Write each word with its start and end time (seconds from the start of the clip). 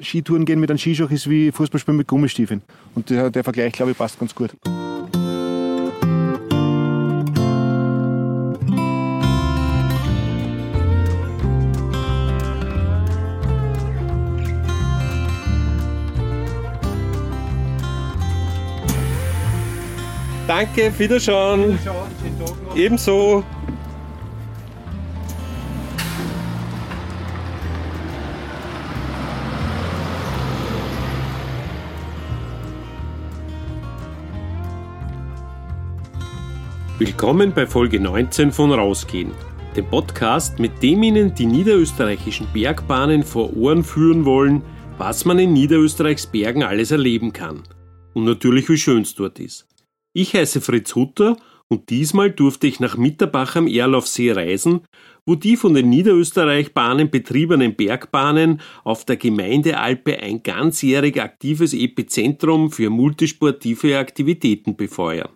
Skitouren 0.00 0.44
gehen 0.44 0.58
mit 0.58 0.70
einem 0.70 0.78
Skischuh 0.78 1.06
ist 1.06 1.30
wie 1.30 1.52
Fußballspielen 1.52 1.96
mit 1.96 2.08
Gummistiefeln. 2.08 2.62
Und 2.94 3.10
der, 3.10 3.30
der 3.30 3.44
Vergleich, 3.44 3.72
glaube 3.72 3.92
ich, 3.92 3.98
passt 3.98 4.18
ganz 4.18 4.34
gut. 4.34 4.50
Danke, 20.46 20.92
Wiederschauen. 20.98 21.78
Ebenso. 22.74 23.44
Willkommen 37.06 37.52
bei 37.52 37.66
Folge 37.66 38.00
19 38.00 38.50
von 38.50 38.72
Rausgehen, 38.72 39.30
dem 39.76 39.84
Podcast, 39.90 40.58
mit 40.58 40.82
dem 40.82 41.02
Ihnen 41.02 41.34
die 41.34 41.44
niederösterreichischen 41.44 42.46
Bergbahnen 42.50 43.24
vor 43.24 43.54
Ohren 43.54 43.84
führen 43.84 44.24
wollen, 44.24 44.62
was 44.96 45.26
man 45.26 45.38
in 45.38 45.52
Niederösterreichs 45.52 46.26
Bergen 46.26 46.62
alles 46.62 46.92
erleben 46.92 47.34
kann. 47.34 47.62
Und 48.14 48.24
natürlich, 48.24 48.70
wie 48.70 48.78
schön 48.78 49.02
es 49.02 49.14
dort 49.14 49.38
ist. 49.38 49.68
Ich 50.14 50.32
heiße 50.32 50.62
Fritz 50.62 50.94
Hutter 50.94 51.36
und 51.68 51.90
diesmal 51.90 52.30
durfte 52.30 52.68
ich 52.68 52.80
nach 52.80 52.96
Mitterbach 52.96 53.54
am 53.56 53.66
Erlaufsee 53.66 54.32
reisen, 54.32 54.80
wo 55.26 55.34
die 55.34 55.58
von 55.58 55.74
den 55.74 55.90
Niederösterreichbahnen 55.90 57.10
betriebenen 57.10 57.76
Bergbahnen 57.76 58.62
auf 58.82 59.04
der 59.04 59.18
Gemeindealpe 59.18 60.20
ein 60.20 60.42
ganzjährig 60.42 61.20
aktives 61.20 61.74
Epizentrum 61.74 62.70
für 62.70 62.88
multisportive 62.88 63.98
Aktivitäten 63.98 64.74
befeuern. 64.74 65.28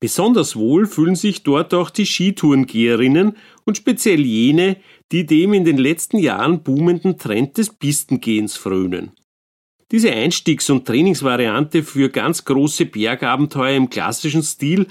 Besonders 0.00 0.54
wohl 0.54 0.86
fühlen 0.86 1.16
sich 1.16 1.42
dort 1.42 1.74
auch 1.74 1.90
die 1.90 2.06
Skitourengeherinnen 2.06 3.36
und 3.64 3.76
speziell 3.76 4.20
jene, 4.20 4.76
die 5.10 5.26
dem 5.26 5.52
in 5.52 5.64
den 5.64 5.78
letzten 5.78 6.18
Jahren 6.18 6.62
boomenden 6.62 7.18
Trend 7.18 7.58
des 7.58 7.70
Pistengehens 7.70 8.56
frönen. 8.56 9.12
Diese 9.90 10.12
Einstiegs- 10.12 10.70
und 10.70 10.86
Trainingsvariante 10.86 11.82
für 11.82 12.10
ganz 12.10 12.44
große 12.44 12.86
Bergabenteuer 12.86 13.74
im 13.74 13.90
klassischen 13.90 14.42
Stil 14.42 14.86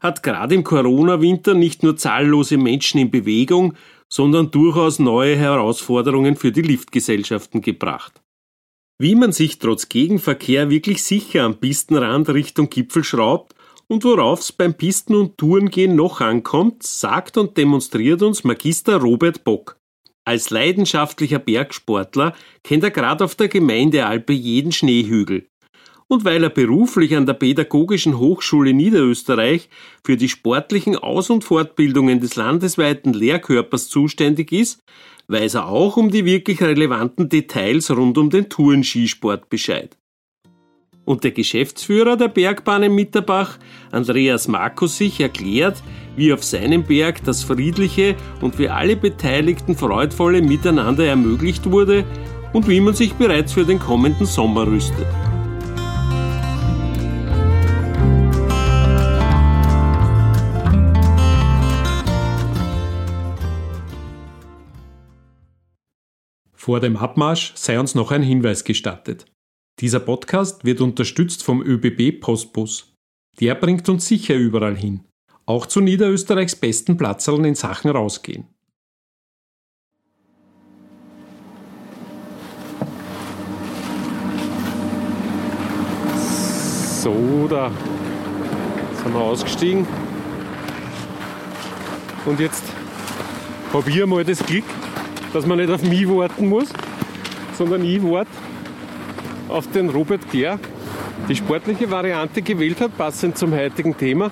hat 0.00 0.22
gerade 0.22 0.54
im 0.54 0.64
Corona-Winter 0.64 1.54
nicht 1.54 1.82
nur 1.82 1.96
zahllose 1.96 2.56
Menschen 2.56 2.98
in 2.98 3.10
Bewegung, 3.10 3.74
sondern 4.08 4.50
durchaus 4.50 4.98
neue 4.98 5.36
Herausforderungen 5.36 6.36
für 6.36 6.50
die 6.50 6.62
Liftgesellschaften 6.62 7.60
gebracht. 7.60 8.22
Wie 8.98 9.14
man 9.14 9.32
sich 9.32 9.58
trotz 9.58 9.88
Gegenverkehr 9.88 10.70
wirklich 10.70 11.02
sicher 11.04 11.44
am 11.44 11.58
Pistenrand 11.58 12.30
Richtung 12.30 12.70
Gipfel 12.70 13.04
schraubt 13.04 13.54
und 13.88 14.04
worauf 14.04 14.40
es 14.40 14.52
beim 14.52 14.74
Pisten- 14.74 15.16
und 15.16 15.38
Tourengehen 15.38 15.96
noch 15.96 16.20
ankommt, 16.20 16.82
sagt 16.82 17.36
und 17.36 17.56
demonstriert 17.56 18.22
uns 18.22 18.44
Magister 18.44 18.98
Robert 18.98 19.44
Bock. 19.44 19.78
Als 20.24 20.50
leidenschaftlicher 20.50 21.38
Bergsportler 21.38 22.34
kennt 22.62 22.84
er 22.84 22.90
gerade 22.90 23.24
auf 23.24 23.34
der 23.34 23.48
Gemeindealpe 23.48 24.34
jeden 24.34 24.72
Schneehügel. 24.72 25.48
Und 26.06 26.24
weil 26.24 26.42
er 26.42 26.50
beruflich 26.50 27.16
an 27.16 27.26
der 27.26 27.34
Pädagogischen 27.34 28.18
Hochschule 28.18 28.72
Niederösterreich 28.72 29.68
für 30.04 30.16
die 30.16 30.28
sportlichen 30.28 30.96
Aus- 30.96 31.30
und 31.30 31.44
Fortbildungen 31.44 32.20
des 32.20 32.36
landesweiten 32.36 33.14
Lehrkörpers 33.14 33.88
zuständig 33.88 34.52
ist, 34.52 34.82
weiß 35.28 35.54
er 35.54 35.68
auch 35.68 35.96
um 35.96 36.10
die 36.10 36.24
wirklich 36.24 36.62
relevanten 36.62 37.28
Details 37.28 37.90
rund 37.90 38.16
um 38.16 38.30
den 38.30 38.48
Tourenskisport 38.48 39.48
Bescheid 39.50 39.96
und 41.08 41.24
der 41.24 41.30
Geschäftsführer 41.30 42.18
der 42.18 42.28
Bergbahn 42.28 42.82
in 42.82 42.94
Mitterbach, 42.94 43.56
Andreas 43.90 44.46
Markus, 44.46 44.98
sich 44.98 45.18
erklärt, 45.20 45.82
wie 46.16 46.34
auf 46.34 46.44
seinem 46.44 46.84
Berg 46.84 47.24
das 47.24 47.42
friedliche 47.42 48.14
und 48.42 48.56
für 48.56 48.74
alle 48.74 48.94
Beteiligten 48.94 49.74
freudvolle 49.74 50.42
Miteinander 50.42 51.06
ermöglicht 51.06 51.70
wurde 51.70 52.04
und 52.52 52.68
wie 52.68 52.82
man 52.82 52.92
sich 52.92 53.14
bereits 53.14 53.54
für 53.54 53.64
den 53.64 53.78
kommenden 53.78 54.26
Sommer 54.26 54.66
rüstet. 54.66 55.06
Vor 66.52 66.80
dem 66.80 66.98
Abmarsch 66.98 67.52
sei 67.54 67.80
uns 67.80 67.94
noch 67.94 68.10
ein 68.10 68.22
Hinweis 68.22 68.62
gestattet. 68.62 69.24
Dieser 69.80 70.00
Podcast 70.00 70.64
wird 70.64 70.80
unterstützt 70.80 71.44
vom 71.44 71.62
ÖBB 71.62 72.20
Postbus. 72.20 72.96
Der 73.38 73.54
bringt 73.54 73.88
uns 73.88 74.08
sicher 74.08 74.34
überall 74.34 74.76
hin, 74.76 75.04
auch 75.46 75.66
zu 75.66 75.80
Niederösterreichs 75.80 76.56
besten 76.56 76.96
Platzerln 76.96 77.44
in 77.44 77.54
Sachen 77.54 77.88
rausgehen. 77.88 78.48
So, 87.00 87.46
da 87.48 87.70
sind 89.00 89.14
wir 89.14 89.20
ausgestiegen. 89.20 89.86
Und 92.26 92.40
jetzt 92.40 92.64
habe 93.72 93.88
ich 93.88 94.06
mal 94.06 94.24
das 94.24 94.44
Glück, 94.44 94.64
dass 95.32 95.46
man 95.46 95.58
nicht 95.58 95.70
auf 95.70 95.84
mich 95.84 96.08
warten 96.08 96.48
muss, 96.48 96.68
sondern 97.56 97.84
ich 97.84 98.02
warte 98.02 98.28
auf 99.48 99.70
den 99.70 99.90
Robert, 99.90 100.20
der 100.32 100.58
die 101.28 101.36
sportliche 101.36 101.90
Variante 101.90 102.42
gewählt 102.42 102.80
hat, 102.80 102.96
passend 102.96 103.38
zum 103.38 103.52
heutigen 103.52 103.96
Thema, 103.96 104.30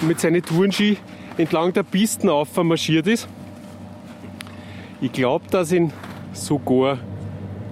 mit 0.00 0.20
seinen 0.20 0.42
Tourenski 0.42 0.96
entlang 1.36 1.72
der 1.72 1.82
Pisten 1.82 2.28
aufmarschiert 2.28 3.06
ist. 3.06 3.28
Ich 5.00 5.12
glaube, 5.12 5.44
dass 5.50 5.70
ich 5.70 5.78
ihn 5.78 5.92
sogar 6.32 6.98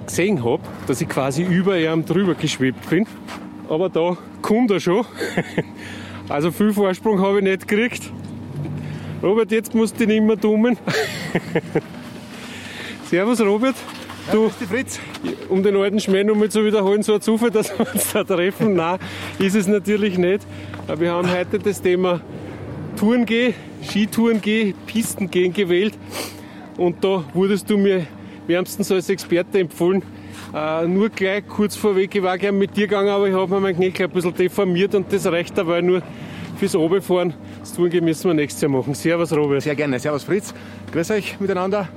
gesehen 0.07 0.45
habe, 0.45 0.63
dass 0.87 1.01
ich 1.01 1.09
quasi 1.09 1.43
über 1.43 1.79
ihm 1.79 2.05
drüber 2.05 2.35
geschwebt 2.35 2.89
bin. 2.89 3.07
Aber 3.69 3.89
da 3.89 4.17
kommt 4.43 4.71
er 4.71 4.81
schon. 4.81 5.05
Also 6.29 6.51
viel 6.51 6.73
Vorsprung 6.73 7.21
habe 7.21 7.39
ich 7.39 7.45
nicht 7.45 7.69
gekriegt. 7.69 8.11
Robert, 9.23 9.53
jetzt 9.53 9.77
musst 9.77 10.01
du 10.01 10.03
ihn 10.03 10.11
immer 10.11 10.35
dummen. 10.35 10.77
Servus 13.09 13.41
Robert. 13.41 13.77
Du, 14.33 14.49
Fritz. 14.49 14.99
um 15.49 15.63
den 15.63 15.77
alten 15.77 16.01
Schmäh 16.01 16.25
nochmal 16.25 16.49
zu 16.49 16.65
wiederholen, 16.65 17.03
so 17.03 17.15
ein 17.15 17.21
Zufall, 17.21 17.51
dass 17.53 17.79
wir 17.79 17.87
uns 17.93 18.13
da 18.13 18.25
treffen. 18.25 18.75
Nein, 18.75 18.99
ist 19.39 19.55
es 19.55 19.69
natürlich 19.69 20.19
nicht. 20.19 20.41
Aber 20.89 21.01
wir 21.01 21.13
haben 21.13 21.31
heute 21.31 21.61
das 21.61 21.81
Thema 21.81 22.21
Tourengehen, 22.97 23.55
Skitourengehen, 23.85 24.75
Pistengehen 24.87 25.53
gewählt. 25.53 25.95
Und 26.77 27.05
da 27.05 27.25
wurdest 27.35 27.71
du 27.71 27.79
mir 27.79 28.07
wärmstens 28.49 28.91
als 28.91 29.09
Experte 29.09 29.61
empfohlen. 29.61 30.03
Äh, 30.53 30.89
nur 30.89 31.09
gleich 31.09 31.47
kurz 31.47 31.77
vorweg, 31.77 32.15
ich 32.15 32.23
war 32.23 32.37
gerne 32.37 32.59
mit 32.59 32.77
dir 32.77 32.89
gegangen, 32.89 33.09
aber 33.09 33.29
ich 33.29 33.35
habe 33.35 33.55
mir 33.55 33.61
mein 33.61 33.77
Knie 33.77 33.93
ein 33.97 34.11
bisschen 34.11 34.35
deformiert 34.35 34.95
und 34.95 35.13
das 35.13 35.27
reicht 35.27 35.57
dabei 35.57 35.81
nur 35.81 36.03
fürs 36.59 36.75
Oberfahren. 36.75 37.33
Das 37.61 37.75
Tourengehen 37.75 38.05
müssen 38.05 38.29
wir 38.29 38.35
nächstes 38.35 38.61
Jahr 38.63 38.71
machen. 38.73 38.95
Servus, 38.95 39.33
Robert. 39.33 39.63
Sehr 39.63 39.77
gerne. 39.77 40.01
Servus, 40.01 40.25
Fritz. 40.25 40.53
Grüß 40.93 41.13
euch 41.13 41.39
miteinander. 41.39 41.89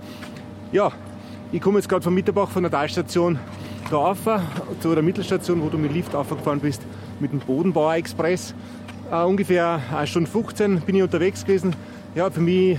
Ja, 0.72 0.91
ich 1.52 1.62
komme 1.62 1.80
jetzt 1.80 1.90
gerade 1.90 2.04
von 2.04 2.14
Mitterbach 2.14 2.50
von 2.50 2.64
der 2.64 2.72
Talstation 2.72 3.40
da 3.90 3.98
rauf, 3.98 4.20
zu 4.82 4.94
der 4.94 5.04
Mittelstation, 5.04 5.62
wo 5.62 5.70
du 5.70 5.78
mit 5.78 5.94
Lift 5.94 6.14
aufgefahren 6.14 6.60
bist, 6.60 6.82
mit 7.20 7.32
dem 7.32 7.40
Bodenbauer 7.40 7.96
Express. 7.96 8.54
Uh, 9.12 9.26
ungefähr 9.26 9.82
1 9.96 10.08
Stunde 10.08 10.30
15 10.30 10.82
bin 10.82 10.96
ich 10.96 11.02
unterwegs 11.02 11.44
gewesen. 11.44 11.76
Ja, 12.14 12.30
für 12.30 12.42
mich 12.42 12.78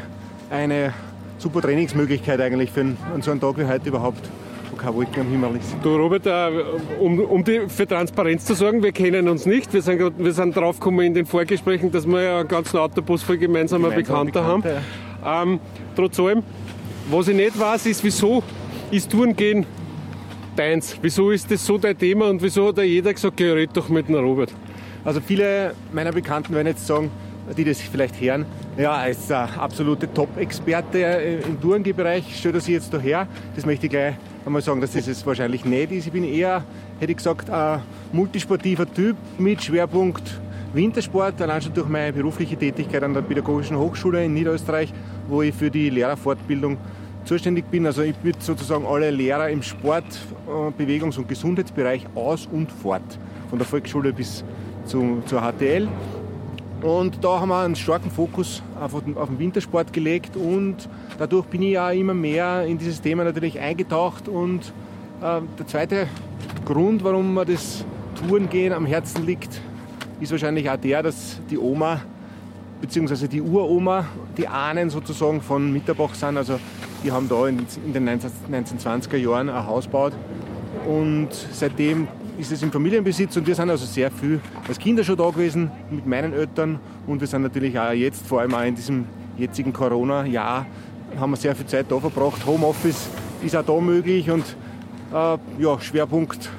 eine 0.48 0.94
super 1.38 1.60
Trainingsmöglichkeit 1.60 2.40
eigentlich 2.40 2.70
für 2.70 2.80
einen, 2.80 2.96
an 3.12 3.22
so 3.22 3.32
einem 3.32 3.40
Tag 3.40 3.58
wie 3.58 3.64
heute 3.64 3.88
überhaupt, 3.88 4.30
wo 4.70 4.76
kein 4.76 4.94
Wolken 4.94 5.22
am 5.22 5.28
Himmel 5.28 5.56
ist. 5.56 5.74
Du 5.82 5.96
Robert, 5.96 6.26
uh, 6.26 7.02
um, 7.02 7.18
um 7.18 7.42
die, 7.42 7.62
für 7.66 7.88
Transparenz 7.88 8.44
zu 8.44 8.54
sorgen, 8.54 8.80
wir 8.80 8.92
kennen 8.92 9.28
uns 9.28 9.46
nicht. 9.46 9.72
Wir 9.72 9.82
sind, 9.82 10.00
wir 10.16 10.32
sind 10.32 10.56
drauf 10.56 10.78
gekommen 10.78 11.00
in 11.00 11.14
den 11.14 11.26
Vorgesprächen, 11.26 11.90
dass 11.90 12.06
wir 12.06 12.22
ja 12.22 12.38
einen 12.38 12.48
ganzen 12.48 12.76
Autobus 12.76 13.24
voll 13.24 13.38
gemeinsamer 13.38 13.88
Gemeinsam 13.88 14.26
Bekannter, 14.26 14.42
Bekannte, 14.42 14.68
haben. 14.68 14.84
Ja. 15.24 15.42
Ähm, 15.42 15.60
trotz 15.96 16.20
allem, 16.20 16.44
was 17.10 17.26
ich 17.26 17.34
nicht 17.34 17.58
weiß, 17.58 17.86
ist, 17.86 18.04
wieso 18.04 18.44
ist 18.90 19.10
Tourengehen 19.10 19.64
deins? 20.56 20.96
Wieso 21.00 21.30
ist 21.30 21.50
das 21.50 21.64
so 21.64 21.78
dein 21.78 21.96
Thema 21.96 22.28
und 22.28 22.42
wieso 22.42 22.68
hat 22.68 22.78
da 22.78 22.82
jeder 22.82 23.12
gesagt, 23.12 23.38
ja, 23.40 23.52
red 23.52 23.70
doch 23.72 23.88
mit 23.88 24.08
dem 24.08 24.16
Robert? 24.16 24.52
Also 25.04 25.20
viele 25.20 25.74
meiner 25.92 26.12
Bekannten 26.12 26.54
werden 26.54 26.66
jetzt 26.66 26.86
sagen, 26.86 27.10
die 27.56 27.64
das 27.64 27.80
vielleicht 27.80 28.20
hören, 28.20 28.44
ja, 28.76 29.02
er 29.02 29.10
ist 29.10 29.30
der 29.30 29.48
absolute 29.60 30.12
Top-Experte 30.12 30.98
im 31.48 31.60
Tourengebereich, 31.60 32.36
stellt 32.36 32.56
er 32.56 32.60
sich 32.60 32.74
jetzt 32.74 32.92
da 32.92 32.98
her. 32.98 33.26
Das 33.54 33.64
möchte 33.64 33.86
ich 33.86 33.90
gleich 33.90 34.14
einmal 34.44 34.62
sagen, 34.62 34.80
dass 34.80 34.92
das 34.92 35.06
es 35.06 35.24
wahrscheinlich 35.24 35.64
nicht 35.64 35.92
ist. 35.92 36.06
Ich 36.06 36.12
bin 36.12 36.24
eher, 36.24 36.64
hätte 36.98 37.12
ich 37.12 37.18
gesagt, 37.18 37.48
ein 37.48 37.82
multisportiver 38.12 38.92
Typ 38.92 39.16
mit 39.38 39.62
Schwerpunkt 39.62 40.40
Wintersport, 40.72 41.40
allein 41.42 41.60
schon 41.60 41.74
durch 41.74 41.88
meine 41.88 42.12
berufliche 42.12 42.56
Tätigkeit 42.56 43.02
an 43.02 43.12
der 43.12 43.22
Pädagogischen 43.22 43.76
Hochschule 43.76 44.24
in 44.24 44.34
Niederösterreich, 44.34 44.92
wo 45.28 45.42
ich 45.42 45.52
für 45.52 45.70
die 45.70 45.90
Lehrerfortbildung 45.90 46.78
zuständig 47.24 47.70
bin. 47.70 47.86
Also 47.86 48.02
ich 48.02 48.14
würde 48.22 48.38
sozusagen 48.40 48.86
alle 48.86 49.10
Lehrer 49.10 49.48
im 49.50 49.62
Sport, 49.62 50.04
äh, 50.04 50.82
Bewegungs- 50.82 51.18
und 51.18 51.28
Gesundheitsbereich 51.28 52.06
aus 52.14 52.46
und 52.50 52.70
fort, 52.70 53.02
von 53.48 53.58
der 53.58 53.66
Volksschule 53.66 54.12
bis 54.12 54.44
zu, 54.86 55.22
zur 55.26 55.40
HTL. 55.40 55.88
Und 56.82 57.22
da 57.22 57.40
haben 57.40 57.50
wir 57.50 57.60
einen 57.60 57.76
starken 57.76 58.10
Fokus 58.10 58.62
auf, 58.80 58.94
auf 58.94 59.28
den 59.28 59.38
Wintersport 59.38 59.92
gelegt 59.92 60.34
und 60.36 60.88
dadurch 61.18 61.44
bin 61.46 61.60
ich 61.62 61.72
ja 61.72 61.90
immer 61.90 62.14
mehr 62.14 62.64
in 62.64 62.78
dieses 62.78 63.02
Thema 63.02 63.24
natürlich 63.24 63.60
eingetaucht. 63.60 64.28
Und 64.28 64.72
äh, 65.20 65.40
der 65.58 65.66
zweite 65.66 66.06
Grund, 66.64 67.04
warum 67.04 67.34
mir 67.34 67.44
das 67.44 67.84
Tourengehen 68.14 68.72
am 68.72 68.86
Herzen 68.86 69.26
liegt, 69.26 69.60
ist 70.20 70.32
wahrscheinlich 70.32 70.70
auch 70.70 70.76
der, 70.76 71.02
dass 71.02 71.38
die 71.50 71.58
Oma 71.58 72.00
bzw. 72.80 73.28
die 73.28 73.42
Uroma, 73.42 74.06
die 74.36 74.48
Ahnen 74.48 74.88
sozusagen 74.88 75.42
von 75.42 75.70
Mitterbach 75.72 76.14
sind. 76.14 76.38
Also 76.38 76.58
die 77.04 77.12
haben 77.12 77.28
da 77.28 77.46
in, 77.46 77.66
in 77.84 77.92
den 77.92 78.04
19, 78.04 78.30
1920er 78.50 79.16
Jahren 79.16 79.48
ein 79.48 79.66
Haus 79.66 79.84
gebaut 79.84 80.12
und 80.86 81.28
seitdem 81.52 82.08
ist 82.38 82.52
es 82.52 82.62
im 82.62 82.72
Familienbesitz 82.72 83.36
und 83.36 83.46
wir 83.46 83.54
sind 83.54 83.70
also 83.70 83.84
sehr 83.84 84.10
viel 84.10 84.40
als 84.66 84.78
Kinder 84.78 85.04
schon 85.04 85.16
da 85.16 85.28
gewesen 85.28 85.70
mit 85.90 86.06
meinen 86.06 86.32
Eltern 86.32 86.80
und 87.06 87.20
wir 87.20 87.26
sind 87.26 87.42
natürlich 87.42 87.78
auch 87.78 87.92
jetzt, 87.92 88.26
vor 88.26 88.40
allem 88.40 88.54
auch 88.54 88.64
in 88.64 88.74
diesem 88.74 89.04
jetzigen 89.36 89.72
Corona-Jahr, 89.72 90.66
haben 91.18 91.30
wir 91.32 91.36
sehr 91.36 91.56
viel 91.56 91.66
Zeit 91.66 91.86
da 91.88 91.98
verbracht. 91.98 92.46
Homeoffice 92.46 93.08
ist 93.42 93.56
auch 93.56 93.64
da 93.64 93.80
möglich 93.80 94.30
und 94.30 94.44
äh, 95.12 95.38
ja, 95.58 95.80
Schwerpunkt 95.80 96.50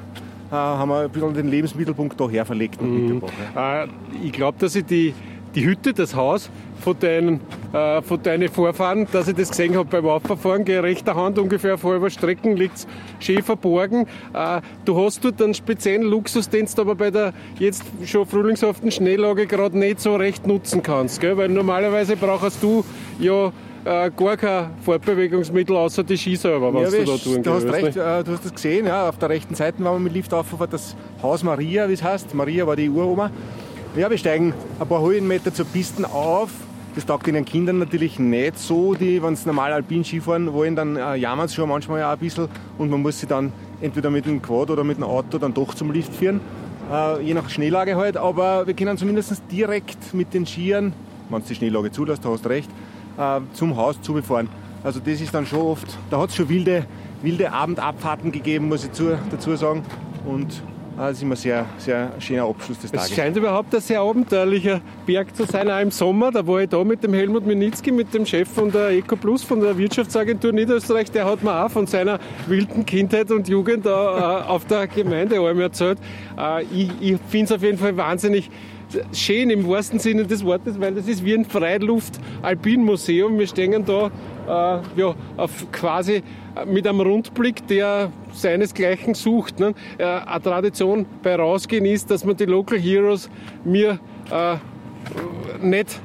äh, 0.51 0.55
haben 0.55 0.89
wir 0.89 1.01
ein 1.01 1.09
bisschen 1.09 1.33
den 1.33 1.47
Lebensmittelpunkt 1.47 2.19
da 2.19 2.29
her 2.29 2.45
verlegt. 2.45 2.81
Mhm. 2.81 3.21
Äh, 3.55 3.87
ich 4.23 4.33
glaube, 4.33 4.57
dass 4.59 4.75
ich 4.75 4.85
die, 4.85 5.13
die 5.55 5.65
Hütte, 5.65 5.94
das 5.94 6.15
Haus 6.15 6.49
von 6.81 6.95
deinen, 6.99 7.39
äh, 7.73 8.01
von 8.01 8.21
deinen 8.21 8.50
Vorfahren, 8.50 9.07
dass 9.12 9.27
ich 9.27 9.35
das 9.35 9.50
gesehen 9.50 9.75
habe 9.75 9.89
beim 9.89 10.06
Auffahren, 10.06 10.65
gegen 10.65 10.81
rechter 10.81 11.15
Hand 11.15 11.39
ungefähr 11.39 11.75
auf 11.75 11.83
halber 11.83 12.09
Strecken 12.09 12.56
liegt 12.56 12.77
es 12.77 12.88
schön 13.19 13.44
verborgen. 13.44 14.07
Äh, 14.33 14.62
du 14.85 15.03
hast 15.03 15.23
dort 15.23 15.41
einen 15.41 15.53
speziellen 15.53 16.03
Luxus, 16.03 16.50
den 16.50 16.68
du 16.73 16.81
aber 16.81 16.95
bei 16.95 17.12
der 17.12 17.33
jetzt 17.59 17.83
schon 18.06 18.25
frühlingshaften 18.25 18.91
Schneelage 18.91 19.47
gerade 19.47 19.77
nicht 19.77 20.00
so 20.00 20.15
recht 20.15 20.47
nutzen 20.47 20.83
kannst, 20.83 21.21
gell? 21.21 21.38
weil 21.38 21.50
normalerweise 21.50 22.15
brauchst 22.15 22.62
du 22.62 22.83
ja 23.19 23.51
äh, 23.85 24.12
gar 24.15 24.38
kein 24.38 24.69
Fortbewegungsmittel 24.83 25.75
außer 25.75 26.03
die 26.03 26.18
Ski 26.18 26.35
selber, 26.35 26.73
was 26.73 26.94
ja, 26.94 27.00
du 27.00 27.06
da 27.06 27.18
tun 27.18 27.44
Du 27.44 27.51
hast 27.51 27.65
recht, 27.65 27.97
äh, 27.97 28.23
du 28.23 28.31
hast 28.31 28.45
das 28.45 28.53
gesehen, 28.53 28.85
ja, 28.85 29.09
auf 29.09 29.18
der 29.18 29.29
rechten 29.29 29.56
Seite, 29.56 29.77
wenn 29.79 29.85
man 29.85 30.03
mit 30.03 30.13
Lift 30.13 30.33
aufgefahren 30.33 30.71
das 30.71 30.95
Haus 31.23 31.44
Maria, 31.44 31.89
wie 31.89 31.94
es 31.94 32.03
heißt. 32.03 32.33
Maria 32.35 32.68
war 32.68 32.75
die 32.75 32.89
Uroma. 32.89 33.31
Ja, 33.95 34.09
wir 34.09 34.18
steigen 34.18 34.53
ein 34.79 34.88
paar 34.88 35.01
Höhenmeter 35.01 35.53
zur 35.53 35.65
Pisten 35.65 36.06
auf. 36.06 36.50
Das 36.93 37.05
taugt 37.05 37.25
den 37.25 37.45
Kindern 37.45 37.79
natürlich 37.79 38.19
nicht 38.19 38.59
so, 38.59 38.95
die, 38.95 39.23
wenn 39.23 39.35
sie 39.38 39.45
normal 39.45 39.71
alpin 39.71 40.03
Skifahren 40.03 40.51
wollen, 40.51 40.75
dann 40.75 40.97
äh, 40.97 41.15
jammern 41.15 41.47
sie 41.47 41.55
schon 41.55 41.69
manchmal 41.69 42.03
auch 42.03 42.11
ein 42.11 42.17
bisschen 42.17 42.49
und 42.77 42.89
man 42.89 43.01
muss 43.01 43.19
sie 43.19 43.27
dann 43.27 43.53
entweder 43.79 44.09
mit 44.09 44.25
dem 44.25 44.41
Quad 44.41 44.69
oder 44.69 44.83
mit 44.83 44.97
dem 44.97 45.05
Auto 45.05 45.38
dann 45.38 45.53
doch 45.53 45.73
zum 45.73 45.91
Lift 45.91 46.13
führen, 46.13 46.41
äh, 46.91 47.21
je 47.21 47.33
nach 47.33 47.49
Schneelage 47.49 47.95
halt. 47.95 48.17
Aber 48.17 48.67
wir 48.67 48.73
können 48.73 48.97
zumindest 48.97 49.41
direkt 49.49 50.13
mit 50.13 50.33
den 50.33 50.45
Skiern, 50.45 50.91
wenn 51.29 51.41
es 51.41 51.47
die 51.47 51.55
Schneelage 51.55 51.91
zulässt, 51.91 52.25
da 52.25 52.29
hast 52.29 52.43
du 52.43 52.49
recht, 52.49 52.69
äh, 53.17 53.39
zum 53.53 53.77
Haus 53.77 54.01
zubefahren. 54.01 54.49
Also 54.83 54.99
das 54.99 55.21
ist 55.21 55.33
dann 55.33 55.45
schon 55.45 55.61
oft, 55.61 55.97
da 56.09 56.19
hat 56.19 56.31
es 56.31 56.35
schon 56.35 56.49
wilde, 56.49 56.85
wilde 57.21 57.53
Abendabfahrten 57.53 58.33
gegeben, 58.33 58.67
muss 58.67 58.83
ich 58.83 58.91
zu, 58.91 59.17
dazu 59.29 59.55
sagen. 59.55 59.83
Und 60.25 60.61
das 61.07 61.18
ist 61.18 61.24
immer 61.24 61.36
sehr, 61.36 61.65
sehr 61.77 62.12
schöner 62.19 62.44
Abschluss 62.44 62.80
des 62.80 62.92
Tages. 62.92 63.09
Es 63.09 63.15
scheint 63.15 63.36
überhaupt 63.38 63.74
ein 63.74 63.81
sehr 63.81 64.01
abenteuerlicher 64.01 64.81
Berg 65.06 65.36
zu 65.36 65.45
sein, 65.45 65.69
auch 65.69 65.80
im 65.80 65.92
Sommer. 65.92 66.31
Da 66.31 66.45
war 66.45 66.62
ich 66.62 66.69
da 66.69 66.83
mit 66.83 67.03
dem 67.03 67.13
Helmut 67.13 67.45
Minitzki, 67.45 67.92
mit 67.92 68.13
dem 68.13 68.25
Chef 68.25 68.50
von 68.50 68.71
der 68.71 68.89
EcoPlus, 68.89 69.44
von 69.44 69.62
der 69.62 69.77
Wirtschaftsagentur 69.77 70.51
Niederösterreich. 70.51 71.12
Der 71.12 71.25
hat 71.25 71.44
mir 71.44 71.65
auch 71.65 71.71
von 71.71 71.88
seiner 71.88 72.19
wilden 72.48 72.86
Kindheit 72.86 73.31
und 73.31 73.48
Jugend 73.48 73.86
da, 73.86 74.42
äh, 74.42 74.50
auf 74.50 74.65
der 74.65 74.88
Gemeindealm 74.88 75.59
erzählt. 75.59 75.98
Äh, 76.38 76.63
ich 76.63 76.92
ich 77.00 77.18
finde 77.30 77.45
es 77.45 77.51
auf 77.51 77.63
jeden 77.63 77.77
Fall 77.77 77.95
wahnsinnig 77.97 78.50
schön 79.13 79.50
im 79.50 79.68
wahrsten 79.68 80.00
Sinne 80.00 80.25
des 80.25 80.44
Wortes, 80.44 80.80
weil 80.80 80.94
das 80.94 81.07
ist 81.07 81.24
wie 81.24 81.33
ein 81.33 81.45
Freiluft-Alpin-Museum. 81.45 83.38
Wir 83.39 83.47
stehen 83.47 83.86
da 83.86 84.12
äh, 84.47 85.00
ja, 85.00 85.15
auf 85.38 85.71
quasi 85.71 86.24
mit 86.65 86.88
einem 86.88 87.01
Rundblick, 87.01 87.68
der 87.68 88.12
seinesgleichen 88.33 89.13
sucht. 89.13 89.59
Ne? 89.59 89.74
Äh, 89.98 90.03
eine 90.06 90.42
Tradition 90.42 91.06
bei 91.24 91.36
Rausgehen 91.36 91.86
ist, 91.86 92.12
dass 92.12 92.25
man 92.25 92.36
die 92.38 92.45
Local 92.45 92.80
Heroes 92.80 93.30
mir 93.63 94.00
äh, 94.30 94.56
nicht 95.62 96.00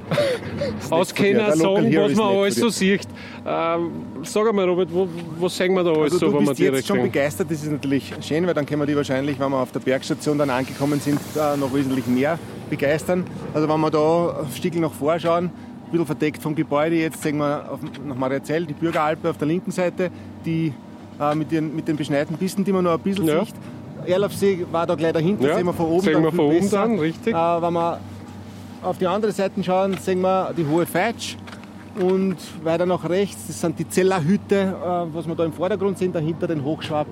auskennen, 0.91 1.55
sagen, 1.55 1.97
was 1.97 2.15
man 2.15 2.37
alles 2.37 2.57
so 2.57 2.69
sieht. 2.69 3.07
Ähm, 3.47 3.91
sag 4.23 4.49
einmal, 4.49 4.69
Robert, 4.69 4.93
wo, 4.93 5.09
was 5.39 5.57
sehen 5.57 5.75
wir 5.75 5.85
da 5.85 5.91
alles 5.91 6.15
also, 6.15 6.31
so, 6.31 6.39
wenn 6.39 6.47
wir 6.47 6.55
direkt 6.55 6.77
jetzt 6.79 6.89
schon 6.89 7.03
begeistert, 7.03 7.51
das 7.51 7.63
ist 7.63 7.71
natürlich 7.71 8.13
schön, 8.21 8.47
weil 8.47 8.55
dann 8.55 8.67
können 8.67 8.83
wir 8.83 8.87
die 8.87 8.97
wahrscheinlich, 8.97 9.39
wenn 9.39 9.51
wir 9.51 9.59
auf 9.59 9.73
der 9.73 9.81
Bergstation 9.81 10.39
dann 10.39 10.51
angekommen 10.51 11.01
sind, 11.01 11.21
noch 11.59 11.73
wesentlich 11.73 12.07
mehr 12.07 12.39
begeistern. 12.69 13.25
Also 13.55 13.69
wenn 13.69 13.81
wir 13.81 13.91
da 13.91 14.41
ein 14.41 14.53
Stück 14.53 14.75
nach 14.77 14.93
vorschauen, 14.93 15.51
ein 15.87 15.91
bisschen 15.91 16.07
verdeckt 16.07 16.43
vom 16.43 16.55
Gebäude, 16.55 16.97
jetzt 16.97 17.23
sehen 17.23 17.39
wir 17.39 17.71
auf, 17.71 17.81
nach 18.07 18.17
Mariazell 18.17 18.67
die 18.67 18.75
Bürgeralpe 18.75 19.31
auf 19.31 19.39
der 19.39 19.47
linken 19.47 19.71
Seite, 19.71 20.11
die 20.45 20.73
äh, 21.21 21.35
mit, 21.35 21.51
den, 21.51 21.75
mit 21.75 21.87
den 21.87 21.97
beschneiten 21.97 22.37
Pisten, 22.37 22.65
die 22.65 22.73
man 22.73 22.85
noch 22.85 22.93
ein 22.93 23.01
bisschen 23.01 23.27
ja. 23.27 23.45
sieht. 23.45 23.55
Erlaubsee 24.07 24.65
war 24.71 24.87
da 24.87 24.95
gleich 24.95 25.13
dahinter, 25.13 25.49
ja, 25.49 25.57
sehen 25.57 25.67
wir 25.67 25.73
von 25.73 25.87
oben. 25.87 26.03
Sehen 26.03 26.23
wir 26.23 26.33
von 26.33 26.47
oben 26.47 26.71
dann, 26.71 26.99
richtig. 26.99 27.35
Äh, 27.35 27.63
wenn 27.63 27.73
wir 27.73 28.01
auf 28.83 28.99
die 28.99 29.07
andere 29.07 29.33
Seite 29.33 29.63
schauen, 29.63 29.97
sehen 29.99 30.21
wir 30.21 30.53
die 30.57 30.67
Hohe 30.67 30.87
Feitsch 30.87 31.37
und 31.99 32.37
weiter 32.63 32.87
nach 32.87 33.09
rechts, 33.09 33.47
das 33.47 33.61
sind 33.61 33.79
die 33.79 33.89
Zellerhütte, 33.89 34.57
äh, 34.57 35.15
was 35.15 35.27
wir 35.27 35.35
da 35.35 35.45
im 35.45 35.53
Vordergrund 35.53 35.99
sehen, 35.99 36.13
dahinter 36.13 36.47
den 36.47 36.63
Hochschwab 36.65 37.07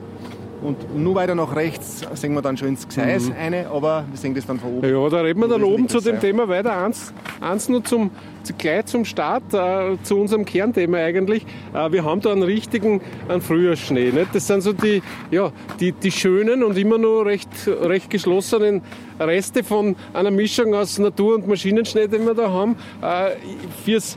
und 0.65 0.97
nur 0.97 1.15
weiter 1.15 1.35
nach 1.35 1.55
rechts 1.55 2.01
sehen 2.15 2.33
wir 2.33 2.43
dann 2.43 2.57
schon 2.57 2.69
ins 2.69 2.89
Gseis 2.89 3.29
mhm. 3.29 3.35
eine, 3.39 3.69
aber 3.69 4.05
wir 4.11 4.17
sehen 4.17 4.35
das 4.35 4.47
dann 4.47 4.59
von 4.59 4.79
oben. 4.79 4.89
Ja, 4.89 5.09
da 5.11 5.21
reden 5.21 5.41
wir 5.41 5.49
dann 5.49 5.63
oben 5.63 5.89
zu 5.89 6.01
dem 6.01 6.19
Thema 6.21 6.49
weiter. 6.49 6.77
Eins, 6.77 7.13
eins 7.41 7.69
nur 7.69 7.85
zum, 7.85 8.11
gleich 8.57 8.87
zum 8.87 9.05
Start, 9.05 9.43
äh, 9.53 10.03
zu 10.03 10.19
unserem 10.19 10.47
Kernthema 10.47 10.99
eigentlich. 10.99 11.45
Äh, 11.75 11.93
wir 11.93 12.05
haben 12.05 12.23
da 12.23 12.33
einen 12.33 12.43
richtigen 12.43 13.03
einen 13.29 13.43
Frühjahrsschnee. 13.43 14.11
Nicht? 14.11 14.35
Das 14.35 14.47
sind 14.47 14.63
so 14.63 14.73
die, 14.73 15.03
ja, 15.31 15.53
die, 15.81 15.93
die 15.93 16.11
schönen 16.11 16.65
und 16.65 16.79
immer 16.79 16.97
nur 16.97 17.27
recht, 17.27 17.49
recht 17.67 18.09
geschlossenen 18.09 18.81
Reste 19.21 19.63
von 19.63 19.97
einer 20.15 20.31
Mischung 20.31 20.75
aus 20.75 20.99
Natur- 20.99 21.35
und 21.35 21.47
Maschinenschnee, 21.47 22.09
den 22.09 22.25
wir 22.25 22.35
da 22.35 22.51
haben. 22.51 22.77
Äh, 23.03 23.33
fürs 23.85 24.17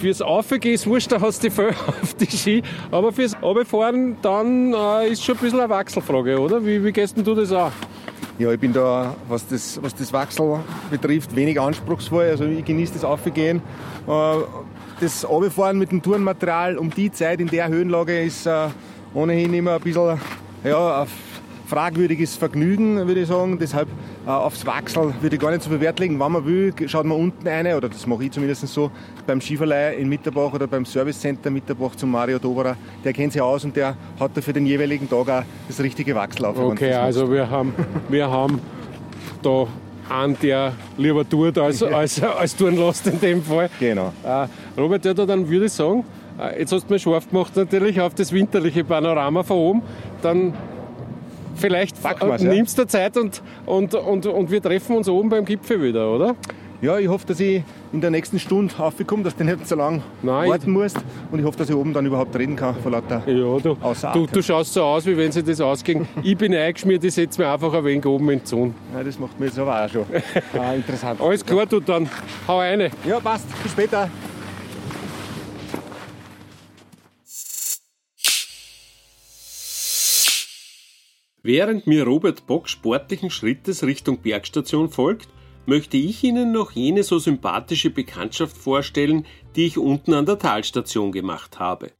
Fürs 0.00 0.20
Aufgehen 0.20 0.74
ist 0.74 0.86
wurscht, 0.86 1.10
da 1.10 1.20
hast 1.20 1.42
du 1.42 1.50
voll 1.50 1.70
auf 2.02 2.14
die 2.14 2.26
Ski. 2.26 2.62
Aber 2.90 3.12
fürs 3.12 3.34
Abfahren 3.34 4.16
dann 4.20 4.74
äh, 4.74 5.08
ist 5.08 5.24
schon 5.24 5.36
ein 5.36 5.40
bisschen 5.40 5.60
eine 5.60 5.70
Wachselfrage, 5.70 6.38
oder? 6.38 6.64
Wie, 6.64 6.84
wie 6.84 6.92
gehst 6.92 7.16
du 7.16 7.34
das 7.34 7.50
auch? 7.50 7.72
Ja, 8.38 8.52
ich 8.52 8.60
bin 8.60 8.74
da, 8.74 9.16
was 9.28 9.46
das, 9.48 9.80
was 9.82 9.94
das 9.94 10.12
Wachsel 10.12 10.60
betrifft, 10.90 11.34
wenig 11.34 11.58
anspruchsvoll. 11.58 12.24
Also 12.24 12.44
ich 12.44 12.64
genieße 12.64 12.92
das 12.92 13.04
Aufgehen. 13.04 13.62
Äh, 14.06 14.10
das 15.00 15.24
Abfahren 15.24 15.78
mit 15.78 15.90
dem 15.90 16.02
Tourenmaterial 16.02 16.76
um 16.76 16.90
die 16.90 17.10
Zeit 17.10 17.40
in 17.40 17.48
der 17.48 17.68
Höhenlage 17.68 18.22
ist 18.22 18.46
äh, 18.46 18.68
ohnehin 19.14 19.54
immer 19.54 19.76
ein 19.76 19.80
bisschen 19.80 20.20
ja, 20.62 21.06
fragwürdiges 21.66 22.36
Vergnügen, 22.36 23.06
würde 23.06 23.22
ich 23.22 23.28
sagen. 23.28 23.58
Deshalb 23.58 23.88
aufs 24.26 24.66
Wachsel 24.66 25.14
würde 25.20 25.36
ich 25.36 25.40
gar 25.40 25.50
nicht 25.50 25.62
so 25.62 25.70
viel 25.70 25.80
Wert 25.80 26.00
legen. 26.00 26.18
Wenn 26.18 26.32
man 26.32 26.44
will, 26.44 26.74
schaut 26.86 27.04
man 27.04 27.18
unten 27.18 27.46
eine, 27.46 27.76
oder 27.76 27.88
das 27.88 28.06
mache 28.06 28.24
ich 28.24 28.32
zumindest 28.32 28.66
so, 28.66 28.90
beim 29.26 29.40
Skiverleih 29.40 29.94
in 29.94 30.08
Mitterbach 30.08 30.52
oder 30.52 30.66
beim 30.66 30.84
Service 30.84 31.20
Center 31.20 31.50
Mitterbach 31.50 31.94
zum 31.94 32.10
Mario 32.10 32.38
Doberer. 32.38 32.76
Der 33.04 33.12
kennt 33.12 33.32
sich 33.32 33.40
aus 33.40 33.64
und 33.64 33.76
der 33.76 33.96
hat 34.18 34.30
da 34.34 34.40
für 34.40 34.52
den 34.52 34.66
jeweiligen 34.66 35.08
Tag 35.08 35.28
auch 35.28 35.42
das 35.68 35.80
richtige 35.80 36.14
Wachsel 36.14 36.46
auf. 36.46 36.58
Okay, 36.58 36.92
also 36.92 37.30
wir 37.30 37.48
haben, 37.48 37.72
wir 38.08 38.28
haben 38.28 38.60
da 39.42 39.66
einen, 40.08 40.36
der 40.40 40.72
lieber 40.96 41.28
tut 41.28 41.58
als, 41.58 41.82
als, 41.82 42.22
als 42.22 42.56
tun 42.56 42.76
lässt 42.76 43.06
in 43.06 43.20
dem 43.20 43.42
Fall. 43.42 43.70
Genau. 43.78 44.12
Äh, 44.24 44.46
Robert, 44.80 45.04
ja, 45.04 45.14
dann 45.14 45.48
würde 45.48 45.66
ich 45.66 45.72
sagen, 45.72 46.04
äh, 46.38 46.60
jetzt 46.60 46.72
hast 46.72 46.88
du 46.88 46.92
mir 46.92 46.98
scharf 46.98 47.28
gemacht 47.30 47.54
natürlich 47.56 48.00
auf 48.00 48.14
das 48.14 48.32
winterliche 48.32 48.84
Panorama 48.84 49.42
von 49.42 49.56
oben. 49.56 49.82
Dann 50.22 50.52
vielleicht 51.56 51.96
äh, 52.04 52.44
nimmst 52.44 52.78
du 52.78 52.86
Zeit 52.86 53.16
und, 53.16 53.42
und, 53.64 53.94
und, 53.94 54.26
und 54.26 54.50
wir 54.50 54.62
treffen 54.62 54.96
uns 54.96 55.08
oben 55.08 55.28
beim 55.28 55.44
Gipfel 55.44 55.82
wieder, 55.82 56.10
oder? 56.10 56.36
Ja, 56.82 56.98
ich 56.98 57.08
hoffe, 57.08 57.26
dass 57.26 57.40
ich 57.40 57.62
in 57.92 58.02
der 58.02 58.10
nächsten 58.10 58.38
Stunde 58.38 58.74
aufkomme, 58.78 59.22
dass 59.22 59.34
du 59.34 59.44
nicht 59.44 59.66
so 59.66 59.76
lange 59.76 60.02
Nein, 60.22 60.50
warten 60.50 60.70
musst. 60.70 60.98
Und 61.30 61.38
ich 61.38 61.44
hoffe, 61.44 61.56
dass 61.56 61.70
ich 61.70 61.74
oben 61.74 61.94
dann 61.94 62.04
überhaupt 62.04 62.36
reden 62.36 62.54
kann 62.54 62.76
vor 62.76 62.92
lauter 62.92 63.22
Ja, 63.26 63.32
du, 63.32 63.76
du, 64.12 64.26
du, 64.26 64.42
schaust 64.42 64.74
so 64.74 64.82
aus, 64.82 65.06
wie 65.06 65.16
wenn 65.16 65.32
sie 65.32 65.42
das 65.42 65.60
ausging. 65.60 66.06
ich 66.22 66.36
bin 66.36 66.54
eingeschmiert, 66.54 67.02
ich 67.04 67.14
setze 67.14 67.40
mir 67.40 67.48
einfach 67.48 67.72
ein 67.72 67.84
wenig 67.84 68.04
oben 68.04 68.28
in 68.30 68.40
die 68.40 68.46
Sonne. 68.46 68.74
Ja, 68.94 69.02
das 69.02 69.18
macht 69.18 69.40
mir 69.40 69.46
jetzt 69.46 69.58
aber 69.58 69.84
auch 69.84 69.88
schon 69.88 70.04
ah, 70.58 70.74
interessant. 70.74 71.20
Alles 71.20 71.44
klar, 71.44 71.64
du, 71.64 71.80
dann 71.80 72.08
hau 72.46 72.58
eine. 72.58 72.90
Ja, 73.06 73.20
passt. 73.20 73.46
Bis 73.62 73.72
später. 73.72 74.10
Während 81.46 81.86
mir 81.86 82.02
Robert 82.02 82.48
Bock 82.48 82.68
sportlichen 82.68 83.30
Schrittes 83.30 83.84
Richtung 83.84 84.18
Bergstation 84.18 84.90
folgt, 84.90 85.28
möchte 85.64 85.96
ich 85.96 86.24
Ihnen 86.24 86.50
noch 86.50 86.72
jene 86.72 87.04
so 87.04 87.20
sympathische 87.20 87.90
Bekanntschaft 87.90 88.56
vorstellen, 88.56 89.24
die 89.54 89.66
ich 89.66 89.78
unten 89.78 90.12
an 90.12 90.26
der 90.26 90.40
Talstation 90.40 91.12
gemacht 91.12 91.60
habe. 91.60 91.92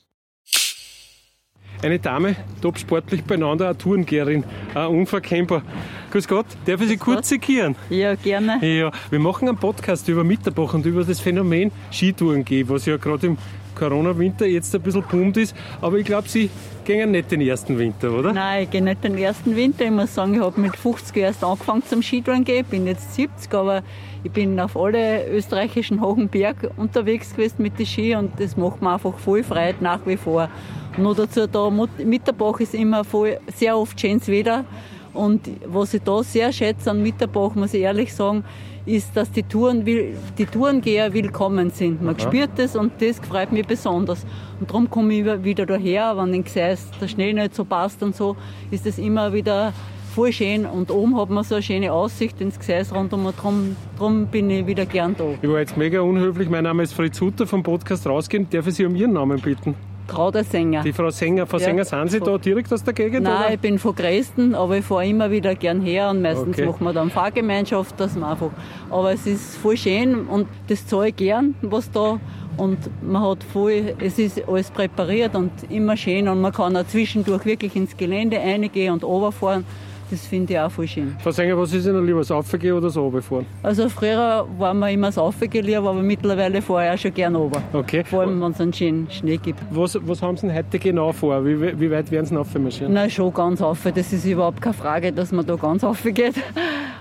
eine 1.81 2.01
Dame, 2.01 2.35
top 2.61 2.77
sportlich 2.77 3.23
beieinander, 3.23 3.69
eine 3.69 3.79
Tourengeherin, 3.79 4.43
äh, 4.75 4.85
unverkennbar. 4.85 5.63
Grüß 6.11 6.27
Gott, 6.27 6.47
darf 6.65 6.81
ich 6.81 6.89
Sie 6.89 6.97
kurz 6.97 7.29
sekieren? 7.29 7.77
Ja, 7.89 8.17
gerne. 8.17 8.59
Ja, 8.67 8.91
wir 9.11 9.19
machen 9.21 9.47
einen 9.47 9.59
Podcast 9.59 10.09
über 10.09 10.25
Mitterbach 10.25 10.75
und 10.75 10.85
über 10.87 11.05
das 11.05 11.21
Phänomen 11.21 11.71
Skitouren 11.93 12.45
gehen, 12.45 12.69
was 12.69 12.87
ja 12.87 12.97
gerade 12.97 13.29
im 13.29 13.39
Corona-Winter 13.77 14.47
jetzt 14.47 14.75
ein 14.75 14.81
bisschen 14.81 15.05
pumpt 15.05 15.37
ist. 15.37 15.55
Aber 15.81 15.99
ich 15.99 16.05
glaube, 16.05 16.29
Sie 16.29 16.51
gehen 16.85 17.13
nicht 17.13 17.31
den 17.31 17.41
ersten 17.41 17.79
Winter, 17.79 18.11
oder? 18.11 18.33
Nein, 18.33 18.65
ich 18.65 18.71
gehe 18.71 18.83
nicht 18.83 19.05
den 19.05 19.17
ersten 19.17 19.55
Winter. 19.55 19.85
Ich 19.85 19.91
muss 19.91 20.15
sagen, 20.15 20.35
ich 20.35 20.41
habe 20.41 20.61
mit 20.61 20.75
50 20.75 21.17
erst 21.17 21.45
angefangen 21.45 21.85
zum 21.87 22.03
Skitouren 22.03 22.45
gehen. 22.45 22.65
Bin 22.65 22.87
jetzt 22.87 23.15
70, 23.15 23.53
aber 23.55 23.83
ich 24.25 24.33
bin 24.33 24.59
auf 24.59 24.77
alle 24.77 25.29
österreichischen 25.29 26.01
hohen 26.01 26.29
Berge 26.29 26.71
unterwegs 26.77 27.31
gewesen 27.31 27.63
mit 27.63 27.79
den 27.79 27.87
Ski 27.87 28.17
und 28.17 28.33
das 28.41 28.57
macht 28.57 28.83
mir 28.83 28.95
einfach 28.95 29.17
voll 29.19 29.45
Freude 29.45 29.77
nach 29.81 30.01
wie 30.07 30.17
vor. 30.17 30.49
Noch 30.97 31.15
dazu 31.15 31.47
da, 31.47 31.71
Mitterbach 31.71 32.59
ist 32.59 32.75
immer 32.75 33.05
voll, 33.05 33.39
sehr 33.55 33.77
oft 33.77 34.01
schönes 34.01 34.29
Wetter. 34.29 34.65
Und 35.13 35.49
was 35.67 35.95
ich 35.95 36.03
da 36.03 36.23
sehr 36.23 36.53
schätze 36.53 36.91
an 36.91 37.03
Mitterbach, 37.03 37.55
muss 37.55 37.75
ich 37.75 37.83
ehrlich 37.83 38.15
sagen, 38.15 38.45
ist, 38.87 39.17
dass 39.17 39.31
die, 39.31 39.43
Touren, 39.43 39.85
die 39.85 40.47
Tourengeher 40.47 41.13
willkommen 41.13 41.71
sind. 41.71 42.03
Man 42.03 42.15
Aha. 42.15 42.23
spürt 42.23 42.51
das 42.57 42.77
und 42.77 42.93
das 43.01 43.19
freut 43.19 43.53
mich 43.53 43.67
besonders. 43.67 44.25
Und 44.61 44.71
darum 44.71 44.89
komme 44.89 45.15
ich 45.15 45.45
wieder 45.45 45.67
daher, 45.67 46.17
wenn 46.17 46.33
in 46.33 46.45
Gseis 46.45 46.89
der 47.01 47.09
Schnee 47.09 47.33
nicht 47.33 47.55
so 47.55 47.65
passt 47.65 48.03
und 48.03 48.15
so, 48.15 48.37
ist 48.71 48.87
das 48.87 48.99
immer 48.99 49.33
wieder 49.33 49.73
voll 50.15 50.33
schön. 50.33 50.65
Und 50.65 50.91
oben 50.91 51.17
hat 51.19 51.31
man 51.31 51.43
so 51.43 51.57
eine 51.57 51.63
schöne 51.63 51.93
Aussicht 51.93 52.41
ins 52.41 52.59
Gseis 52.59 52.95
rundum 52.95 53.27
und 53.27 53.37
darum, 53.37 53.77
darum 53.99 54.27
bin 54.29 54.49
ich 54.51 54.67
wieder 54.67 54.87
gern 54.87 55.17
da. 55.19 55.25
Ich 55.43 55.49
war 55.49 55.59
jetzt 55.59 55.77
mega 55.77 56.01
unhöflich. 56.01 56.49
Mein 56.49 56.65
Name 56.65 56.85
ist 56.85 56.95
Fritz 56.95 57.21
Hutter 57.21 57.47
vom 57.47 57.63
Podcast 57.63 58.07
Rausgehen. 58.07 58.49
Darf 58.49 58.69
ich 58.69 58.75
Sie 58.75 58.87
um 58.87 58.95
Ihren 58.95 59.13
Namen 59.13 59.41
bitten? 59.41 59.75
Trauder 60.07 60.45
Sänger. 60.45 60.83
Die 60.83 60.93
Frau 60.93 61.11
Sänger, 61.11 61.47
Frau 61.47 61.59
ja, 61.59 61.65
Sänger, 61.65 61.85
sind 61.85 62.11
Sie 62.11 62.21
da 62.21 62.39
direkt 62.39 62.73
aus 62.73 62.83
der 62.85 62.95
Gegend? 62.95 63.25
Nein, 63.25 63.45
oder? 63.45 63.55
ich 63.55 63.61
bin 63.61 63.79
von 63.79 63.95
Dresden, 63.95 64.55
aber 64.55 64.79
ich 64.79 64.85
fahre 64.85 65.07
immer 65.07 65.31
wieder 65.31 65.55
gern 65.55 65.81
her 65.81 66.11
und 66.11 66.23
meistens 66.23 66.57
okay. 66.57 66.67
machen 66.67 66.85
wir 66.85 66.93
dann 66.93 67.11
Fahrgemeinschaft, 67.11 67.99
dass 67.99 68.15
man 68.15 68.31
einfach. 68.31 68.51
Aber 68.91 69.13
es 69.13 69.27
ist 69.27 69.57
voll 69.57 69.77
schön 69.77 70.27
und 70.27 70.49
das 70.69 70.87
zahle 70.87 71.09
ich 71.09 71.17
gern, 71.17 71.55
was 71.63 71.91
da. 71.91 72.21
Und 72.57 72.79
man 73.03 73.23
hat 73.23 73.45
voll, 73.45 73.95
es 73.99 74.19
ist 74.19 74.49
alles 74.49 74.71
präpariert 74.71 75.35
und 75.35 75.51
immer 75.69 75.97
schön 75.97 76.29
und 76.29 76.41
man 76.41 76.53
kann 76.53 76.77
auch 76.77 76.87
zwischendurch 76.87 77.45
wirklich 77.45 77.77
ins 77.77 77.97
Gelände 77.97 78.39
reingehen 78.39 78.95
und 78.95 79.05
runterfahren. 79.05 79.65
Das 80.11 80.25
finde 80.27 80.53
ich 80.53 80.59
auch 80.59 80.71
voll 80.71 80.87
schön. 80.87 81.17
Frau 81.21 81.31
Sänger, 81.33 81.59
was 81.59 81.73
ist 81.73 81.87
Ihnen 81.87 82.07
lieber, 82.07 82.21
das 82.21 82.31
Aufgehen 82.31 82.73
oder 82.73 82.87
das 82.87 82.97
Runterfahren? 82.97 83.47
Also 83.63 83.89
früher 83.89 84.47
war 84.57 84.73
mir 84.73 84.93
immer 84.93 85.09
das 85.09 85.19
Aufgehen 85.19 85.65
lieber, 85.65 85.91
aber 85.91 86.03
mittlerweile 86.03 86.63
fahre 86.63 86.87
ich 86.87 86.93
auch 86.93 86.99
schon 87.03 87.15
gerne 87.15 87.39
runter. 87.39 87.63
Okay. 87.73 88.05
Vor 88.05 88.21
allem, 88.21 88.41
wenn 88.41 88.53
es 88.53 88.61
einen 88.61 88.73
schönen 88.73 89.11
Schnee 89.11 89.37
gibt. 89.37 89.61
Was, 89.71 89.99
was 90.01 90.23
haben 90.23 90.37
Sie 90.37 90.47
denn 90.47 90.57
heute 90.57 90.79
genau 90.79 91.13
vor? 91.13 91.45
Wie, 91.45 91.81
wie 91.81 91.91
weit 91.91 92.11
werden 92.11 92.27
Sie 92.27 92.37
raufmarschieren? 92.37 92.93
Nein, 92.93 93.11
schon 93.11 93.35
ganz 93.35 93.61
rauf. 93.61 93.79
Das 93.83 94.13
ist 94.13 94.25
überhaupt 94.25 94.61
keine 94.63 94.75
Frage, 94.75 95.13
dass 95.13 95.33
man 95.33 95.45
da 95.45 95.57
ganz 95.57 95.83
raufgeht. 95.83 96.35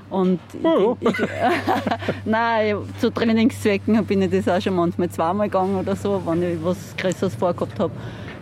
Und 0.09 0.39
oh, 0.63 0.97
ich, 0.99 1.09
ich, 1.09 1.15
Nein, 2.25 2.77
zu 2.99 3.11
Trainingszwecken 3.11 4.03
bin 4.05 4.21
ich 4.21 4.31
das 4.31 4.47
auch 4.47 4.61
schon 4.61 4.75
manchmal 4.75 5.09
zweimal 5.09 5.47
gegangen 5.47 5.75
oder 5.75 5.95
so, 5.95 6.21
wenn 6.25 6.41
ich 6.43 6.63
was 6.63 6.77
Größeres 6.97 7.35
vorgehabt 7.35 7.79
habe. 7.79 7.91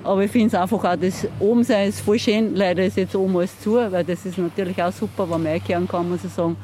Aber 0.04 0.24
ich 0.24 0.32
finde 0.32 0.48
es 0.48 0.56
einfach 0.56 0.84
auch, 0.84 0.96
das 0.96 1.28
oben 1.40 1.64
sein 1.64 1.90
ist 1.90 2.02
voll 2.02 2.20
schön. 2.20 2.56
Leider 2.56 2.84
ist 2.84 2.98
jetzt 2.98 3.16
oben 3.16 3.38
alles 3.38 3.58
zu, 3.60 3.76
weil 3.76 4.04
das 4.04 4.26
ist 4.26 4.38
natürlich 4.38 4.82
auch 4.82 4.92
super, 4.92 5.24
wenn 5.30 5.44
man 5.44 5.54
einkehren 5.54 5.88
kann, 5.88 6.10
muss 6.10 6.24
ich 6.24 6.32
sagen. 6.32 6.58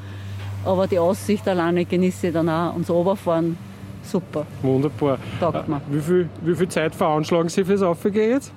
Aber 0.65 0.88
die 0.88 1.00
Aussicht 1.00 1.48
alleine 1.48 1.86
genieße 1.86 2.27
ich 2.27 2.34
dann 2.34 2.50
auch 2.50 2.75
und 2.75 2.81
das 2.81 2.89
Oberfahren 2.89 3.58
super. 4.03 4.46
Wunderbar. 4.62 5.17
Taugt 5.39 5.69
mir. 5.69 5.81
Wie 5.89 6.01
viel, 6.01 6.29
wie 6.41 6.55
viel 6.55 6.67
Zeit 6.67 6.93
veranschlagen 6.93 7.48
Sie 7.48 7.63
fürs 7.63 7.81
Aufgehen 7.81 8.31
jetzt? 8.31 8.51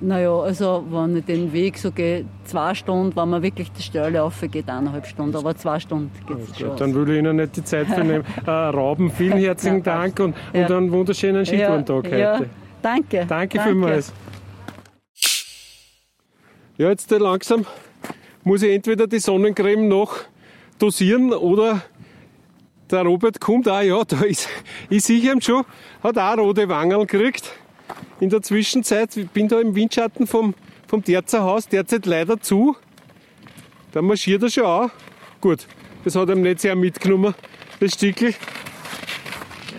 Naja, 0.00 0.32
also 0.38 0.84
wenn 0.90 1.16
ich 1.16 1.24
den 1.24 1.52
Weg 1.52 1.76
so 1.76 1.90
gehe, 1.90 2.24
zwei 2.44 2.72
Stunden, 2.74 3.16
wenn 3.16 3.30
man 3.30 3.42
wirklich 3.42 3.72
die 3.72 3.82
Stelle 3.82 4.22
aufgeht, 4.22 4.68
eineinhalb 4.68 5.06
Stunden, 5.06 5.34
aber 5.34 5.56
zwei 5.56 5.80
Stunden 5.80 6.10
geht 6.26 6.50
es 6.50 6.58
schon. 6.58 6.76
Dann 6.76 6.94
will 6.94 7.10
ich 7.10 7.18
Ihnen 7.18 7.36
nicht 7.36 7.56
die 7.56 7.64
Zeit 7.64 7.88
vernehmen. 7.88 8.24
äh, 8.46 8.50
Rauben, 8.50 9.10
vielen 9.10 9.38
herzlichen 9.38 9.82
Dank 9.82 10.20
und, 10.20 10.36
ja. 10.52 10.66
und 10.66 10.72
einen 10.72 10.92
wunderschönen 10.92 11.44
Skitourentag 11.44 12.04
ja, 12.04 12.10
heute. 12.10 12.44
Ja. 12.44 12.67
Danke. 12.82 13.26
Danke, 13.26 13.58
Danke 13.58 13.60
vielmals. 13.60 14.12
Ja, 16.76 16.90
jetzt 16.90 17.10
langsam 17.10 17.66
muss 18.44 18.62
ich 18.62 18.72
entweder 18.72 19.06
die 19.06 19.18
Sonnencreme 19.18 19.88
noch 19.88 20.16
dosieren 20.78 21.32
oder 21.32 21.82
der 22.90 23.02
Robert 23.02 23.40
kommt 23.40 23.68
auch, 23.68 23.82
ja, 23.82 24.02
da 24.04 24.22
ist, 24.22 24.48
ich 24.88 25.04
sehe 25.04 25.32
ihm 25.32 25.40
schon, 25.40 25.64
hat 26.02 26.16
auch 26.16 26.38
rote 26.38 26.68
Wangen 26.68 27.06
gekriegt. 27.06 27.52
In 28.20 28.30
der 28.30 28.42
Zwischenzeit, 28.42 29.16
ich 29.16 29.28
bin 29.28 29.48
da 29.48 29.60
im 29.60 29.74
Windschatten 29.74 30.26
vom, 30.26 30.54
vom 30.86 31.04
Terzerhaus, 31.04 31.68
derzeit 31.68 32.06
leider 32.06 32.40
zu. 32.40 32.76
Da 33.92 34.00
marschiert 34.02 34.42
er 34.42 34.50
schon 34.50 34.64
auch. 34.64 34.90
Gut, 35.40 35.66
das 36.04 36.16
hat 36.16 36.28
er 36.28 36.36
nicht 36.36 36.60
sehr 36.60 36.76
mitgenommen, 36.76 37.34
das 37.80 37.94
Stickel. 37.94 38.34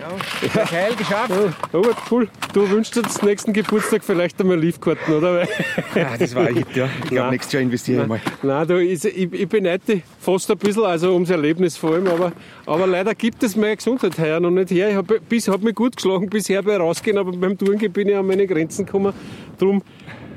Ja, 0.00 0.64
geil, 0.64 0.94
geschafft. 0.96 1.30
Ja, 1.30 1.52
Robert, 1.74 1.96
cool. 2.10 2.28
Du 2.54 2.68
wünschst 2.68 2.96
dir 2.96 3.02
zum 3.02 3.28
nächsten 3.28 3.52
Geburtstag 3.52 4.02
vielleicht 4.02 4.40
einmal 4.40 4.58
Liftkarten, 4.58 5.14
oder? 5.14 5.46
Ja, 5.94 6.16
das 6.18 6.34
war 6.34 6.46
ein 6.46 6.54
Hit, 6.54 6.74
ja. 6.74 6.88
Ich 7.04 7.10
glaube, 7.10 7.30
nächstes 7.30 7.52
Jahr 7.52 7.62
investiere 7.62 8.02
ich 8.02 8.08
mal. 8.08 8.20
Nein, 8.42 8.68
du, 8.68 8.82
ich, 8.82 9.04
ich 9.04 9.48
beneide 9.48 9.84
dich 9.84 10.02
fast 10.18 10.50
ein 10.50 10.58
bisschen, 10.58 10.84
also 10.84 11.12
ums 11.12 11.28
Erlebnis 11.30 11.76
vor 11.76 11.94
allem, 11.94 12.06
aber, 12.06 12.32
aber 12.66 12.86
leider 12.86 13.14
gibt 13.14 13.42
es 13.42 13.56
meine 13.56 13.76
Gesundheit 13.76 14.18
heuer 14.18 14.40
noch 14.40 14.50
nicht 14.50 14.70
her. 14.70 14.90
Ich 14.90 14.96
habe 14.96 15.20
hab 15.20 15.62
mich 15.62 15.74
gut 15.74 15.96
geschlagen 15.96 16.30
bisher 16.30 16.62
bei 16.62 16.76
rausgehen, 16.76 17.18
aber 17.18 17.32
beim 17.32 17.58
Touren 17.58 17.78
bin 17.78 18.08
ich 18.08 18.16
an 18.16 18.26
meine 18.26 18.46
Grenzen 18.46 18.86
gekommen. 18.86 19.12
Darum 19.58 19.82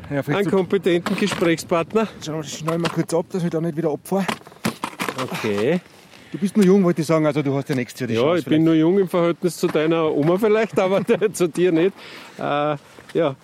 ja, 0.10 0.22
einen 0.27 0.50
kompetenten 0.50 1.15
Gesprächspartner. 1.15 2.08
Schauen 2.24 2.36
wir 2.36 2.43
schnell 2.43 2.77
mal 2.77 2.89
kurz 2.89 3.13
ab, 3.13 3.27
dass 3.32 3.43
ich 3.43 3.50
da 3.50 3.62
nicht 3.62 3.77
wieder 3.77 3.91
abfahre. 3.91 4.25
Okay. 5.22 5.79
Du 6.33 6.39
bist 6.39 6.57
nur 6.57 6.65
jung, 6.65 6.83
wollte 6.83 7.01
ich 7.01 7.07
sagen, 7.07 7.27
also 7.27 7.43
du 7.43 7.53
hast 7.53 7.69
ja 7.69 7.75
nächstes 7.75 7.99
Jahr 7.99 8.07
die 8.07 8.15
ja, 8.15 8.21
Chance. 8.21 8.33
Ja, 8.33 8.39
ich 8.39 8.45
bin 8.45 8.63
nur 8.63 8.73
jung 8.73 8.97
im 8.97 9.07
Verhältnis 9.07 9.55
zu 9.55 9.67
deiner 9.67 10.11
Oma 10.11 10.39
vielleicht, 10.39 10.79
aber 10.79 11.03
zu 11.33 11.47
dir 11.47 11.71
nicht. 11.71 11.93
Äh, 12.39 12.75
ja. 13.13 13.35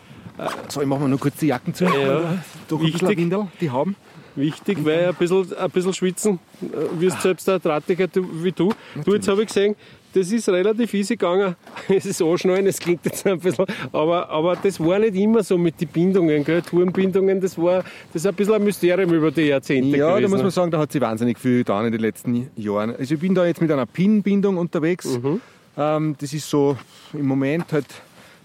So, 0.69 0.81
ich 0.81 0.87
mache 0.87 1.01
mal 1.01 1.07
nur 1.07 1.19
kurz 1.19 1.35
die 1.35 1.47
Jacken 1.47 1.71
zu. 1.75 1.85
Ja. 1.85 2.39
Doch 2.67 2.81
Wichtig. 2.81 3.15
Windel, 3.15 3.47
die 3.61 3.69
haben. 3.69 3.95
Wichtig, 4.35 4.83
weil 4.83 5.09
ein 5.09 5.13
bisschen, 5.13 5.55
ein 5.55 5.69
bisschen 5.69 5.93
schwitzen 5.93 6.39
äh, 6.63 6.99
wirst 6.99 7.21
selbst 7.21 7.47
ein 7.47 7.61
Drahtiger 7.61 8.07
wie 8.15 8.51
du. 8.51 8.69
Natürlich. 8.69 9.05
Du, 9.05 9.13
jetzt 9.13 9.27
habe 9.27 9.41
ich 9.43 9.49
gesehen, 9.49 9.75
das 10.13 10.31
ist 10.31 10.49
relativ 10.49 10.93
easy 10.93 11.15
gegangen. 11.15 11.55
Es 11.89 12.05
ist 12.05 12.21
anschneiden, 12.21 12.67
es 12.67 12.79
klingt 12.79 13.05
jetzt 13.05 13.25
ein 13.25 13.39
bisschen, 13.39 13.65
aber, 13.91 14.29
aber 14.29 14.55
das 14.55 14.79
war 14.79 14.99
nicht 14.99 15.15
immer 15.15 15.43
so 15.43 15.57
mit 15.57 15.79
den 15.81 15.87
Bindungen, 15.87 16.43
gell? 16.43 16.61
Tourenbindungen, 16.61 17.41
das 17.41 17.57
war 17.57 17.83
das 18.13 18.23
ist 18.23 18.27
ein 18.27 18.35
bisschen 18.35 18.53
ein 18.55 18.63
Mysterium 18.63 19.13
über 19.13 19.31
die 19.31 19.41
Jahrzehnte 19.43 19.97
Ja, 19.97 20.09
gewesen. 20.15 20.23
da 20.23 20.29
muss 20.29 20.41
man 20.41 20.51
sagen, 20.51 20.71
da 20.71 20.79
hat 20.79 20.91
sich 20.91 21.01
wahnsinnig 21.01 21.37
viel 21.37 21.59
getan 21.59 21.85
in 21.85 21.91
den 21.91 22.01
letzten 22.01 22.49
Jahren. 22.55 22.95
Also 22.95 23.15
ich 23.15 23.19
bin 23.19 23.33
da 23.35 23.45
jetzt 23.45 23.61
mit 23.61 23.71
einer 23.71 23.85
Pin-Bindung 23.85 24.57
unterwegs. 24.57 25.05
Mhm. 25.05 25.41
Ähm, 25.77 26.15
das 26.19 26.33
ist 26.33 26.49
so 26.49 26.77
im 27.13 27.25
Moment 27.27 27.71
halt 27.71 27.85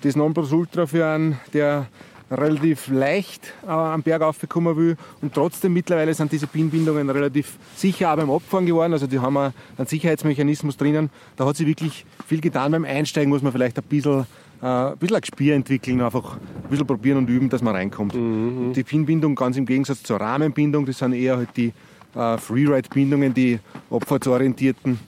das 0.02 0.16
Nonplusultra 0.16 0.86
für 0.86 1.06
einen, 1.06 1.38
der 1.52 1.86
relativ 2.30 2.88
leicht 2.88 3.52
äh, 3.66 3.70
am 3.70 4.02
Berg 4.02 4.22
aufgekommen 4.22 4.76
will. 4.76 4.96
Und 5.20 5.34
trotzdem 5.34 5.72
mittlerweile 5.72 6.14
sind 6.14 6.32
diese 6.32 6.46
Pinbindungen 6.46 7.10
relativ 7.10 7.56
sicher 7.76 8.12
auch 8.12 8.16
beim 8.16 8.30
Abfahren 8.30 8.66
geworden. 8.66 8.92
Also 8.92 9.06
die 9.06 9.18
haben 9.18 9.36
einen 9.36 9.52
Sicherheitsmechanismus 9.84 10.76
drinnen. 10.76 11.10
Da 11.36 11.46
hat 11.46 11.56
sich 11.56 11.66
wirklich 11.66 12.04
viel 12.26 12.40
getan. 12.40 12.72
Beim 12.72 12.84
Einsteigen 12.84 13.30
muss 13.30 13.42
man 13.42 13.52
vielleicht 13.52 13.78
ein 13.78 13.84
bisschen, 13.84 14.26
äh, 14.62 14.66
ein 14.66 14.96
bisschen 14.96 15.16
ein 15.16 15.20
Gespür 15.20 15.54
entwickeln, 15.54 16.00
einfach 16.00 16.36
ein 16.36 16.70
bisschen 16.70 16.86
probieren 16.86 17.18
und 17.18 17.28
üben, 17.28 17.48
dass 17.48 17.62
man 17.62 17.74
reinkommt. 17.74 18.14
Mhm. 18.14 18.72
Die 18.74 18.82
Pinbindung 18.82 19.34
ganz 19.34 19.56
im 19.56 19.66
Gegensatz 19.66 20.02
zur 20.02 20.20
Rahmenbindung, 20.20 20.86
das 20.86 20.98
sind 20.98 21.12
eher 21.12 21.36
halt 21.36 21.50
die 21.56 21.72
äh, 22.14 22.38
Freeride-Bindungen, 22.38 23.34
die 23.34 23.58
abfahrtsorientierten. 23.90 24.98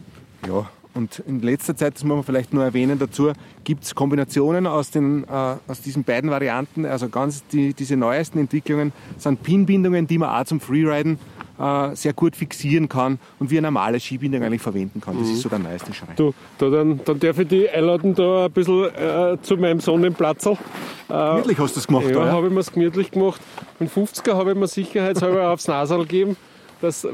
Ja, 0.46 0.68
und 0.96 1.22
in 1.26 1.40
letzter 1.40 1.76
Zeit, 1.76 1.94
das 1.94 2.04
muss 2.04 2.16
man 2.16 2.24
vielleicht 2.24 2.54
nur 2.54 2.64
erwähnen 2.64 2.98
dazu, 2.98 3.32
gibt 3.64 3.84
es 3.84 3.94
Kombinationen 3.94 4.66
aus, 4.66 4.90
den, 4.90 5.24
äh, 5.24 5.56
aus 5.68 5.82
diesen 5.82 6.04
beiden 6.04 6.30
Varianten. 6.30 6.86
Also 6.86 7.08
ganz 7.08 7.46
die, 7.48 7.74
diese 7.74 7.96
neuesten 7.96 8.38
Entwicklungen 8.38 8.92
sind 9.18 9.42
Pin-Bindungen, 9.42 10.06
die 10.06 10.18
man 10.18 10.30
auch 10.30 10.44
zum 10.46 10.58
Freeriden 10.58 11.18
äh, 11.58 11.94
sehr 11.94 12.12
gut 12.12 12.34
fixieren 12.34 12.88
kann 12.88 13.18
und 13.38 13.50
wie 13.50 13.58
eine 13.58 13.66
normale 13.66 14.00
Skibindung 14.00 14.42
eigentlich 14.42 14.62
verwenden 14.62 15.00
kann. 15.00 15.18
Das 15.18 15.28
mhm. 15.28 15.34
ist 15.34 15.42
so 15.42 15.48
der 15.48 15.58
neueste 15.58 15.92
Schrein. 15.92 16.16
Du, 16.16 16.32
da 16.58 16.70
dann, 16.70 17.00
dann 17.04 17.18
darf 17.20 17.38
ich 17.38 17.48
dich 17.48 17.70
einladen 17.70 18.14
da 18.14 18.46
ein 18.46 18.52
bisschen 18.52 18.84
äh, 18.94 19.36
zu 19.42 19.56
meinem 19.56 19.80
Sonnenplatzl. 19.80 20.52
Äh, 20.52 21.12
gemütlich 21.12 21.58
hast 21.58 21.76
du 21.76 21.80
es 21.80 21.86
gemacht, 21.86 22.06
Ja, 22.10 22.26
ja? 22.26 22.32
habe 22.32 22.46
ich 22.46 22.52
mir 22.52 22.60
es 22.60 22.72
gemütlich 22.72 23.10
gemacht. 23.10 23.40
Mit 23.78 23.90
50er 23.90 24.34
habe 24.34 24.52
ich 24.52 24.56
mir 24.56 24.66
sicherheitshalber 24.66 25.50
aufs 25.52 25.68
Nasal 25.68 26.00
gegeben, 26.00 26.36
dass, 26.80 27.04
äh, 27.04 27.10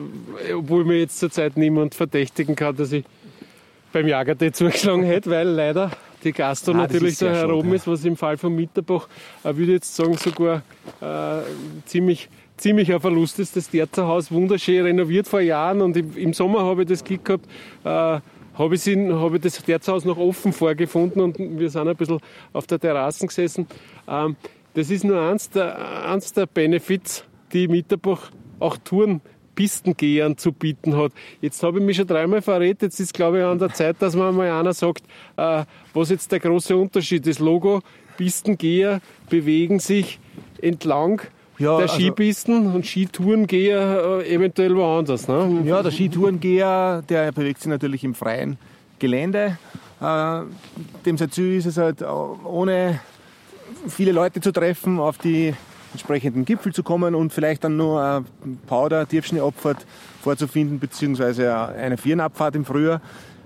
obwohl 0.56 0.84
mir 0.84 0.98
jetzt 0.98 1.18
zurzeit 1.18 1.56
niemand 1.56 1.94
verdächtigen 1.94 2.54
kann, 2.56 2.76
dass 2.76 2.92
ich 2.92 3.04
beim 3.92 4.08
Jagertee 4.08 4.52
zugeschlagen 4.52 5.04
hätte, 5.04 5.30
weil 5.30 5.48
leider 5.48 5.90
die 6.24 6.32
Gastro 6.32 6.72
Nein, 6.72 6.82
natürlich 6.82 7.18
da 7.18 7.32
herum 7.32 7.64
schade, 7.64 7.76
ist, 7.76 7.86
was 7.86 8.04
im 8.04 8.16
Fall 8.16 8.36
von 8.36 8.54
Mitterbach, 8.54 9.08
äh, 9.42 9.48
würde 9.48 9.62
ich 9.62 9.68
jetzt 9.68 9.94
sagen, 9.94 10.16
sogar 10.16 10.62
äh, 11.00 11.42
ziemlich 11.86 12.28
ziemlich 12.56 12.92
ein 12.92 13.00
Verlust 13.00 13.38
ist. 13.38 13.56
Das 13.56 13.68
Terzerhaus 13.68 14.30
wunderschön 14.30 14.84
renoviert 14.84 15.26
vor 15.26 15.40
Jahren 15.40 15.80
und 15.80 15.96
im, 15.96 16.32
Sommer 16.32 16.64
habe 16.64 16.82
ich 16.82 16.88
das 16.88 17.02
Glück 17.02 17.24
gehabt, 17.24 17.46
äh, 17.84 17.88
habe 18.58 18.74
ich, 18.74 18.86
hab 18.86 19.34
ich 19.34 19.40
das 19.40 19.62
Terzerhaus 19.62 20.04
noch 20.04 20.18
offen 20.18 20.52
vorgefunden 20.52 21.20
und 21.22 21.58
wir 21.58 21.70
sind 21.70 21.88
ein 21.88 21.96
bisschen 21.96 22.20
auf 22.52 22.66
der 22.66 22.78
Terrasse 22.78 23.26
gesessen. 23.26 23.66
Ähm, 24.08 24.36
das 24.74 24.90
ist 24.90 25.04
nur 25.04 25.20
eins 25.20 25.50
der, 25.50 26.08
eins 26.08 26.32
der 26.32 26.46
Benefits, 26.46 27.24
die 27.52 27.68
Mitterbach 27.68 28.30
auch 28.58 28.76
Touren 28.78 29.20
Pistengehern 29.54 30.36
zu 30.36 30.52
bieten 30.52 30.96
hat. 30.96 31.12
Jetzt 31.40 31.62
habe 31.62 31.78
ich 31.78 31.84
mich 31.84 31.96
schon 31.96 32.06
dreimal 32.06 32.42
verrät. 32.42 32.82
Jetzt 32.82 33.00
ist, 33.00 33.14
glaube 33.14 33.38
ich, 33.38 33.44
an 33.44 33.58
der 33.58 33.72
Zeit, 33.72 33.96
dass 34.00 34.14
man 34.16 34.34
mal 34.34 34.50
einer 34.50 34.72
sagt, 34.72 35.04
äh, 35.36 35.64
was 35.94 36.10
jetzt 36.10 36.32
der 36.32 36.40
große 36.40 36.76
Unterschied 36.76 37.26
ist. 37.26 37.38
Logo, 37.38 37.80
Pistengeher 38.16 39.00
bewegen 39.28 39.78
sich 39.78 40.18
entlang 40.60 41.22
ja, 41.58 41.76
der 41.76 41.90
also 41.90 41.94
Skipisten 41.94 42.66
also, 42.66 42.76
und 42.76 42.86
Skitourengeher 42.86 44.22
äh, 44.24 44.34
eventuell 44.34 44.74
woanders. 44.74 45.28
Ne? 45.28 45.62
Ja, 45.64 45.82
der 45.82 45.90
Skitourengeher, 45.90 47.02
der 47.08 47.30
bewegt 47.32 47.60
sich 47.60 47.68
natürlich 47.68 48.04
im 48.04 48.14
freien 48.14 48.58
Gelände. 48.98 49.58
Äh, 50.00 50.40
dem 51.06 51.18
Ziel 51.30 51.56
ist 51.56 51.66
es 51.66 51.76
halt, 51.76 52.00
äh, 52.00 52.04
ohne 52.04 53.00
viele 53.86 54.12
Leute 54.12 54.40
zu 54.40 54.52
treffen, 54.52 54.98
auf 54.98 55.18
die 55.18 55.54
entsprechenden 55.92 56.44
Gipfel 56.44 56.72
zu 56.72 56.82
kommen 56.82 57.14
und 57.14 57.32
vielleicht 57.32 57.64
dann 57.64 57.76
nur 57.76 58.02
eine 58.02 58.24
Powder, 58.66 59.06
Tiefschneeabfahrt 59.06 59.86
vorzufinden, 60.22 60.78
beziehungsweise 60.78 61.54
eine 61.54 61.96
Vierenabfahrt 61.96 62.56
im 62.56 62.64
Frühjahr. 62.64 63.00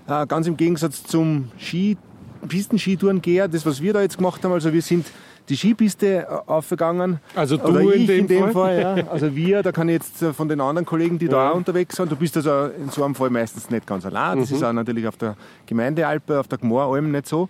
Äh, 0.07 0.25
ganz 0.27 0.47
im 0.47 0.57
Gegensatz 0.57 1.03
zum 1.03 1.49
Ski, 1.57 1.97
Pistenskitourengeher, 2.47 3.47
das 3.47 3.65
was 3.65 3.81
wir 3.81 3.93
da 3.93 4.01
jetzt 4.01 4.17
gemacht 4.17 4.43
haben, 4.43 4.53
also 4.53 4.71
wir 4.71 4.81
sind 4.81 5.05
die 5.49 5.55
Skipiste 5.55 6.27
aufgegangen. 6.47 7.19
Also 7.35 7.57
du 7.57 7.67
Oder 7.67 7.93
in 7.93 8.07
dem, 8.07 8.19
in 8.19 8.27
dem 8.27 8.43
Fall? 8.51 8.81
Fall 8.81 8.97
ja. 8.97 9.07
Also 9.07 9.35
wir, 9.35 9.63
da 9.63 9.71
kann 9.71 9.87
ich 9.87 9.93
jetzt 9.93 10.35
von 10.35 10.49
den 10.49 10.59
anderen 10.59 10.85
Kollegen, 10.85 11.17
die 11.17 11.27
da 11.27 11.45
ja. 11.45 11.51
auch 11.51 11.55
unterwegs 11.55 11.95
sind, 11.95 12.11
du 12.11 12.15
bist 12.15 12.35
also 12.35 12.65
in 12.65 12.89
so 12.89 13.03
einem 13.03 13.15
Fall 13.15 13.29
meistens 13.29 13.69
nicht 13.69 13.87
ganz 13.87 14.05
allein. 14.05 14.39
Das 14.39 14.49
mhm. 14.49 14.55
ist 14.57 14.63
auch 14.63 14.73
natürlich 14.73 15.07
auf 15.07 15.17
der 15.17 15.35
Gemeindealpe, 15.65 16.39
auf 16.39 16.47
der 16.47 16.57
Gmooralm 16.57 17.11
nicht 17.11 17.27
so, 17.27 17.49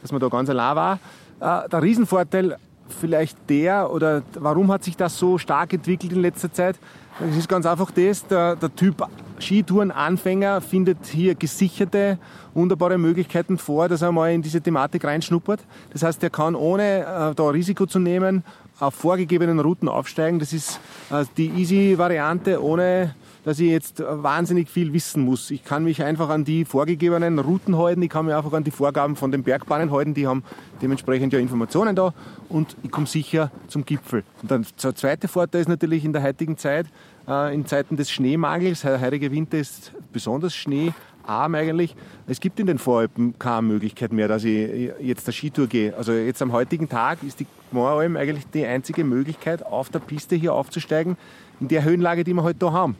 dass 0.00 0.10
man 0.10 0.20
da 0.20 0.28
ganz 0.28 0.48
allein 0.48 0.76
war. 0.76 0.98
Äh, 1.40 1.68
der 1.68 1.82
Riesenvorteil 1.82 2.56
vielleicht 2.88 3.38
der, 3.48 3.90
oder 3.90 4.22
warum 4.38 4.70
hat 4.70 4.84
sich 4.84 4.96
das 4.96 5.18
so 5.18 5.38
stark 5.38 5.72
entwickelt 5.72 6.12
in 6.12 6.20
letzter 6.20 6.52
Zeit? 6.52 6.76
Es 7.20 7.36
ist 7.36 7.48
ganz 7.48 7.64
einfach 7.64 7.90
das, 7.92 8.26
der, 8.26 8.56
der 8.56 8.74
Typ 8.74 9.06
Skitourenanfänger 9.38 10.60
findet 10.60 11.06
hier 11.06 11.34
gesicherte, 11.34 12.18
wunderbare 12.54 12.98
Möglichkeiten 12.98 13.58
vor, 13.58 13.88
dass 13.88 14.02
er 14.02 14.12
mal 14.12 14.32
in 14.32 14.42
diese 14.42 14.60
Thematik 14.60 15.04
reinschnuppert. 15.04 15.60
Das 15.92 16.02
heißt, 16.02 16.22
er 16.22 16.30
kann 16.30 16.54
ohne 16.54 17.00
äh, 17.00 17.34
da 17.34 17.48
Risiko 17.48 17.86
zu 17.86 17.98
nehmen, 17.98 18.42
auf 18.80 18.94
vorgegebenen 18.94 19.60
Routen 19.60 19.88
aufsteigen. 19.88 20.38
Das 20.38 20.52
ist 20.52 20.80
äh, 21.10 21.24
die 21.36 21.48
easy 21.48 21.96
Variante, 21.96 22.62
ohne 22.62 23.14
dass 23.44 23.60
ich 23.60 23.70
jetzt 23.70 24.02
wahnsinnig 24.04 24.68
viel 24.68 24.92
wissen 24.92 25.22
muss. 25.22 25.50
Ich 25.50 25.64
kann 25.64 25.84
mich 25.84 26.02
einfach 26.02 26.30
an 26.30 26.44
die 26.44 26.64
vorgegebenen 26.64 27.38
Routen 27.38 27.76
halten, 27.76 28.02
ich 28.02 28.10
kann 28.10 28.26
mich 28.26 28.34
einfach 28.34 28.52
an 28.52 28.64
die 28.64 28.70
Vorgaben 28.70 29.16
von 29.16 29.30
den 29.30 29.42
Bergbahnen 29.42 29.90
halten, 29.90 30.14
die 30.14 30.26
haben 30.26 30.42
dementsprechend 30.82 31.32
ja 31.32 31.38
Informationen 31.38 31.94
da 31.94 32.14
und 32.48 32.76
ich 32.82 32.90
komme 32.90 33.06
sicher 33.06 33.50
zum 33.68 33.84
Gipfel. 33.84 34.24
Und 34.42 34.50
dann 34.50 34.66
der 34.82 34.94
zweite 34.94 35.28
Vorteil 35.28 35.60
ist 35.60 35.68
natürlich 35.68 36.04
in 36.04 36.12
der 36.12 36.22
heutigen 36.22 36.56
Zeit, 36.56 36.86
äh, 37.28 37.54
in 37.54 37.66
Zeiten 37.66 37.96
des 37.96 38.10
Schneemangels, 38.10 38.80
der 38.80 39.00
heutige 39.00 39.30
Winter 39.30 39.58
ist 39.58 39.92
besonders 40.12 40.54
schneearm 40.54 41.54
eigentlich. 41.54 41.94
Es 42.26 42.40
gibt 42.40 42.58
in 42.60 42.66
den 42.66 42.78
Voralpen 42.78 43.38
keine 43.38 43.62
Möglichkeit 43.62 44.12
mehr, 44.12 44.28
dass 44.28 44.44
ich 44.44 44.90
jetzt 45.00 45.26
der 45.26 45.32
Skitour 45.32 45.66
gehe. 45.66 45.94
Also 45.94 46.12
jetzt 46.12 46.40
am 46.40 46.52
heutigen 46.52 46.88
Tag 46.88 47.22
ist 47.22 47.40
die 47.40 47.46
Gmooralm 47.70 48.16
eigentlich 48.16 48.46
die 48.54 48.64
einzige 48.64 49.04
Möglichkeit, 49.04 49.66
auf 49.66 49.90
der 49.90 49.98
Piste 49.98 50.34
hier 50.34 50.54
aufzusteigen, 50.54 51.18
in 51.60 51.68
der 51.68 51.84
Höhenlage, 51.84 52.24
die 52.24 52.32
wir 52.32 52.42
heute 52.42 52.46
halt 52.46 52.62
da 52.62 52.72
haben. 52.72 52.96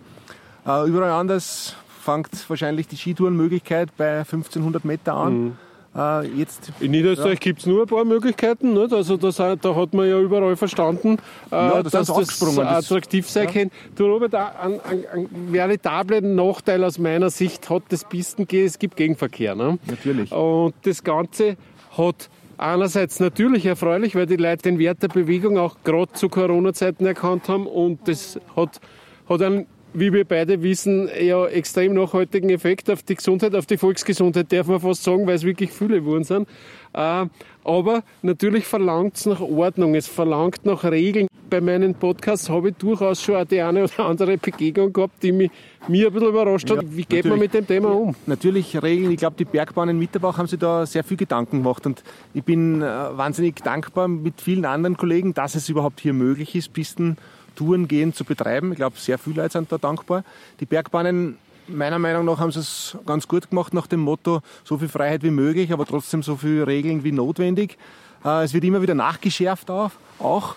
Äh, 0.67 0.89
überall 0.89 1.11
anders 1.11 1.77
fängt 2.01 2.49
wahrscheinlich 2.49 2.89
die 2.89 2.97
Skitourenmöglichkeit 2.97 3.97
bei 3.97 4.19
1500 4.19 4.85
Meter 4.85 5.15
an. 5.15 5.45
Mhm. 5.45 5.57
Äh, 5.97 6.27
jetzt, 6.39 6.73
in 6.81 6.91
Niederösterreich 6.91 7.35
ja. 7.35 7.41
gibt 7.41 7.61
es 7.61 7.67
nur 7.67 7.83
ein 7.83 7.87
paar 7.87 8.05
Möglichkeiten. 8.05 8.73
Nicht? 8.73 8.93
Also 8.93 9.17
das, 9.17 9.37
da 9.37 9.57
hat 9.77 9.95
man 9.95 10.09
ja 10.09 10.19
überall 10.19 10.57
verstanden, 10.57 11.19
äh, 11.53 11.55
ja, 11.55 11.83
das 11.83 11.93
dass 11.93 12.07
das 12.09 12.59
attraktiv 12.59 13.31
sein 13.31 13.45
ja. 13.47 13.53
kann. 13.53 13.71
Du 13.95 14.07
Robert, 14.07 14.35
ein, 14.35 14.81
ein, 14.81 15.05
ein 15.13 15.29
veritablen 15.53 16.35
Nachteil 16.35 16.83
aus 16.83 16.99
meiner 16.99 17.31
Sicht 17.31 17.71
hat 17.71 17.85
das 17.91 18.05
Pistengehen, 18.05 18.67
es 18.67 18.79
gibt 18.79 18.97
Gegenverkehr. 18.97 19.55
Ne? 19.55 19.79
Natürlich. 19.87 20.33
Und 20.33 20.75
das 20.83 21.05
Ganze 21.05 21.57
hat 21.97 22.29
einerseits 22.59 23.21
natürlich 23.21 23.67
erfreulich, 23.67 24.17
weil 24.17 24.27
die 24.27 24.37
Leute 24.37 24.63
den 24.63 24.79
Wert 24.81 25.03
der 25.03 25.09
Bewegung 25.09 25.59
auch 25.59 25.77
gerade 25.85 26.13
zu 26.13 26.29
Corona-Zeiten 26.29 27.07
erkannt 27.07 27.49
haben 27.49 27.67
und 27.67 28.09
das 28.09 28.39
hat, 28.57 28.81
hat 29.29 29.43
einen 29.43 29.67
wie 29.95 30.13
wir 30.13 30.25
beide 30.25 30.63
wissen, 30.63 31.09
ja 31.21 31.47
extrem 31.47 31.95
nachhaltigen 31.95 32.51
Effekt 32.51 32.91
auf 32.91 33.03
die 33.03 33.15
Gesundheit, 33.15 33.55
auf 33.55 33.67
die 33.67 33.77
Volksgesundheit, 33.77 34.53
darf 34.53 34.67
man 34.67 34.81
fast 34.81 35.05
sagen, 35.05 35.27
weil 35.27 35.37
es 35.37 35.45
wirklich 35.45 35.71
viele 35.71 36.01
geworden 36.01 36.25
sind. 36.25 36.49
Äh, 36.93 37.27
aber 37.65 38.03
natürlich 38.23 38.67
verlangt 38.67 39.17
es 39.17 39.27
nach 39.27 39.41
Ordnung, 39.41 39.95
es 39.95 40.07
verlangt 40.07 40.67
nach 40.67 40.85
Regeln. 40.85 41.29
Bei 41.49 41.61
meinen 41.61 41.95
Podcasts 41.95 42.51
habe 42.51 42.71
ich 42.71 42.77
durchaus 42.77 43.23
schon 43.23 43.37
auch 43.37 43.45
die 43.45 43.61
eine 43.61 43.85
oder 43.85 44.07
andere 44.07 44.37
Begegnung 44.37 44.93
gehabt, 44.93 45.23
die 45.23 45.31
mich, 45.31 45.51
mir 45.87 46.09
ein 46.09 46.13
bisschen 46.13 46.29
überrascht 46.29 46.71
hat. 46.71 46.83
Ja, 46.83 46.89
Wie 46.91 47.05
geht 47.05 47.25
man 47.25 47.39
mit 47.39 47.55
dem 47.55 47.67
Thema 47.67 47.91
um? 47.91 48.17
Natürlich 48.27 48.83
Regeln. 48.83 49.13
Ich 49.13 49.19
glaube, 49.19 49.37
die 49.39 49.45
Bergbahnen 49.45 49.99
Mitterbach 49.99 50.39
haben 50.39 50.49
sich 50.49 50.59
da 50.59 50.85
sehr 50.87 51.05
viel 51.05 51.17
Gedanken 51.17 51.63
gemacht 51.63 51.87
und 51.87 52.03
ich 52.33 52.43
bin 52.43 52.83
äh, 52.83 52.85
wahnsinnig 52.85 53.57
dankbar 53.63 54.09
mit 54.09 54.41
vielen 54.41 54.65
anderen 54.65 54.97
Kollegen, 54.97 55.35
dass 55.35 55.55
es 55.55 55.69
überhaupt 55.69 56.01
hier 56.01 56.13
möglich 56.13 56.55
ist, 56.57 56.73
Pisten 56.73 57.17
Tourengehen 57.55 58.13
zu 58.13 58.25
betreiben. 58.25 58.73
Ich 58.73 58.77
glaube, 58.77 58.97
sehr 58.99 59.19
viele 59.19 59.43
Leute 59.43 59.53
sind 59.53 59.71
da 59.71 59.79
dankbar. 59.79 60.25
Die 60.61 60.67
Bergbahnen, 60.67 61.39
meiner 61.67 61.99
Meinung 61.99 62.25
nach, 62.25 62.39
haben 62.39 62.51
es 62.51 62.97
ganz 63.07 63.27
gut 63.29 63.51
gemacht 63.51 63.75
nach 63.75 63.87
dem 63.87 64.01
Motto, 64.01 64.41
so 64.65 64.79
viel 64.79 64.89
Freiheit 64.89 65.23
wie 65.23 65.31
möglich, 65.31 65.73
aber 65.73 65.87
trotzdem 65.87 66.23
so 66.23 66.37
viele 66.37 66.67
Regeln 66.67 67.05
wie 67.05 67.13
notwendig. 67.13 67.79
Äh, 68.25 68.45
es 68.45 68.55
wird 68.55 68.65
immer 68.65 68.83
wieder 68.83 68.95
nachgeschärft 68.95 69.71
auch. 69.71 69.91
auch. 70.19 70.55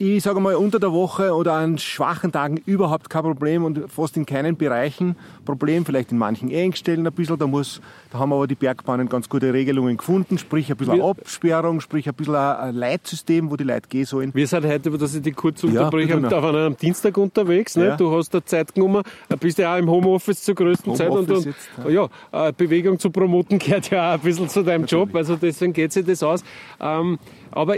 Äh, 0.00 0.16
ich 0.16 0.22
sage 0.22 0.40
mal, 0.40 0.54
unter 0.56 0.80
der 0.80 0.92
Woche 0.92 1.34
oder 1.34 1.54
an 1.54 1.78
schwachen 1.78 2.32
Tagen 2.32 2.56
überhaupt 2.66 3.10
kein 3.10 3.22
Problem 3.22 3.64
und 3.64 3.90
fast 3.90 4.16
in 4.16 4.26
keinen 4.26 4.56
Bereichen 4.56 5.16
Problem. 5.44 5.84
Vielleicht 5.84 6.12
in 6.12 6.18
manchen 6.18 6.50
Engstellen 6.50 7.06
ein 7.06 7.12
bisschen. 7.12 7.38
Da, 7.38 7.46
muss, 7.46 7.80
da 8.10 8.18
haben 8.18 8.32
aber 8.32 8.46
die 8.46 8.54
Bergbahnen 8.54 9.08
ganz 9.08 9.28
gute 9.28 9.52
Regelungen 9.52 9.96
gefunden. 9.96 10.38
Sprich 10.38 10.70
ein 10.70 10.76
bisschen 10.76 10.94
eine 10.94 11.04
Absperrung, 11.04 11.80
sprich 11.80 12.08
ein 12.08 12.14
bisschen 12.14 12.34
ein 12.34 12.74
Leitsystem, 12.74 13.50
wo 13.50 13.56
die 13.56 13.64
Leute 13.64 13.88
gehen 13.88 14.04
sollen. 14.04 14.30
Wir 14.34 14.46
sind 14.46 14.64
heute, 14.66 14.90
dass 14.90 15.14
ich 15.14 15.22
die 15.22 15.32
kurz 15.32 15.62
unterbreche, 15.64 16.10
ja, 16.10 16.20
da 16.20 16.42
waren 16.42 16.56
am 16.56 16.76
Dienstag 16.76 17.16
unterwegs. 17.16 17.76
Ne? 17.76 17.86
Ja. 17.86 17.96
Du 17.96 18.14
hast 18.16 18.32
da 18.32 18.44
Zeit 18.44 18.74
genommen, 18.74 19.02
bist 19.38 19.58
ja 19.58 19.74
auch 19.74 19.78
im 19.78 19.90
Homeoffice 19.90 20.42
zur 20.42 20.54
größten 20.54 20.94
Zeit. 20.94 21.10
Und, 21.10 21.30
und 21.30 21.44
jetzt, 21.44 21.68
ja. 21.88 22.08
ja, 22.32 22.50
Bewegung 22.52 22.98
zu 22.98 23.10
promoten 23.10 23.58
gehört 23.58 23.90
ja 23.90 24.10
auch 24.10 24.14
ein 24.14 24.20
bisschen 24.20 24.48
zu 24.48 24.62
deinem 24.62 24.82
Natürlich. 24.82 25.06
Job. 25.06 25.16
Also 25.16 25.36
deswegen 25.36 25.72
geht 25.72 25.92
sich 25.92 26.04
das 26.04 26.22
aus. 26.22 26.42
Ähm, 26.80 27.18
aber 27.50 27.76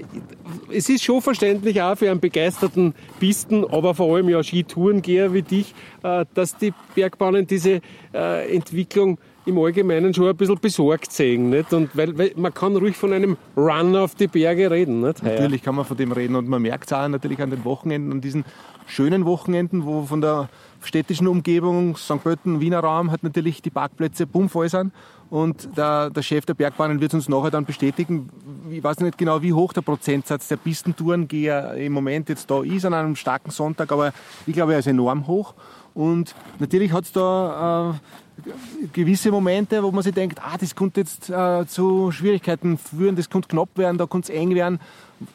es 0.70 0.88
ist 0.88 1.02
schon 1.02 1.22
verständlich 1.22 1.80
auch 1.80 1.96
für 1.96 2.10
einen 2.10 2.20
begeisterten 2.20 2.94
Pisten, 3.18 3.64
aber 3.64 3.94
vor 3.94 4.14
allem 4.14 4.28
ja 4.28 4.42
Skitourengeher 4.42 5.32
wie 5.32 5.42
dich, 5.42 5.74
äh, 6.02 6.24
dass 6.34 6.56
die 6.56 6.72
Bergbahnen 6.94 7.46
diese 7.46 7.80
äh, 8.14 8.54
Entwicklung 8.54 9.18
im 9.44 9.58
Allgemeinen 9.58 10.14
schon 10.14 10.28
ein 10.28 10.36
bisschen 10.36 10.58
besorgt 10.58 11.12
sehen. 11.12 11.50
Nicht? 11.50 11.72
Und 11.72 11.96
weil, 11.96 12.16
weil, 12.16 12.32
man 12.36 12.54
kann 12.54 12.76
ruhig 12.76 12.96
von 12.96 13.12
einem 13.12 13.36
Run 13.56 13.96
auf 13.96 14.14
die 14.14 14.28
Berge 14.28 14.70
reden. 14.70 15.00
Nicht? 15.00 15.22
Natürlich 15.22 15.62
kann 15.62 15.74
man 15.74 15.84
von 15.84 15.96
dem 15.96 16.12
reden 16.12 16.36
und 16.36 16.48
man 16.48 16.62
merkt 16.62 16.86
es 16.86 16.92
auch 16.92 17.08
natürlich 17.08 17.40
an 17.40 17.50
den 17.50 17.64
Wochenenden, 17.64 18.12
an 18.12 18.20
diesen 18.20 18.44
schönen 18.86 19.24
Wochenenden, 19.24 19.84
wo 19.84 20.02
von 20.02 20.20
der 20.20 20.48
städtischen 20.82 21.26
Umgebung, 21.26 21.96
St. 21.96 22.22
Pölten, 22.22 22.60
Wiener 22.60 22.80
Raum, 22.80 23.10
hat 23.10 23.22
natürlich 23.22 23.62
die 23.62 23.70
Parkplätze 23.70 24.26
bummvoll 24.26 24.68
sind. 24.68 24.92
Und 25.32 25.78
der, 25.78 26.10
der, 26.10 26.20
Chef 26.20 26.44
der 26.44 26.52
Bergbahnen 26.52 27.00
wird 27.00 27.14
uns 27.14 27.26
nachher 27.26 27.50
dann 27.50 27.64
bestätigen, 27.64 28.28
ich 28.70 28.84
weiß 28.84 29.00
nicht 29.00 29.16
genau, 29.16 29.40
wie 29.40 29.54
hoch 29.54 29.72
der 29.72 29.80
Prozentsatz 29.80 30.48
der 30.48 30.58
Pistentourengeher 30.58 31.72
im 31.72 31.94
Moment 31.94 32.28
jetzt 32.28 32.50
da 32.50 32.62
ist 32.62 32.84
an 32.84 32.92
einem 32.92 33.16
starken 33.16 33.50
Sonntag, 33.50 33.90
aber 33.92 34.12
ich 34.46 34.52
glaube, 34.52 34.74
er 34.74 34.80
ist 34.80 34.88
enorm 34.88 35.26
hoch. 35.26 35.54
Und 35.94 36.34
natürlich 36.58 36.92
hat 36.92 37.04
es 37.04 37.12
da 37.12 37.90
äh, 37.90 38.88
gewisse 38.92 39.30
Momente, 39.30 39.82
wo 39.82 39.90
man 39.90 40.02
sich 40.02 40.14
denkt, 40.14 40.40
ah, 40.42 40.56
das 40.58 40.74
könnte 40.74 41.00
jetzt 41.00 41.30
äh, 41.30 41.66
zu 41.66 42.10
Schwierigkeiten 42.10 42.78
führen, 42.78 43.16
das 43.16 43.28
könnte 43.28 43.48
knapp 43.48 43.76
werden, 43.76 43.98
da 43.98 44.06
könnte 44.06 44.32
es 44.32 44.38
eng 44.38 44.54
werden. 44.54 44.80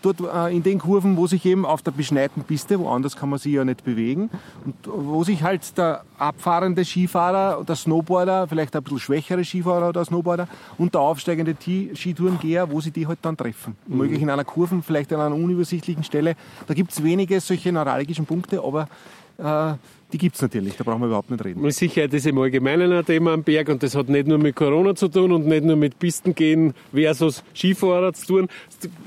Dort 0.02 0.20
äh, 0.20 0.54
in 0.54 0.63
den 0.63 0.80
Kurven, 0.80 1.15
wo 1.15 1.28
sich 1.28 1.46
eben 1.46 1.65
auf 1.65 1.82
der 1.82 1.91
beschneiten 1.91 2.43
Piste, 2.43 2.78
woanders 2.80 3.15
kann 3.15 3.30
man 3.30 3.39
sich 3.39 3.54
ja 3.54 3.63
nicht 3.63 3.86
bewegen, 3.86 4.30
und 4.65 4.76
wo 4.84 5.24
sich 5.24 5.43
halt 5.43 5.78
der 5.78 6.04
abfahrende 6.17 6.84
Skifahrer, 6.84 7.63
der 7.63 7.76
Snowboarder, 7.76 8.48
vielleicht 8.48 8.76
ein 8.76 8.84
bisschen 8.84 9.00
schwächere 9.00 9.46
Skifahrer 9.46 9.89
oder 9.89 10.04
Snowboarder 10.04 10.50
und 10.78 10.93
der 10.93 11.02
aufsteigende 11.02 11.56
Skitourengeher, 11.96 12.70
wo 12.70 12.82
sie 12.82 12.91
die 12.91 13.08
halt 13.08 13.20
dann 13.22 13.38
treffen. 13.38 13.78
Mhm. 13.88 13.98
Möglich 13.98 14.22
in 14.22 14.30
einer 14.30 14.43
Kurve, 14.43 14.82
vielleicht 14.86 15.13
an 15.13 15.22
einer 15.22 15.36
unübersichtlichen 15.36 16.04
Stelle. 16.04 16.36
Da 16.67 16.74
gibt 16.74 16.91
es 16.91 17.02
wenige 17.02 17.39
solche 17.39 17.72
neuralgischen 17.72 18.26
Punkte, 18.26 18.62
aber 18.62 18.89
äh, 19.38 19.78
die 20.13 20.17
gibt 20.17 20.36
es 20.36 20.41
natürlich, 20.41 20.78
da 20.78 20.86
brauchen 20.86 21.02
wir 21.02 21.08
überhaupt 21.08 21.30
nicht 21.30 21.43
reden. 21.43 21.62
Mit 21.62 21.74
Sicherheit 21.74 22.13
ist 22.13 22.26
im 22.26 22.38
Allgemeinen 22.38 22.93
ein 22.93 23.06
Thema 23.06 23.34
am 23.34 23.43
Berg 23.43 23.67
und 23.67 23.84
das 23.84 23.93
hat 23.93 24.08
nicht 24.08 24.28
nur 24.28 24.38
mit 24.38 24.56
Corona 24.56 24.96
zu 24.96 25.10
tun 25.10 25.34
und 25.34 25.46
nicht 25.46 25.65
nur 25.65 25.76
mit 25.76 26.00
Pistengehen 26.00 26.74
versus 26.93 27.43
Skifahrer 27.54 28.13
zu 28.13 28.26
tun. 28.26 28.48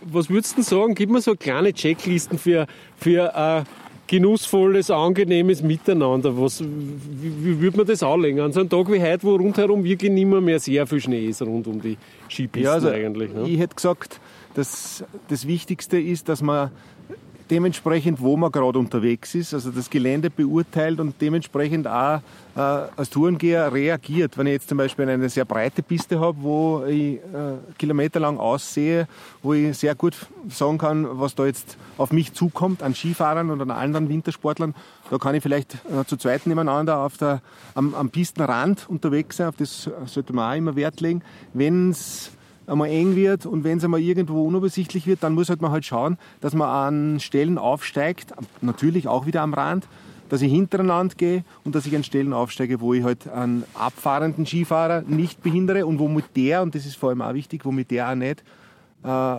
Was 0.04 0.28
würdest 0.28 0.58
du 0.58 0.62
sagen? 0.62 0.94
Gib 0.94 1.10
mir 1.10 1.22
so 1.22 1.34
kleine 1.36 1.72
Checklisten 1.72 2.38
für, 2.38 2.66
für 2.96 3.34
ein 3.34 3.64
genussvolles, 4.08 4.90
angenehmes 4.90 5.62
Miteinander. 5.62 6.38
Was, 6.38 6.62
wie, 6.62 7.44
wie 7.44 7.60
würde 7.60 7.78
man 7.78 7.86
das 7.86 8.02
anlegen? 8.02 8.40
An 8.40 8.52
so 8.52 8.60
einem 8.60 8.68
Tag 8.68 8.92
wie 8.92 9.00
heute, 9.00 9.22
wo 9.22 9.36
rundherum 9.36 9.84
wirklich 9.84 10.10
nicht 10.10 10.26
mehr, 10.26 10.40
mehr 10.40 10.60
sehr 10.60 10.86
viel 10.86 11.00
Schnee 11.00 11.26
ist 11.26 11.40
rund 11.40 11.66
um 11.66 11.80
die 11.80 11.96
Skipisten 12.28 12.64
ja, 12.64 12.72
also 12.72 12.88
eigentlich. 12.88 13.32
Ne? 13.32 13.48
Ich 13.48 13.58
hätte 13.58 13.76
gesagt, 13.76 14.20
dass 14.54 15.04
das 15.28 15.46
Wichtigste 15.46 15.98
ist, 15.98 16.28
dass 16.28 16.42
man 16.42 16.72
dementsprechend, 17.50 18.20
wo 18.20 18.36
man 18.36 18.52
gerade 18.52 18.78
unterwegs 18.78 19.34
ist, 19.34 19.52
also 19.52 19.70
das 19.70 19.90
Gelände 19.90 20.30
beurteilt 20.30 21.00
und 21.00 21.20
dementsprechend 21.20 21.86
auch 21.86 22.20
äh, 22.56 22.60
als 22.60 23.10
Tourengeher 23.10 23.72
reagiert. 23.72 24.38
Wenn 24.38 24.46
ich 24.46 24.54
jetzt 24.54 24.68
zum 24.68 24.78
Beispiel 24.78 25.08
eine 25.08 25.28
sehr 25.28 25.44
breite 25.44 25.82
Piste 25.82 26.20
habe, 26.20 26.38
wo 26.40 26.84
ich 26.86 27.16
äh, 27.16 27.20
kilometerlang 27.78 28.38
aussehe, 28.38 29.08
wo 29.42 29.52
ich 29.52 29.76
sehr 29.76 29.94
gut 29.94 30.14
sagen 30.48 30.78
kann, 30.78 31.06
was 31.18 31.34
da 31.34 31.46
jetzt 31.46 31.76
auf 31.98 32.12
mich 32.12 32.32
zukommt, 32.32 32.82
an 32.82 32.94
Skifahrern 32.94 33.50
und 33.50 33.60
an 33.60 33.70
anderen 33.70 34.08
Wintersportlern, 34.08 34.74
da 35.10 35.18
kann 35.18 35.34
ich 35.34 35.42
vielleicht 35.42 35.74
äh, 35.74 36.04
zu 36.06 36.16
zweit 36.16 36.46
nebeneinander 36.46 36.98
auf 36.98 37.16
der, 37.16 37.42
am, 37.74 37.94
am 37.94 38.10
Pistenrand 38.10 38.88
unterwegs 38.88 39.38
sein, 39.38 39.48
auf 39.48 39.56
das 39.56 39.90
sollte 40.06 40.32
man 40.32 40.52
auch 40.52 40.56
immer 40.56 40.76
Wert 40.76 41.00
legen. 41.00 41.22
Wenn 41.52 41.90
es 41.90 42.30
einmal 42.66 42.88
eng 42.88 43.16
wird 43.16 43.46
und 43.46 43.64
wenn 43.64 43.78
es 43.78 43.84
einmal 43.84 44.00
irgendwo 44.00 44.46
unübersichtlich 44.46 45.06
wird, 45.06 45.22
dann 45.22 45.34
muss 45.34 45.48
halt 45.48 45.60
man 45.60 45.70
halt 45.70 45.84
schauen, 45.84 46.18
dass 46.40 46.54
man 46.54 46.68
an 46.68 47.20
Stellen 47.20 47.58
aufsteigt, 47.58 48.32
natürlich 48.60 49.08
auch 49.08 49.26
wieder 49.26 49.42
am 49.42 49.54
Rand, 49.54 49.86
dass 50.28 50.42
ich 50.42 50.52
hintereinander 50.52 51.14
gehe 51.16 51.44
und 51.64 51.74
dass 51.74 51.86
ich 51.86 51.96
an 51.96 52.04
Stellen 52.04 52.32
aufsteige, 52.32 52.80
wo 52.80 52.94
ich 52.94 53.02
halt 53.02 53.28
einen 53.28 53.64
abfahrenden 53.74 54.46
Skifahrer 54.46 55.02
nicht 55.02 55.42
behindere 55.42 55.84
und 55.86 55.98
womit 55.98 56.36
der, 56.36 56.62
und 56.62 56.74
das 56.74 56.86
ist 56.86 56.96
vor 56.96 57.10
allem 57.10 57.22
auch 57.22 57.34
wichtig, 57.34 57.64
womit 57.64 57.90
der 57.90 58.10
auch 58.10 58.14
nicht 58.14 58.44
äh, 59.02 59.36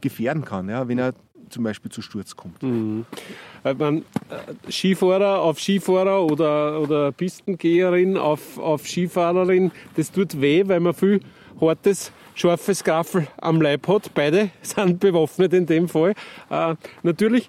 gefährden 0.00 0.44
kann, 0.44 0.68
ja, 0.68 0.86
wenn 0.86 0.98
er 0.98 1.14
zum 1.48 1.64
Beispiel 1.64 1.90
zu 1.90 2.02
Sturz 2.02 2.36
kommt. 2.36 2.62
Mhm. 2.62 3.06
Man, 3.78 3.98
äh, 3.98 4.70
Skifahrer 4.70 5.40
auf 5.40 5.60
Skifahrer 5.60 6.24
oder, 6.24 6.80
oder 6.80 7.12
Pistengeherin 7.12 8.16
auf, 8.16 8.58
auf 8.58 8.86
Skifahrerin, 8.86 9.70
das 9.96 10.10
tut 10.10 10.40
weh, 10.40 10.64
weil 10.66 10.80
man 10.80 10.94
viel 10.94 11.20
hartes 11.60 12.12
scharfes 12.34 12.84
Graffel 12.84 13.26
am 13.40 13.60
Leib 13.60 13.86
hat. 13.88 14.12
Beide 14.14 14.50
sind 14.62 15.00
bewaffnet 15.00 15.52
in 15.54 15.66
dem 15.66 15.88
Fall. 15.88 16.14
Äh, 16.50 16.74
natürlich, 17.02 17.48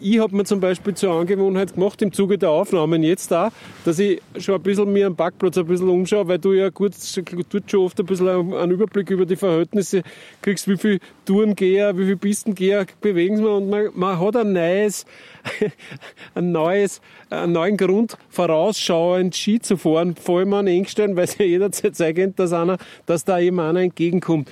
ich 0.00 0.20
habe 0.20 0.36
mir 0.36 0.44
zum 0.44 0.60
Beispiel 0.60 0.94
zur 0.94 1.12
Angewohnheit 1.14 1.74
gemacht, 1.74 2.00
im 2.02 2.12
Zuge 2.12 2.38
der 2.38 2.50
Aufnahmen 2.50 3.02
jetzt 3.02 3.30
da, 3.30 3.50
dass 3.84 3.98
ich 3.98 4.22
schon 4.38 4.54
ein 4.54 4.62
bisschen 4.62 4.92
mir 4.92 5.06
am 5.08 5.16
Parkplatz 5.16 5.58
ein 5.58 5.66
bisschen 5.66 5.88
umschaue, 5.88 6.28
weil 6.28 6.38
du 6.38 6.52
ja 6.52 6.68
gut, 6.68 6.92
dort 7.50 7.70
schon 7.70 7.80
oft 7.80 7.98
ein 7.98 8.06
bisschen 8.06 8.54
einen 8.54 8.70
Überblick 8.70 9.10
über 9.10 9.26
die 9.26 9.36
Verhältnisse 9.36 10.02
kriegst, 10.42 10.68
wie 10.68 10.76
viele 10.76 11.00
Tourengeher, 11.24 11.96
wie 11.98 12.04
viele 12.04 12.16
Pistengeher 12.16 12.86
bewegen 13.00 13.38
sie 13.38 13.48
und 13.48 13.68
man, 13.68 13.88
man 13.94 14.20
hat 14.20 14.36
ein 14.36 14.52
neues, 14.52 15.06
ein 16.34 16.52
neues, 16.52 17.00
einen 17.30 17.52
neuen 17.52 17.76
Grund, 17.76 18.16
vorausschauend 18.28 19.34
Ski 19.34 19.58
zu 19.60 19.76
fahren, 19.76 20.14
vor 20.14 20.38
allem 20.38 20.54
an 20.54 20.66
Engstein, 20.68 21.16
weil 21.16 21.24
es 21.24 21.36
ja 21.36 21.44
jederzeit 21.44 21.96
zeigen, 21.96 22.34
dass 22.36 22.52
einer, 22.52 22.78
dass 23.06 23.24
da 23.24 23.40
eben 23.40 23.58
einer 23.58 23.80
entgegenkommt. 23.80 24.50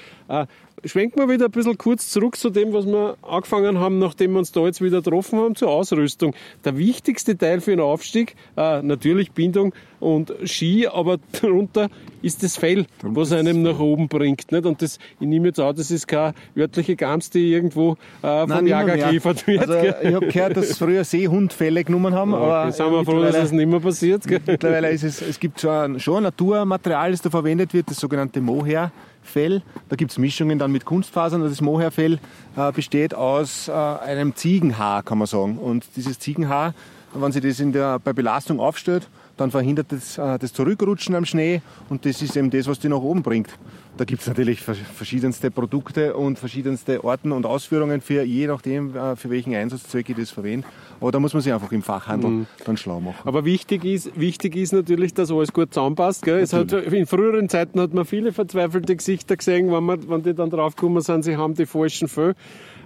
Schwenken 0.87 1.18
wir 1.18 1.29
wieder 1.29 1.46
ein 1.46 1.51
bisschen 1.51 1.77
kurz 1.77 2.11
zurück 2.11 2.37
zu 2.37 2.51
dem, 2.51 2.72
was 2.72 2.87
wir 2.87 3.16
angefangen 3.22 3.79
haben, 3.79 3.99
nachdem 3.99 4.33
wir 4.33 4.38
uns 4.38 4.53
da 4.53 4.61
jetzt 4.61 4.81
wieder 4.81 5.03
getroffen 5.03 5.38
haben, 5.38 5.57
zur 5.57 5.70
Ausrüstung. 5.70 6.35
Der 6.64 6.77
wichtigste 6.79 7.37
Teil 7.37 7.61
für 7.61 7.72
einen 7.72 7.81
Aufstieg, 7.81 8.37
äh, 8.57 8.83
natürlich 8.83 9.33
Bindung 9.33 9.75
und 10.01 10.33
Ski, 10.44 10.87
aber 10.87 11.18
darunter 11.40 11.88
ist 12.22 12.42
das 12.42 12.57
Fell, 12.57 12.87
was 13.03 13.33
einem 13.33 13.62
nach 13.62 13.79
oben 13.79 14.09
bringt. 14.09 14.53
Nicht? 14.53 14.66
Und 14.66 14.81
das, 14.83 14.99
ich 15.20 15.27
nehme 15.27 15.49
jetzt 15.49 15.61
an, 15.61 15.75
das 15.75 15.90
ist 15.90 16.07
keine 16.07 16.35
örtliche 16.57 16.96
Gams, 16.96 17.31
die 17.31 17.53
irgendwo 17.53 17.96
äh, 18.22 18.46
vom 18.46 18.66
Jager 18.66 18.96
geliefert 18.96 19.46
wird. 19.46 19.68
Also, 19.68 19.88
ich 20.03 20.14
habe 20.14 20.27
gehört, 20.27 20.57
dass 20.57 20.79
früher 20.79 21.05
Seehundfälle 21.05 21.85
genommen 21.85 22.14
haben. 22.14 22.33
Ja, 22.33 22.38
aber 22.38 22.72
sind 22.72 22.90
wir 22.90 23.05
froh, 23.05 23.20
dass 23.20 23.35
das 23.35 23.53
nicht 23.53 23.68
mehr 23.68 23.81
passiert. 23.81 24.27
Gell? 24.27 24.40
Mittlerweile 24.46 24.90
ist 24.90 25.03
es, 25.03 25.22
es 25.22 25.40
gibt 25.40 25.61
schon, 25.61 25.99
schon 26.01 26.22
Naturmaterial, 26.22 27.11
das 27.11 27.22
da 27.22 27.31
verwendet 27.31 27.75
wird, 27.75 27.90
das 27.90 27.99
sogenannte 27.99 28.40
Mohair. 28.40 28.92
Fell. 29.26 29.62
Da 29.88 29.96
gibt 29.96 30.10
es 30.12 30.18
Mischungen 30.18 30.58
dann 30.58 30.72
mit 30.72 30.84
Kunstfasern. 30.84 31.42
Das 31.42 31.60
Mohairfell 31.60 32.18
äh, 32.56 32.72
besteht 32.72 33.14
aus 33.14 33.68
äh, 33.68 33.72
einem 33.72 34.34
Ziegenhaar, 34.34 35.02
kann 35.02 35.18
man 35.18 35.26
sagen. 35.26 35.58
Und 35.58 35.84
dieses 35.96 36.18
Ziegenhaar, 36.18 36.74
wenn 37.14 37.32
sie 37.32 37.40
das 37.40 37.56
der, 37.58 37.98
bei 37.98 38.12
Belastung 38.12 38.60
aufstellt, 38.60 39.08
dann 39.37 39.51
verhindert 39.51 39.87
das 39.90 40.18
äh, 40.18 40.38
das 40.38 40.53
Zurückrutschen 40.53 41.14
am 41.14 41.25
Schnee 41.25 41.62
und 41.88 42.05
das 42.05 42.22
ist 42.22 42.37
eben 42.37 42.51
das, 42.51 42.66
was 42.66 42.79
die 42.79 42.88
nach 42.88 43.01
oben 43.01 43.22
bringt. 43.22 43.51
Da 43.96 44.05
gibt 44.05 44.20
es 44.20 44.29
natürlich 44.29 44.61
verschiedenste 44.61 45.51
Produkte 45.51 46.14
und 46.16 46.38
verschiedenste 46.38 47.03
Orten 47.03 47.33
und 47.33 47.46
Ausführungen 47.46 48.03
für 48.03 48.22
je 48.25 48.46
nachdem, 48.46 48.94
äh, 48.94 49.16
für 49.16 49.31
welchen 49.31 49.55
Einsatzzweck 49.55 50.11
ich 50.11 50.16
das 50.16 50.31
verwende. 50.31 50.66
Aber 51.01 51.12
da 51.12 51.18
muss 51.18 51.33
man 51.33 51.42
sich 51.42 51.53
einfach 51.53 51.72
im 51.72 51.83
Fachhandel 51.83 52.31
mhm. 52.31 52.46
dann 52.64 52.77
schlau 52.77 53.01
machen. 53.01 53.27
Aber 53.27 53.44
wichtig 53.44 53.85
ist, 53.85 54.18
wichtig 54.18 54.57
ist 54.57 54.72
natürlich, 54.72 55.14
dass 55.14 55.31
alles 55.31 55.53
gut 55.53 55.72
zusammenpasst. 55.72 56.22
Gell? 56.22 56.40
Es 56.40 56.53
hat, 56.53 56.72
in 56.72 57.07
früheren 57.07 57.49
Zeiten 57.49 57.81
hat 57.81 57.94
man 57.94 58.05
viele 58.05 58.33
verzweifelte 58.33 58.96
Gesichter 58.96 59.37
gesehen, 59.37 59.72
wenn, 59.72 59.85
man, 59.85 60.09
wenn 60.09 60.22
die 60.22 60.35
dann 60.35 60.51
draufgekommen 60.51 61.03
sind, 61.03 61.22
sie 61.22 61.37
haben 61.37 61.55
die 61.55 61.66
falschen 61.66 62.09
Föh 62.09 62.35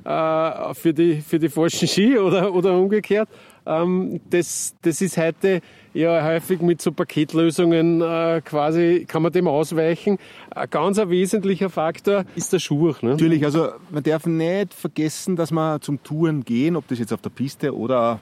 äh, 0.04 0.74
für, 0.74 0.94
die, 0.94 1.20
für 1.20 1.38
die 1.38 1.48
falschen 1.48 1.88
Ski 1.88 2.18
oder, 2.18 2.54
oder 2.54 2.78
umgekehrt. 2.78 3.28
Ähm, 3.66 4.20
das, 4.30 4.74
das 4.82 5.00
ist 5.00 5.16
heute 5.16 5.60
ja 5.92 6.24
häufig 6.24 6.60
mit 6.60 6.80
so 6.80 6.92
Paketlösungen 6.92 8.00
äh, 8.00 8.40
quasi, 8.44 9.04
kann 9.08 9.22
man 9.22 9.32
dem 9.32 9.48
ausweichen. 9.48 10.18
Ein 10.50 10.70
ganz 10.70 10.98
ein 10.98 11.10
wesentlicher 11.10 11.70
Faktor 11.70 12.24
ist 12.36 12.52
der 12.52 12.58
Schuh. 12.58 12.94
Ne? 13.02 13.10
Natürlich, 13.10 13.44
also 13.44 13.70
man 13.90 14.02
darf 14.02 14.26
nicht 14.26 14.74
vergessen, 14.74 15.36
dass 15.36 15.50
man 15.50 15.80
zum 15.80 16.02
Touren 16.02 16.44
gehen, 16.44 16.76
ob 16.76 16.86
das 16.88 16.98
jetzt 16.98 17.12
auf 17.12 17.20
der 17.20 17.30
Piste 17.30 17.76
oder 17.76 18.20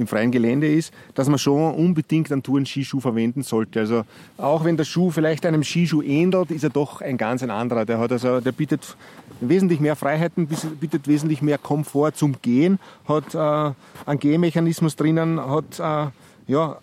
im 0.00 0.06
freien 0.06 0.30
Gelände 0.30 0.66
ist, 0.66 0.92
dass 1.14 1.28
man 1.28 1.38
schon 1.38 1.74
unbedingt 1.74 2.32
einen 2.32 2.42
Touren-Skischuh 2.42 3.00
verwenden 3.00 3.42
sollte. 3.42 3.80
Also 3.80 4.04
auch 4.38 4.64
wenn 4.64 4.76
der 4.76 4.84
Schuh 4.84 5.10
vielleicht 5.10 5.46
einem 5.46 5.62
Skischuh 5.62 6.02
ähnelt, 6.02 6.50
ist 6.50 6.64
er 6.64 6.70
doch 6.70 7.00
ein 7.00 7.16
ganz 7.16 7.42
ein 7.42 7.50
anderer. 7.50 7.84
Der 7.84 7.98
hat 7.98 8.12
also, 8.12 8.40
der 8.40 8.52
bietet 8.52 8.96
wesentlich 9.40 9.80
mehr 9.80 9.96
Freiheiten, 9.96 10.48
bietet 10.80 11.06
wesentlich 11.06 11.42
mehr 11.42 11.58
Komfort 11.58 12.12
zum 12.12 12.40
Gehen, 12.42 12.78
hat 13.06 13.34
äh, 13.34 13.74
einen 14.06 14.18
Gehmechanismus 14.18 14.96
drinnen, 14.96 15.40
hat 15.40 15.78
äh, 15.78 16.10
ja, 16.50 16.78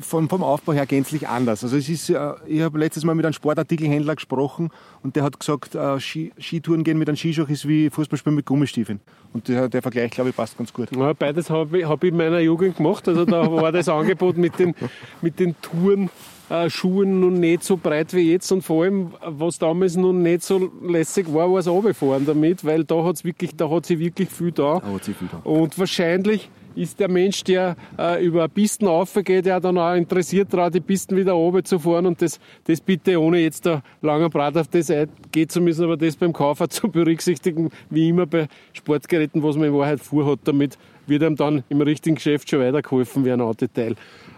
vom, 0.00 0.28
vom 0.28 0.42
Aufbau 0.42 0.72
her 0.72 0.86
gänzlich 0.86 1.28
anders. 1.28 1.62
Also 1.64 1.76
es 1.76 1.88
ist, 1.88 2.10
äh, 2.10 2.32
ich 2.46 2.60
habe 2.60 2.78
letztes 2.78 3.04
Mal 3.04 3.14
mit 3.14 3.24
einem 3.24 3.32
Sportartikelhändler 3.32 4.14
gesprochen 4.14 4.70
und 5.02 5.16
der 5.16 5.22
hat 5.22 5.38
gesagt, 5.38 5.74
äh, 5.74 5.98
Skitouren 5.98 6.84
gehen 6.84 6.98
mit 6.98 7.08
einem 7.08 7.16
Skischuh 7.16 7.44
ist 7.44 7.66
wie 7.66 7.90
Fußballspielen 7.90 8.36
mit 8.36 8.46
Gummistiefeln. 8.46 9.00
Und 9.32 9.48
der, 9.48 9.68
der 9.68 9.82
Vergleich, 9.82 10.10
glaube 10.10 10.30
ich, 10.30 10.36
passt 10.36 10.56
ganz 10.56 10.72
gut. 10.72 10.94
Ja, 10.94 11.12
beides 11.12 11.50
habe 11.50 11.80
ich, 11.80 11.84
hab 11.86 12.02
ich 12.02 12.10
in 12.10 12.16
meiner 12.16 12.40
Jugend 12.40 12.76
gemacht. 12.76 13.06
Also 13.08 13.24
da 13.24 13.50
war 13.50 13.72
das 13.72 13.88
Angebot 13.88 14.36
mit 14.36 14.58
den, 14.58 14.74
mit 15.20 15.38
den 15.38 15.54
Touren. 15.60 16.10
Äh, 16.50 16.70
Schuhen 16.70 17.20
noch 17.20 17.30
nicht 17.30 17.62
so 17.62 17.76
breit 17.76 18.14
wie 18.14 18.32
jetzt 18.32 18.50
und 18.52 18.62
vor 18.62 18.84
allem, 18.84 19.12
was 19.20 19.58
damals 19.58 19.96
noch 19.96 20.14
nicht 20.14 20.42
so 20.42 20.70
lässig 20.82 21.26
war, 21.32 21.50
war 21.50 21.56
das 21.56 21.68
Runterfahren 21.68 22.24
damit, 22.24 22.64
weil 22.64 22.84
da 22.84 23.04
hat 23.04 23.22
wirklich, 23.22 23.54
da 23.54 23.68
hat 23.68 23.84
sie 23.84 23.98
wirklich 23.98 24.30
viel 24.30 24.50
da. 24.52 24.80
Da 24.80 24.92
hat 24.94 25.04
sie 25.04 25.12
viel 25.12 25.28
da. 25.30 25.42
Und 25.44 25.78
wahrscheinlich 25.78 26.48
ist 26.78 27.00
der 27.00 27.08
Mensch, 27.08 27.42
der 27.44 27.76
äh, 27.98 28.24
über 28.24 28.48
Pisten 28.48 28.86
aufgeht, 28.86 29.46
der 29.46 29.60
dann 29.60 29.76
auch 29.78 29.94
interessiert 29.94 30.52
daran, 30.52 30.72
die 30.72 30.80
Pisten 30.80 31.16
wieder 31.16 31.36
oben 31.36 31.64
zu 31.64 31.78
fahren 31.78 32.06
und 32.06 32.22
das, 32.22 32.38
das 32.64 32.80
bitte 32.80 33.20
ohne 33.20 33.38
jetzt 33.40 33.66
da 33.66 33.82
langen 34.00 34.30
Brat 34.30 34.56
auf 34.56 34.68
das 34.68 34.92
geht 35.32 35.50
zu 35.50 35.60
müssen, 35.60 35.84
aber 35.84 35.96
das 35.96 36.16
beim 36.16 36.32
Kaufen 36.32 36.70
zu 36.70 36.88
berücksichtigen, 36.88 37.70
wie 37.90 38.08
immer 38.08 38.26
bei 38.26 38.48
Sportgeräten, 38.72 39.42
was 39.42 39.56
man 39.56 39.68
in 39.68 39.74
Wahrheit 39.74 40.00
vorhat, 40.00 40.40
damit 40.44 40.78
wird 41.06 41.22
einem 41.22 41.36
dann 41.36 41.64
im 41.68 41.80
richtigen 41.80 42.16
Geschäft 42.16 42.48
schon 42.48 42.60
weitergeholfen 42.60 43.24
werden, 43.24 43.40
auch 43.40 43.54
Detail. 43.54 43.96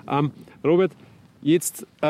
Ähm, 0.08 0.30
Robert, 0.64 0.92
jetzt 1.42 1.86
äh, 2.00 2.06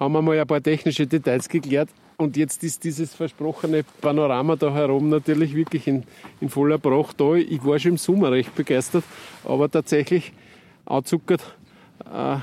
haben 0.00 0.12
wir 0.12 0.22
mal 0.22 0.38
ein 0.38 0.46
paar 0.46 0.62
technische 0.62 1.06
Details 1.06 1.48
geklärt. 1.48 1.90
Und 2.20 2.36
jetzt 2.36 2.62
ist 2.62 2.84
dieses 2.84 3.14
versprochene 3.14 3.82
Panorama 4.02 4.54
da 4.54 4.74
herum 4.74 5.08
natürlich 5.08 5.54
wirklich 5.54 5.86
in, 5.86 6.04
in 6.42 6.50
voller 6.50 6.76
Pracht 6.76 7.18
da. 7.18 7.34
Ich 7.34 7.64
war 7.64 7.78
schon 7.78 7.92
im 7.92 7.96
Sommer 7.96 8.30
recht 8.30 8.54
begeistert, 8.54 9.04
aber 9.42 9.70
tatsächlich 9.70 10.34
anzuckert 10.84 11.40
äh, 12.04 12.36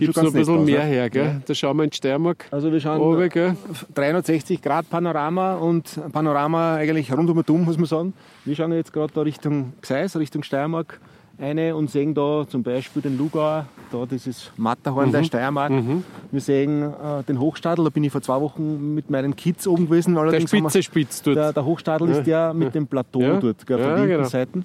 gibt 0.00 0.16
es 0.16 0.22
noch 0.22 0.30
ein 0.30 0.32
bisschen 0.32 0.58
aus, 0.58 0.66
mehr 0.66 0.82
her. 0.82 1.08
Gell? 1.08 1.24
Ja. 1.24 1.40
Da 1.46 1.54
schauen 1.54 1.76
wir 1.76 1.84
in 1.84 1.92
Steiermark. 1.92 2.46
Also 2.50 2.72
wir 2.72 2.80
schauen 2.80 3.00
oben, 3.00 3.28
gell? 3.28 3.56
360 3.94 4.60
Grad 4.60 4.90
Panorama 4.90 5.54
und 5.54 6.00
Panorama 6.12 6.74
eigentlich 6.74 7.12
rund 7.12 7.30
um 7.30 7.38
und 7.38 7.48
um, 7.48 7.64
muss 7.64 7.76
man 7.76 7.86
sagen. 7.86 8.14
Wir 8.44 8.56
schauen 8.56 8.72
jetzt 8.72 8.92
gerade 8.92 9.12
da 9.14 9.20
Richtung 9.20 9.72
Gseis, 9.82 10.16
Richtung 10.16 10.42
Steiermark 10.42 11.00
eine 11.42 11.74
und 11.74 11.90
sehen 11.90 12.14
da 12.14 12.44
zum 12.48 12.62
Beispiel 12.62 13.02
den 13.02 13.18
Lugauer, 13.18 13.66
da 13.90 14.06
dieses 14.06 14.52
Matterhorn 14.56 15.08
mhm. 15.08 15.12
der 15.12 15.24
Steiermark. 15.24 15.70
Mhm. 15.70 16.04
Wir 16.30 16.40
sehen 16.40 16.82
äh, 16.82 17.22
den 17.24 17.38
Hochstadel, 17.40 17.84
da 17.84 17.90
bin 17.90 18.04
ich 18.04 18.12
vor 18.12 18.22
zwei 18.22 18.40
Wochen 18.40 18.94
mit 18.94 19.10
meinen 19.10 19.34
Kids 19.36 19.66
oben 19.66 19.86
gewesen. 19.86 20.16
Allerdings 20.16 20.50
der 20.50 20.58
Spitze 20.58 20.82
Spitz 20.82 21.22
dort. 21.22 21.36
Der, 21.36 21.52
der 21.52 21.64
Hochstadel 21.64 22.08
ja. 22.08 22.18
ist 22.18 22.26
der 22.26 22.54
mit 22.54 22.74
dem 22.74 22.86
Plateau 22.86 23.20
ja. 23.20 23.40
dort, 23.40 23.66
gell, 23.66 23.80
ja, 23.80 23.96
von 23.96 24.06
genau. 24.06 24.24
Seiten. 24.24 24.64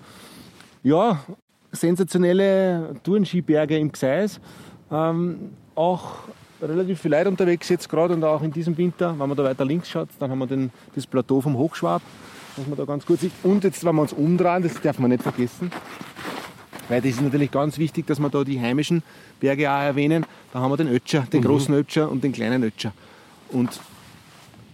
Ja, 0.83 1.19
sensationelle 1.71 2.95
Tourenskiberge 3.03 3.77
im 3.77 3.91
Gseis. 3.91 4.39
Ähm, 4.91 5.49
auch 5.75 6.19
relativ 6.61 7.01
viel 7.01 7.11
Leute 7.11 7.29
unterwegs 7.29 7.69
jetzt 7.69 7.89
gerade 7.89 8.13
und 8.13 8.23
auch 8.23 8.41
in 8.41 8.51
diesem 8.51 8.77
Winter. 8.77 9.11
Wenn 9.17 9.27
man 9.27 9.35
da 9.35 9.43
weiter 9.43 9.65
links 9.65 9.89
schaut, 9.89 10.09
dann 10.19 10.31
haben 10.31 10.39
wir 10.39 10.47
den, 10.47 10.71
das 10.95 11.05
Plateau 11.05 11.41
vom 11.41 11.57
Hochschwab, 11.57 12.01
was 12.55 12.67
man 12.67 12.77
da 12.77 12.85
ganz 12.85 13.05
gut 13.05 13.19
sieht. 13.19 13.33
Und 13.43 13.63
jetzt, 13.63 13.83
wenn 13.83 13.95
wir 13.95 14.01
uns 14.01 14.13
umdrehen, 14.13 14.63
das 14.63 14.79
darf 14.81 14.99
man 14.99 15.11
nicht 15.11 15.23
vergessen, 15.23 15.71
weil 16.89 17.01
das 17.01 17.11
ist 17.11 17.21
natürlich 17.21 17.51
ganz 17.51 17.77
wichtig, 17.77 18.07
dass 18.07 18.19
wir 18.19 18.29
da 18.29 18.43
die 18.43 18.59
heimischen 18.59 19.03
Berge 19.39 19.69
auch 19.69 19.81
erwähnen. 19.81 20.25
Da 20.53 20.59
haben 20.59 20.71
wir 20.71 20.77
den 20.77 20.89
Ötscher, 20.89 21.27
den 21.31 21.41
mhm. 21.41 21.45
großen 21.45 21.73
Ötscher 21.75 22.09
und 22.09 22.23
den 22.23 22.31
kleinen 22.31 22.63
Ötscher. 22.63 22.93
Und 23.51 23.79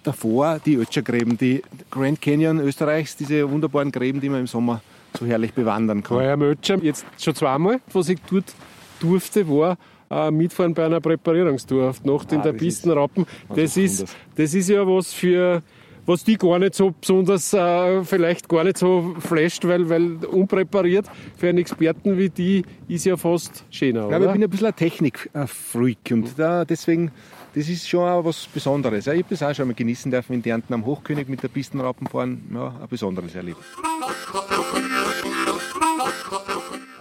davor 0.03 0.59
die 0.65 0.75
Ötschergräben, 0.75 1.37
die 1.37 1.61
Grand 1.89 2.21
Canyon 2.21 2.59
Österreichs, 2.59 3.15
diese 3.15 3.49
wunderbaren 3.49 3.91
Gräben, 3.91 4.19
die 4.21 4.29
man 4.29 4.41
im 4.41 4.47
Sommer 4.47 4.81
so 5.17 5.25
herrlich 5.25 5.53
bewandern 5.53 6.03
kann. 6.03 6.17
War 6.17 6.23
ja 6.23 6.37
Ötscher 6.37 6.77
jetzt 6.83 7.05
schon 7.19 7.35
zweimal, 7.35 7.79
was 7.91 8.09
ich 8.09 8.19
dort 8.29 8.53
durfte, 8.99 9.47
war 9.47 9.77
äh, 10.09 10.31
mitfahren 10.31 10.73
bei 10.73 10.85
einer 10.85 10.99
Präparierungstour 10.99 11.89
auf 11.89 12.03
Nacht 12.03 12.31
in 12.31 12.39
Ah, 12.39 12.43
der 12.43 12.53
das 12.53 12.61
Pistenrappen. 12.61 13.25
ist 13.25 13.57
Das 13.57 13.77
ist, 13.77 14.15
das 14.35 14.53
ist 14.53 14.69
ja 14.69 14.85
was 14.85 15.13
für 15.13 15.61
was 16.05 16.23
die 16.23 16.37
gar 16.37 16.59
nicht 16.59 16.75
so 16.75 16.91
besonders, 16.91 17.53
äh, 17.53 18.03
vielleicht 18.03 18.49
gar 18.49 18.63
nicht 18.63 18.77
so 18.77 19.15
flasht, 19.19 19.65
weil, 19.65 19.89
weil 19.89 20.25
unpräpariert 20.25 21.05
für 21.37 21.49
einen 21.49 21.59
Experten 21.59 22.17
wie 22.17 22.29
die 22.29 22.63
ist 22.87 23.05
ja 23.05 23.17
fast 23.17 23.63
schöner, 23.69 24.03
Ich 24.03 24.09
glaube, 24.09 24.25
ich 24.25 24.31
bin 24.31 24.43
ein 24.43 24.49
bisschen 24.49 24.67
ein 24.67 24.75
Technik-Freak 24.75 26.11
und 26.11 26.37
da, 26.37 26.65
deswegen, 26.65 27.11
das 27.55 27.69
ist 27.69 27.87
schon 27.87 28.07
auch 28.07 28.25
was 28.25 28.47
Besonderes. 28.47 29.07
Ich 29.07 29.13
habe 29.13 29.25
das 29.29 29.43
auch 29.43 29.53
schon 29.53 29.67
mal 29.67 29.73
genießen 29.73 30.11
dürfen 30.11 30.33
in 30.33 30.43
Kärnten 30.43 30.73
am 30.73 30.85
Hochkönig 30.85 31.27
mit 31.27 31.43
der 31.43 31.47
Pistenrappen 31.47 32.07
fahren. 32.07 32.49
Ja, 32.53 32.75
ein 32.81 32.87
besonderes 32.89 33.35
Erlebnis. 33.35 33.65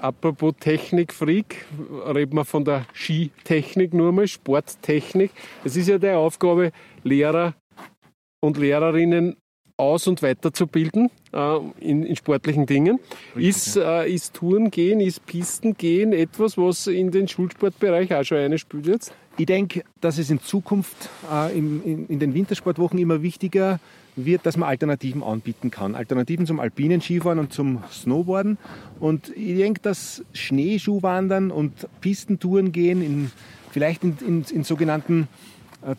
Apropos 0.00 0.54
Technik-Freak, 0.58 1.64
reden 2.12 2.36
wir 2.36 2.44
von 2.44 2.64
der 2.64 2.86
Skitechnik 2.92 3.94
nur 3.94 4.10
mal, 4.12 4.26
Sporttechnik. 4.26 5.30
Es 5.64 5.76
ist 5.76 5.88
ja 5.88 5.98
die 5.98 6.10
Aufgabe, 6.10 6.72
Lehrer 7.04 7.54
und 8.42 8.58
Lehrerinnen 8.58 9.36
aus- 9.76 10.06
und 10.06 10.22
weiterzubilden 10.22 11.10
äh, 11.32 11.56
in, 11.80 12.04
in 12.04 12.16
sportlichen 12.16 12.66
Dingen. 12.66 12.98
ist, 13.34 13.76
äh, 13.76 14.08
ist 14.08 14.34
Touren 14.34 14.70
gehen, 14.70 15.00
ist 15.00 15.24
Pisten 15.26 15.74
gehen 15.76 16.12
etwas, 16.12 16.58
was 16.58 16.86
in 16.86 17.10
den 17.10 17.28
Schulsportbereich 17.28 18.14
auch 18.14 18.24
schon 18.24 18.38
einspielt 18.38 18.86
jetzt? 18.86 19.14
Ich 19.38 19.46
denke, 19.46 19.82
dass 20.00 20.18
es 20.18 20.30
in 20.30 20.40
Zukunft 20.40 21.08
äh, 21.32 21.56
in, 21.56 21.82
in, 21.84 22.06
in 22.06 22.18
den 22.18 22.34
Wintersportwochen 22.34 22.98
immer 22.98 23.22
wichtiger 23.22 23.80
wird, 24.14 24.44
dass 24.44 24.58
man 24.58 24.68
Alternativen 24.68 25.22
anbieten 25.22 25.70
kann. 25.70 25.94
Alternativen 25.94 26.46
zum 26.46 26.60
alpinen 26.60 27.00
Skifahren 27.00 27.38
und 27.38 27.52
zum 27.52 27.82
Snowboarden. 27.90 28.58
Und 29.00 29.34
ich 29.34 29.56
denke, 29.56 29.80
dass 29.80 30.22
Schneeschuhwandern 30.34 31.50
und 31.50 31.88
Pistentouren 32.02 32.72
gehen, 32.72 33.00
in, 33.02 33.30
vielleicht 33.70 34.04
in, 34.04 34.44
in, 34.50 34.64
sogenannten 34.64 35.28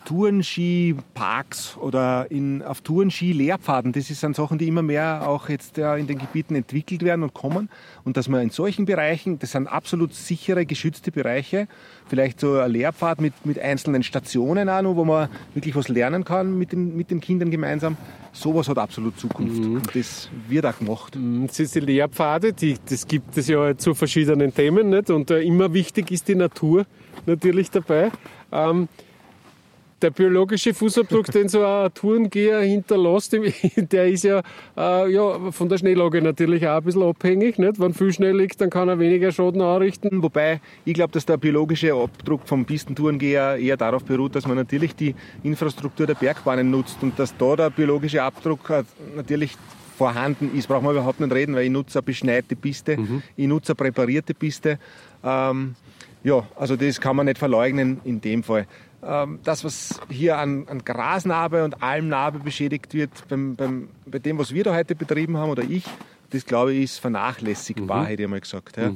Tourenski-Parks 0.04 1.76
oder 1.76 2.30
in, 2.30 2.62
auf 2.62 2.80
Tourenski-Lehrpfaden. 2.80 3.92
Das 3.92 4.06
sind 4.06 4.34
Sachen, 4.36 4.58
die 4.58 4.68
immer 4.68 4.82
mehr 4.82 5.28
auch 5.28 5.48
jetzt 5.48 5.76
ja, 5.76 5.96
in 5.96 6.06
den 6.06 6.18
Gebieten 6.18 6.54
entwickelt 6.54 7.02
werden 7.02 7.22
und 7.22 7.34
kommen. 7.34 7.68
Und 8.04 8.16
dass 8.16 8.28
man 8.28 8.42
in 8.42 8.50
solchen 8.50 8.86
Bereichen, 8.86 9.38
das 9.38 9.52
sind 9.52 9.66
absolut 9.66 10.14
sichere, 10.14 10.64
geschützte 10.64 11.12
Bereiche, 11.12 11.68
vielleicht 12.06 12.40
so 12.40 12.58
ein 12.58 12.70
Lehrpfad 12.70 13.20
mit, 13.20 13.34
mit 13.44 13.58
einzelnen 13.58 14.02
Stationen 14.02 14.68
auch 14.68 14.82
noch, 14.82 14.96
wo 14.96 15.04
man 15.04 15.28
wirklich 15.52 15.76
was 15.76 15.88
lernen 15.88 16.24
kann 16.24 16.58
mit 16.58 16.72
den, 16.72 16.96
mit 16.96 17.10
den 17.10 17.20
Kindern 17.20 17.50
gemeinsam. 17.50 17.96
Sowas 18.32 18.68
hat 18.68 18.78
absolut 18.78 19.18
Zukunft. 19.18 19.62
Und 19.62 19.94
das 19.94 20.28
wird 20.48 20.66
auch 20.66 20.78
gemacht. 20.78 21.16
Das 21.46 21.60
ist 21.60 21.74
die 21.74 21.80
Lehrpfade, 21.80 22.52
die, 22.52 22.76
das 22.88 23.06
gibt 23.06 23.36
es 23.36 23.48
ja 23.48 23.76
zu 23.76 23.94
verschiedenen 23.94 24.52
Themen. 24.52 24.90
Nicht? 24.90 25.10
Und 25.10 25.30
äh, 25.30 25.40
immer 25.42 25.72
wichtig 25.72 26.10
ist 26.10 26.26
die 26.26 26.34
Natur 26.34 26.84
natürlich 27.26 27.70
dabei. 27.70 28.10
Ähm, 28.50 28.88
der 30.02 30.10
biologische 30.10 30.74
Fußabdruck, 30.74 31.26
den 31.26 31.48
so 31.48 31.64
ein 31.64 31.92
Tourengeher 31.94 32.60
hinterlässt, 32.60 33.32
der 33.76 34.08
ist 34.08 34.24
ja, 34.24 34.42
äh, 34.76 35.12
ja 35.12 35.50
von 35.50 35.68
der 35.68 35.78
Schneelage 35.78 36.20
natürlich 36.20 36.66
auch 36.66 36.76
ein 36.76 36.84
bisschen 36.84 37.02
abhängig. 37.02 37.58
Nicht? 37.58 37.80
Wenn 37.80 37.94
viel 37.94 38.12
Schnee 38.12 38.32
liegt, 38.32 38.60
dann 38.60 38.70
kann 38.70 38.88
er 38.88 38.98
weniger 38.98 39.32
Schaden 39.32 39.60
anrichten. 39.62 40.22
Wobei 40.22 40.60
ich 40.84 40.94
glaube, 40.94 41.12
dass 41.12 41.26
der 41.26 41.36
biologische 41.36 41.94
Abdruck 41.94 42.42
vom 42.46 42.64
Pistentourengeher 42.64 43.56
eher 43.56 43.76
darauf 43.76 44.04
beruht, 44.04 44.34
dass 44.34 44.46
man 44.46 44.56
natürlich 44.56 44.94
die 44.94 45.14
Infrastruktur 45.42 46.06
der 46.06 46.14
Bergbahnen 46.14 46.70
nutzt 46.70 46.98
und 47.02 47.18
dass 47.18 47.36
da 47.36 47.56
der 47.56 47.70
biologische 47.70 48.22
Abdruck 48.22 48.70
äh, 48.70 48.84
natürlich 49.16 49.56
vorhanden 49.96 50.50
ist, 50.56 50.66
braucht 50.66 50.82
man 50.82 50.92
überhaupt 50.92 51.20
nicht 51.20 51.32
reden, 51.32 51.54
weil 51.54 51.64
ich 51.64 51.70
nutze 51.70 51.98
eine 51.98 52.04
beschneite 52.04 52.56
Piste, 52.56 52.98
ich 53.36 53.46
nutze 53.46 53.72
eine 53.72 53.76
präparierte 53.76 54.34
Piste. 54.34 54.78
Ähm, 55.22 55.76
ja, 56.24 56.42
also 56.56 56.74
das 56.74 57.00
kann 57.00 57.16
man 57.16 57.26
nicht 57.26 57.38
verleugnen 57.38 58.00
in 58.04 58.20
dem 58.20 58.42
Fall. 58.42 58.66
Ähm, 59.06 59.38
das, 59.44 59.64
was 59.64 60.00
hier 60.08 60.38
an, 60.38 60.66
an 60.68 60.84
Grasnarbe 60.84 61.64
und 61.64 61.82
Almnarbe 61.82 62.38
beschädigt 62.38 62.94
wird, 62.94 63.10
beim, 63.28 63.56
beim, 63.56 63.88
bei 64.06 64.18
dem, 64.18 64.38
was 64.38 64.52
wir 64.52 64.64
da 64.64 64.74
heute 64.74 64.94
betrieben 64.94 65.36
haben 65.36 65.50
oder 65.50 65.62
ich, 65.62 65.84
das 66.30 66.46
glaube 66.46 66.72
ich 66.72 66.84
ist 66.84 66.98
vernachlässigbar, 66.98 68.06
hätte 68.06 68.22
ich 68.22 68.28
mal 68.28 68.40
gesagt. 68.40 68.76
Ja. 68.76 68.92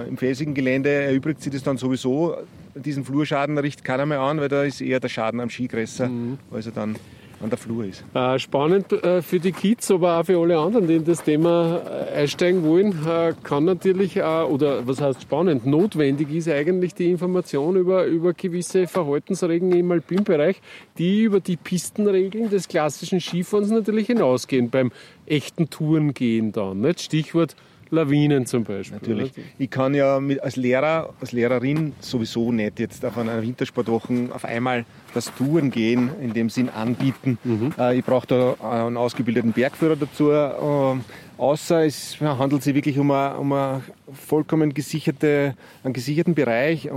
Äh, 0.00 0.08
Im 0.08 0.16
felsigen 0.16 0.54
Gelände 0.54 0.90
erübrigt 0.90 1.42
sich 1.42 1.52
das 1.52 1.62
dann 1.62 1.76
sowieso. 1.76 2.36
Diesen 2.74 3.04
Flurschaden 3.04 3.58
richtet 3.58 3.84
keiner 3.84 4.06
mehr 4.06 4.20
an, 4.20 4.40
weil 4.40 4.48
da 4.48 4.62
ist 4.62 4.80
eher 4.80 5.00
der 5.00 5.08
Schaden 5.08 5.40
am 5.40 5.50
Ski 5.50 5.68
größer, 5.68 6.10
als 6.50 6.66
er 6.66 6.72
dann 6.72 6.96
an 7.40 7.50
der 7.50 7.58
Flur 7.58 7.84
ist. 7.84 8.04
Äh, 8.14 8.38
spannend 8.38 8.92
äh, 8.92 9.22
für 9.22 9.38
die 9.38 9.52
Kids, 9.52 9.90
aber 9.90 10.18
auch 10.18 10.24
für 10.24 10.38
alle 10.38 10.58
anderen, 10.58 10.86
die 10.86 10.96
in 10.96 11.04
das 11.04 11.22
Thema 11.22 11.80
äh, 11.84 12.20
einsteigen 12.20 12.64
wollen, 12.64 12.92
äh, 13.06 13.34
kann 13.42 13.64
natürlich, 13.64 14.16
oder 14.18 14.86
was 14.86 15.00
heißt 15.00 15.22
spannend, 15.22 15.66
notwendig 15.66 16.30
ist 16.30 16.48
eigentlich 16.48 16.94
die 16.94 17.10
Information 17.10 17.76
über, 17.76 18.06
über 18.06 18.32
gewisse 18.32 18.86
Verhaltensregeln 18.86 19.72
im 19.72 19.90
Alpinbereich, 19.92 20.60
die 20.98 21.22
über 21.22 21.40
die 21.40 21.56
Pistenregeln 21.56 22.50
des 22.50 22.68
klassischen 22.68 23.20
Skifahrens 23.20 23.70
natürlich 23.70 24.06
hinausgehen, 24.06 24.70
beim 24.70 24.90
echten 25.26 25.70
Tourengehen 25.70 26.52
dann. 26.52 26.80
Nicht? 26.80 27.00
Stichwort 27.00 27.54
Lawinen 27.90 28.46
zum 28.46 28.64
Beispiel. 28.64 28.98
Natürlich. 29.00 29.32
Ich 29.58 29.70
kann 29.70 29.94
ja 29.94 30.20
mit, 30.20 30.42
als 30.42 30.56
Lehrer, 30.56 31.10
als 31.20 31.32
Lehrerin 31.32 31.92
sowieso 32.00 32.52
nicht 32.52 32.78
jetzt 32.80 33.04
auf 33.04 33.16
einer 33.18 33.40
Wintersportwoche 33.42 34.28
auf 34.32 34.44
einmal 34.44 34.84
das 35.14 35.32
Touren 35.36 35.70
gehen, 35.70 36.10
in 36.20 36.32
dem 36.32 36.50
Sinn 36.50 36.68
anbieten. 36.68 37.38
Äh, 37.78 37.98
ich 37.98 38.04
brauche 38.04 38.26
da 38.26 38.54
einen 38.84 38.96
ausgebildeten 38.96 39.52
Bergführer 39.52 39.96
dazu. 39.96 40.30
Äh, 40.30 41.00
außer 41.38 41.84
es 41.84 42.20
handelt 42.20 42.62
sich 42.62 42.74
wirklich 42.74 42.98
um 42.98 43.10
einen 43.10 43.36
um 43.36 43.52
eine 43.52 43.82
vollkommen 44.12 44.74
gesicherte, 44.74 45.54
einen 45.84 45.94
gesicherten 45.94 46.34
Bereich, 46.34 46.88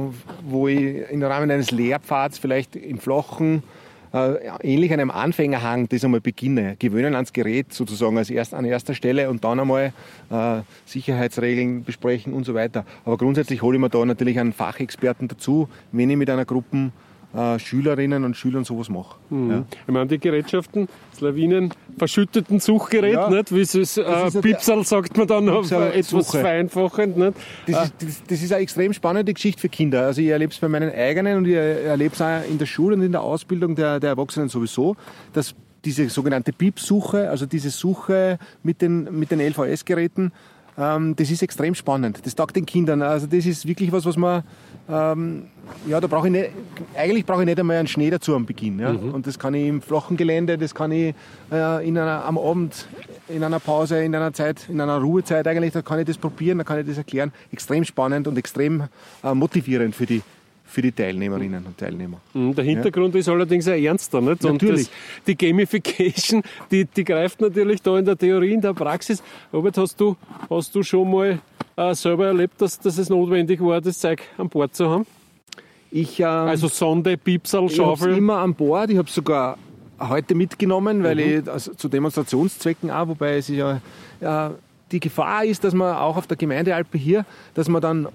wo 0.44 0.68
ich 0.68 1.10
im 1.10 1.24
Rahmen 1.24 1.52
eines 1.52 1.72
Lehrpfads 1.72 2.40
vielleicht 2.40 2.76
im 2.76 3.00
Flachen 3.00 3.58
äh, 3.58 3.81
ähnlich 4.14 4.92
einem 4.92 5.12
Anfängerhang 5.12 5.88
das 5.90 6.04
einmal 6.04 6.22
beginne. 6.22 6.76
Gewöhnen 6.78 7.16
ans 7.16 7.34
Gerät 7.34 7.74
sozusagen 7.74 8.18
als 8.18 8.30
erst, 8.30 8.54
an 8.54 8.66
erster 8.66 8.94
Stelle 8.94 9.30
und 9.30 9.44
dann 9.44 9.60
einmal 9.60 9.94
äh, 10.30 10.62
Sicherheitsregeln 10.86 11.84
besprechen 11.84 12.34
und 12.34 12.46
so 12.46 12.54
weiter. 12.54 12.86
Aber 13.06 13.18
grundsätzlich 13.18 13.62
hole 13.62 13.78
ich 13.78 13.82
mir 13.82 13.90
da 13.90 14.04
natürlich 14.06 14.40
einen 14.40 14.54
Fachexperten 14.54 15.28
dazu, 15.28 15.70
wenn 15.92 16.10
ich 16.10 16.18
mit 16.18 16.30
einer 16.30 16.46
Gruppe 16.46 16.92
äh, 17.34 17.60
Schülerinnen 17.60 18.24
und 18.24 18.36
Schülern 18.36 18.64
sowas 18.64 18.90
mache. 18.90 19.16
Ja. 19.30 19.64
Ich 19.88 19.94
meine, 19.94 20.08
die 20.08 20.20
Gerätschaften, 20.20 20.88
das 21.12 21.22
Lawinen 21.22 21.74
verschütteten 21.98 22.60
Suchgerät, 22.60 23.14
Ja. 23.14 23.30
nicht? 23.30 23.54
Wie 23.54 23.62
es 23.62 23.74
ist, 23.76 23.98
äh, 23.98 24.02
ja 24.04 24.30
Pipsal 24.30 24.84
sagt 24.84 25.16
man 25.18 25.28
dann 25.28 25.48
auf 25.50 25.62
Pipsal 25.62 25.84
äh, 25.92 26.00
etwas 26.00 26.28
Suche. 26.28 26.40
vereinfachend, 26.40 27.18
nicht? 27.18 27.34
Das, 27.68 27.86
ist, 27.86 27.94
das, 28.00 28.24
das 28.28 28.44
ist 28.44 28.52
eine 28.54 28.62
extrem 28.64 28.94
spannende 28.94 29.34
Geschichte 29.34 29.62
für 29.62 29.70
Kinder. 29.70 30.06
Also 30.06 30.22
ich 30.22 30.28
erlebe 30.28 30.52
es 30.52 30.60
bei 30.60 30.68
meinen 30.68 30.92
eigenen 30.92 31.38
und 31.38 31.46
ich 31.48 31.56
erlebe 31.56 32.14
es 32.14 32.22
auch 32.22 32.42
in 32.50 32.58
der 32.58 32.66
Schule 32.66 32.96
und 32.96 33.02
in 33.02 33.12
der 33.12 33.22
Ausbildung 33.22 33.76
der, 33.76 34.00
der 34.00 34.10
Erwachsenen 34.12 34.50
sowieso, 34.50 34.96
dass 35.34 35.56
diese 35.86 36.10
sogenannte 36.10 36.54
BIP-Suche, 36.54 37.30
also 37.30 37.46
diese 37.46 37.70
Suche 37.72 38.38
mit 38.62 38.82
den, 38.82 39.18
mit 39.18 39.32
den 39.32 39.40
LVS-Geräten, 39.40 40.32
ähm, 40.78 41.16
das 41.16 41.30
ist 41.32 41.42
extrem 41.42 41.76
spannend. 41.76 42.20
Das 42.24 42.36
taugt 42.36 42.56
den 42.56 42.66
Kindern. 42.66 43.02
Also 43.02 43.28
das 43.28 43.46
ist 43.46 43.68
wirklich 43.68 43.92
was, 43.92 44.06
was 44.06 44.16
man, 44.16 44.44
ähm, 44.92 45.44
ja, 45.88 46.00
da 46.00 46.08
brauche 46.08 46.28
ich 46.28 46.34
nicht, 46.34 46.50
eigentlich 46.96 47.26
brauche 47.26 47.42
ich 47.42 47.46
nicht 47.46 47.60
einmal 47.60 47.78
einen 47.78 47.88
Schnee 47.88 48.10
dazu 48.10 48.36
am 48.36 48.46
Beginn. 48.46 48.80
Ja? 48.80 48.90
Und 48.90 49.26
das 49.26 49.40
kann 49.40 49.54
ich 49.54 49.68
im 49.68 49.82
flachen 49.82 50.18
Gelände, 50.18 50.58
das 50.58 50.76
kann 50.76 50.92
ich 50.92 51.16
äh, 51.52 51.88
in 51.88 51.98
einer, 51.98 52.26
am 52.26 52.38
Abend, 52.38 52.88
in 53.30 53.44
einer 53.44 53.60
Pause, 53.60 54.04
in 54.04 54.14
einer 54.14 54.34
Zeit, 54.34 54.68
in 54.70 54.82
einer 54.82 54.98
Ruhezeit 54.98 55.48
eigentlich, 55.48 55.74
da 55.74 55.82
kann 55.82 56.00
ich 56.00 56.06
das 56.06 56.18
probieren, 56.18 56.58
da 56.58 56.64
kann 56.64 56.80
ich 56.80 56.88
das 56.88 56.98
erklären. 56.98 57.32
Extrem 57.52 57.86
spannend 57.86 58.28
und 58.28 58.38
extrem 58.38 58.84
äh, 59.24 59.34
motivierend 59.34 59.96
für 59.96 60.06
die, 60.06 60.22
für 60.72 60.82
die 60.82 60.92
Teilnehmerinnen 60.92 61.66
und 61.66 61.78
Teilnehmer. 61.78 62.18
Mhm, 62.34 62.56
Der 62.56 62.64
Hintergrund 62.64 63.14
ist 63.16 63.28
allerdings 63.28 63.68
ein 63.68 63.84
ernster, 63.84 64.22
nicht? 64.22 64.44
Und 64.46 64.54
Natürlich. 64.54 64.88
das, 64.88 65.26
die 65.28 65.38
Gamification, 65.38 66.42
die, 66.72 66.86
die 66.86 67.04
greift 67.04 67.42
natürlich 67.42 67.82
da 67.82 67.98
in 68.00 68.06
der 68.06 68.18
Theorie, 68.18 68.54
in 68.54 68.62
der 68.62 68.74
Praxis. 68.74 69.22
Robert, 69.52 69.78
hast 69.78 70.00
du, 70.00 70.16
hast 70.50 70.74
du 70.74 70.82
schon 70.82 71.12
mal 71.12 71.40
äh, 71.76 71.94
selber 71.94 72.28
erlebt, 72.28 72.62
dass, 72.62 72.80
dass 72.80 72.98
es 72.98 73.10
notwendig 73.10 73.60
war, 73.62 73.82
das 73.82 74.00
Zeug 74.00 74.22
an 74.38 74.48
Bord 74.48 74.74
zu 74.74 74.90
haben? 74.90 75.06
Ich, 75.92 76.20
ähm, 76.22 76.26
Also 76.26 76.70
Sonde, 76.70 77.20
Ich 77.26 77.54
habe 77.54 77.70
Schaufel. 77.70 78.18
immer 78.18 78.38
an 78.38 78.54
Bord. 78.54 78.90
Ich 78.92 78.98
habe 78.98 79.10
sogar 79.10 79.58
heute 80.00 80.36
mitgenommen, 80.36 81.04
weil 81.04 81.20
ich 81.20 81.50
also 81.50 81.74
zu 81.74 81.90
Demonstrationszwecken 81.90 82.90
auch, 82.90 83.10
wobei 83.10 83.36
es 83.38 83.50
ist 83.50 83.58
ja, 83.58 83.82
ja 84.22 84.52
die 84.92 85.00
Gefahr 85.02 85.44
ist, 85.46 85.64
dass 85.64 85.74
man 85.74 85.96
auch 85.96 86.16
auf 86.18 86.28
der 86.28 86.38
Gemeindealpe 86.38 86.98
hier, 86.98 87.26
dass 87.54 87.68
man 87.68 87.82
dann 87.82 88.08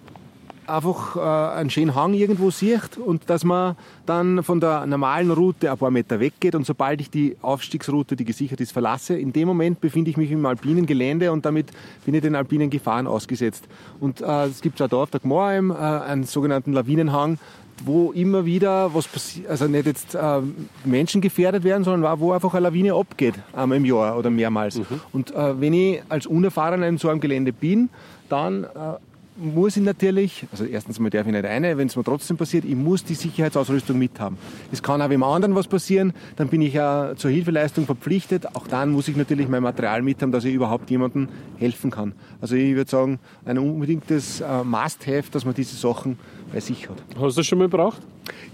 einfach 0.69 1.17
äh, 1.17 1.59
einen 1.59 1.71
schönen 1.71 1.95
Hang 1.95 2.15
irgendwo 2.15 2.51
sieht 2.51 2.99
und 2.99 3.29
dass 3.31 3.45
man 3.45 3.77
dann 4.05 4.43
von 4.43 4.61
der 4.61 4.87
normalen 4.87 5.31
Route 5.31 5.71
ein 5.71 5.79
paar 5.79 5.91
Meter 5.91 6.21
weggeht 6.21 6.55
und 6.55 6.67
sobald 6.67 7.01
ich 7.01 7.11
die 7.11 7.37
Aufstiegsroute, 7.43 8.17
die 8.17 8.25
gesichert 8.25 8.61
ist, 8.61 8.73
verlasse, 8.73 9.17
in 9.19 9.33
dem 9.33 9.49
Moment 9.49 9.81
befinde 9.81 10.11
ich 10.11 10.17
mich 10.17 10.31
im 10.31 10.45
alpinen 10.47 10.87
Gelände 10.87 11.33
und 11.33 11.45
damit 11.45 11.71
bin 12.05 12.15
ich 12.15 12.23
den 12.23 12.35
alpinen 12.35 12.71
Gefahren 12.71 13.07
ausgesetzt. 13.07 13.67
Und 14.01 14.21
äh, 14.21 14.47
es 14.47 14.61
gibt 14.61 14.81
auch 14.81 14.89
da 14.89 14.97
auf 14.97 15.11
der 15.11 15.21
Gmorheim 15.21 15.71
äh, 15.71 15.75
einen 15.75 16.25
sogenannten 16.25 16.73
Lawinenhang, 16.73 17.39
wo 17.85 18.13
immer 18.13 18.45
wieder 18.45 18.95
was 18.95 19.07
passiert, 19.07 19.49
also 19.49 19.67
nicht 19.67 19.87
jetzt 19.87 20.15
äh, 20.15 20.41
Menschen 20.85 21.21
gefährdet 21.21 21.65
werden, 21.65 21.85
sondern 21.85 22.21
wo 22.21 22.33
einfach 22.33 22.55
eine 22.55 22.69
Lawine 22.69 22.95
abgeht 22.95 23.35
einmal 23.53 23.79
im 23.79 23.85
Jahr 23.85 24.19
oder 24.19 24.31
mehrmals. 24.31 24.79
Mhm. 24.79 25.01
Und 25.13 25.35
äh, 25.35 25.61
wenn 25.61 25.73
ich 25.75 26.03
als 26.09 26.27
Unerfahrener 26.27 26.87
in 26.87 26.99
so 26.99 27.09
einem 27.09 27.21
Gelände 27.21 27.53
bin, 27.53 27.91
dann 28.29 28.65
äh, 28.65 28.67
muss 29.37 29.77
ich 29.77 29.83
natürlich, 29.83 30.47
also 30.51 30.65
erstens 30.65 30.99
mal 30.99 31.11
darf 31.11 31.27
ich 31.27 31.33
nicht 31.33 31.45
eine, 31.45 31.77
wenn 31.77 31.89
es 31.89 31.97
mir 31.97 32.05
trotzdem 32.05 32.37
passiert, 32.37 32.65
ich 32.65 32.75
muss 32.75 33.05
die 33.05 33.15
Sicherheitsausrüstung 33.15 33.99
mithaben. 33.99 34.39
Es 34.73 34.83
kann 34.83 35.03
auch 35.03 35.09
dem 35.09 35.23
anderen 35.23 35.55
was 35.55 35.69
passieren, 35.69 36.13
dann 36.37 36.49
bin 36.49 36.63
ich 36.63 36.75
ja 36.75 37.13
zur 37.17 37.31
Hilfeleistung 37.31 37.87
verpflichtet. 37.87 38.57
Auch 38.57 38.67
dann 38.67 38.91
muss 38.91 39.09
ich 39.09 39.17
natürlich 39.17 39.49
mein 39.49 39.63
Material 39.63 40.03
mithaben, 40.03 40.33
dass 40.33 40.45
ich 40.45 40.55
überhaupt 40.55 40.91
jemandem 40.91 41.29
helfen 41.59 41.91
kann. 41.91 42.15
Also 42.41 42.57
ich 42.57 42.75
würde 42.75 42.91
sagen, 42.91 43.19
ein 43.45 43.59
unbedingtes 43.59 44.41
äh, 44.41 44.65
Must-Have, 44.65 45.31
dass 45.31 45.45
man 45.45 45.55
diese 45.55 45.77
Sachen 45.77 46.19
bei 46.53 46.61
sich 46.61 46.89
hat. 46.89 46.97
Hast 47.21 47.37
du 47.37 47.41
das 47.41 47.47
schon 47.47 47.59
mal 47.59 47.69
gebraucht? 47.69 48.01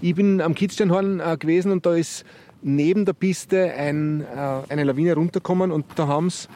Ich 0.01 0.15
bin 0.15 0.41
am 0.41 0.53
Kitzsteinhorn 0.53 1.19
äh, 1.19 1.37
gewesen 1.37 1.71
und 1.71 1.85
da 1.85 1.95
ist 1.95 2.25
neben 2.61 3.05
der 3.05 3.13
Piste 3.13 3.73
ein, 3.73 4.21
äh, 4.21 4.71
eine 4.71 4.83
Lawine 4.83 5.15
runtergekommen 5.15 5.71
und 5.71 5.85
da 5.95 6.07
haben 6.07 6.29
sie 6.29 6.47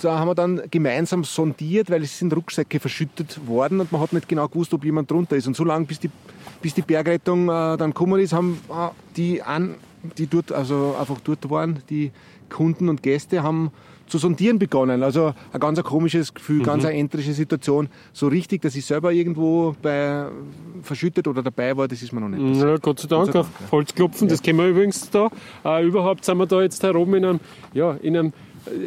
da 0.00 0.18
haben 0.18 0.28
wir 0.28 0.34
dann 0.34 0.62
gemeinsam 0.70 1.24
sondiert, 1.24 1.90
weil 1.90 2.02
es 2.02 2.18
sind 2.18 2.34
Rucksäcke 2.34 2.80
verschüttet 2.80 3.46
worden 3.46 3.80
und 3.80 3.92
man 3.92 4.00
hat 4.00 4.12
nicht 4.12 4.28
genau 4.28 4.48
gewusst, 4.48 4.74
ob 4.74 4.84
jemand 4.84 5.10
drunter 5.10 5.36
ist. 5.36 5.46
Und 5.46 5.56
so 5.56 5.64
lange, 5.64 5.86
bis 5.86 6.00
die, 6.00 6.10
bis 6.60 6.74
die 6.74 6.82
Bergrettung 6.82 7.48
äh, 7.48 7.76
dann 7.76 7.90
gekommen 7.90 8.20
ist, 8.20 8.32
haben 8.32 8.58
äh, 8.68 8.88
die, 9.16 9.42
an, 9.42 9.76
die 10.18 10.26
dort, 10.26 10.52
also 10.52 10.96
einfach 10.98 11.20
dort 11.20 11.48
waren, 11.50 11.82
die 11.88 12.12
Kunden 12.48 12.88
und 12.88 13.02
Gäste, 13.02 13.42
haben 13.42 13.70
zu 14.06 14.18
sondieren 14.18 14.58
begonnen. 14.58 15.02
Also 15.02 15.34
ein 15.52 15.60
ganz 15.60 15.78
ein 15.78 15.84
komisches 15.84 16.34
Gefühl, 16.34 16.58
mhm. 16.58 16.64
ganz 16.64 16.84
eine 16.84 16.98
entrische 16.98 17.32
Situation. 17.32 17.88
So 18.12 18.28
richtig, 18.28 18.62
dass 18.62 18.76
ich 18.76 18.84
selber 18.84 19.12
irgendwo 19.12 19.74
bei 19.80 20.26
verschüttet 20.82 21.26
oder 21.26 21.42
dabei 21.42 21.76
war, 21.76 21.88
das 21.88 22.02
ist 22.02 22.12
mir 22.12 22.20
noch 22.20 22.28
nicht 22.28 22.42
passiert. 22.42 22.68
Ja, 22.68 22.76
Gott 22.76 23.00
sei 23.00 23.08
Dank, 23.08 23.24
Gott 23.24 23.32
sei 23.32 23.38
Dank 23.40 23.46
auf 23.46 23.72
Holzklopfen, 23.72 24.28
ja. 24.28 24.32
das 24.32 24.42
kennen 24.42 24.58
wir 24.58 24.68
übrigens 24.68 25.08
da. 25.10 25.30
Äh, 25.64 25.86
überhaupt 25.86 26.24
sind 26.24 26.36
wir 26.36 26.46
da 26.46 26.62
jetzt 26.62 26.82
herum 26.82 27.14
in 27.14 27.24
einem, 27.24 27.40
ja, 27.72 27.92
in 28.02 28.16
einem 28.16 28.32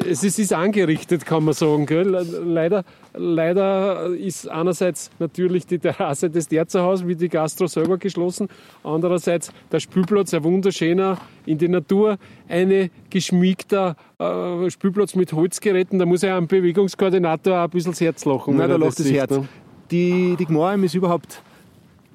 es 0.10 0.24
ist 0.24 0.54
angerichtet, 0.54 1.26
kann 1.26 1.44
man 1.44 1.54
sagen. 1.54 1.86
Gell? 1.86 2.10
Leider, 2.46 2.84
leider 3.14 4.08
ist 4.16 4.48
einerseits 4.48 5.10
natürlich 5.20 5.66
die 5.68 5.80
Terrasse 5.80 6.30
des 6.30 6.48
Derzerhaus 6.48 7.06
wie 7.06 7.16
die 7.16 7.30
Gastro 7.30 7.68
selber 7.68 7.98
geschlossen, 7.98 8.48
andererseits 8.84 9.52
der 9.72 9.80
Spielplatz, 9.80 10.34
ein 10.34 10.44
wunderschöner 10.44 11.18
in 11.46 11.58
die 11.58 11.68
Natur, 11.68 12.18
eine 12.48 12.90
geschmiegter 13.10 13.96
äh, 14.20 14.70
Spielplatz 14.70 15.16
mit 15.16 15.34
Holzgeräten. 15.34 16.00
Da 16.00 16.06
muss 16.06 16.22
ja 16.22 16.38
ein 16.38 16.48
Bewegungskoordinator 16.48 17.60
auch 17.60 17.64
ein 17.66 17.70
bisschen 17.70 17.92
das 17.92 18.02
Herz 18.02 18.26
lachen. 18.26 18.58
Nein, 18.58 18.70
da 18.70 18.76
lacht 18.76 19.00
das, 19.00 19.10
Herz. 19.12 19.32
Ne? 19.32 19.48
Die, 19.92 20.36
die 20.38 20.46
Gmorheim 20.46 20.84
ist 20.84 20.96
überhaupt 20.96 21.28
das 21.28 21.47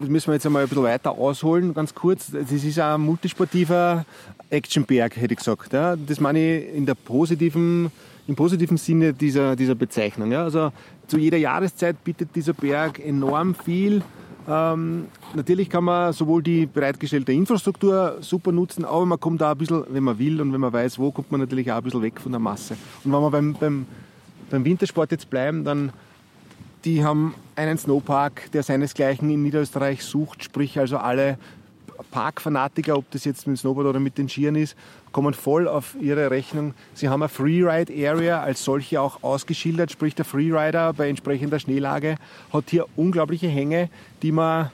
müssen 0.08 0.28
wir 0.28 0.34
jetzt 0.34 0.46
einmal 0.46 0.62
ein 0.62 0.68
bisschen 0.68 0.84
weiter 0.84 1.12
ausholen, 1.12 1.74
ganz 1.74 1.94
kurz. 1.94 2.30
Das 2.30 2.50
ist 2.50 2.78
ein 2.78 3.00
multisportiver 3.00 4.04
Actionberg, 4.50 5.16
hätte 5.16 5.34
ich 5.34 5.38
gesagt. 5.38 5.72
Ja. 5.72 5.96
Das 5.96 6.20
meine 6.20 6.58
ich 6.58 6.74
in 6.74 6.86
der 6.86 6.94
positiven, 6.94 7.90
im 8.26 8.34
positiven 8.36 8.76
Sinne 8.76 9.12
dieser, 9.12 9.56
dieser 9.56 9.74
Bezeichnung. 9.74 10.32
Ja. 10.32 10.44
Also 10.44 10.72
zu 11.06 11.18
jeder 11.18 11.38
Jahreszeit 11.38 12.02
bietet 12.04 12.34
dieser 12.34 12.52
Berg 12.52 12.98
enorm 13.04 13.54
viel. 13.54 14.02
Ähm, 14.48 15.06
natürlich 15.34 15.70
kann 15.70 15.84
man 15.84 16.12
sowohl 16.12 16.42
die 16.42 16.66
bereitgestellte 16.66 17.32
Infrastruktur 17.32 18.18
super 18.20 18.50
nutzen, 18.50 18.84
aber 18.84 19.06
man 19.06 19.20
kommt 19.20 19.40
da 19.40 19.52
ein 19.52 19.58
bisschen, 19.58 19.84
wenn 19.88 20.02
man 20.02 20.18
will 20.18 20.40
und 20.40 20.52
wenn 20.52 20.60
man 20.60 20.72
weiß, 20.72 20.98
wo, 20.98 21.12
kommt 21.12 21.30
man 21.30 21.40
natürlich 21.40 21.70
auch 21.70 21.76
ein 21.76 21.82
bisschen 21.84 22.02
weg 22.02 22.20
von 22.20 22.32
der 22.32 22.40
Masse. 22.40 22.76
Und 23.04 23.12
wenn 23.12 23.20
wir 23.20 23.30
beim, 23.30 23.54
beim, 23.54 23.86
beim 24.50 24.64
Wintersport 24.64 25.12
jetzt 25.12 25.30
bleiben, 25.30 25.64
dann 25.64 25.92
die 26.84 27.04
haben 27.04 27.34
einen 27.56 27.78
Snowpark, 27.78 28.50
der 28.52 28.62
seinesgleichen 28.62 29.30
in 29.30 29.42
Niederösterreich 29.42 30.04
sucht, 30.04 30.44
sprich 30.44 30.78
also 30.78 30.98
alle 30.98 31.38
Parkfanatiker, 32.10 32.96
ob 32.96 33.10
das 33.10 33.24
jetzt 33.24 33.46
mit 33.46 33.56
dem 33.56 33.60
Snowboard 33.60 33.86
oder 33.86 34.00
mit 34.00 34.18
den 34.18 34.28
Skiern 34.28 34.56
ist, 34.56 34.76
kommen 35.12 35.34
voll 35.34 35.68
auf 35.68 35.96
ihre 36.00 36.30
Rechnung. 36.30 36.74
Sie 36.94 37.08
haben 37.08 37.22
eine 37.22 37.28
Freeride 37.28 37.92
Area 38.08 38.42
als 38.42 38.64
solche 38.64 39.00
auch 39.00 39.22
ausgeschildert, 39.22 39.92
sprich 39.92 40.14
der 40.14 40.24
Freerider 40.24 40.92
bei 40.92 41.08
entsprechender 41.08 41.58
Schneelage 41.58 42.16
hat 42.52 42.64
hier 42.70 42.86
unglaubliche 42.96 43.48
Hänge, 43.48 43.88
die 44.22 44.32
man 44.32 44.70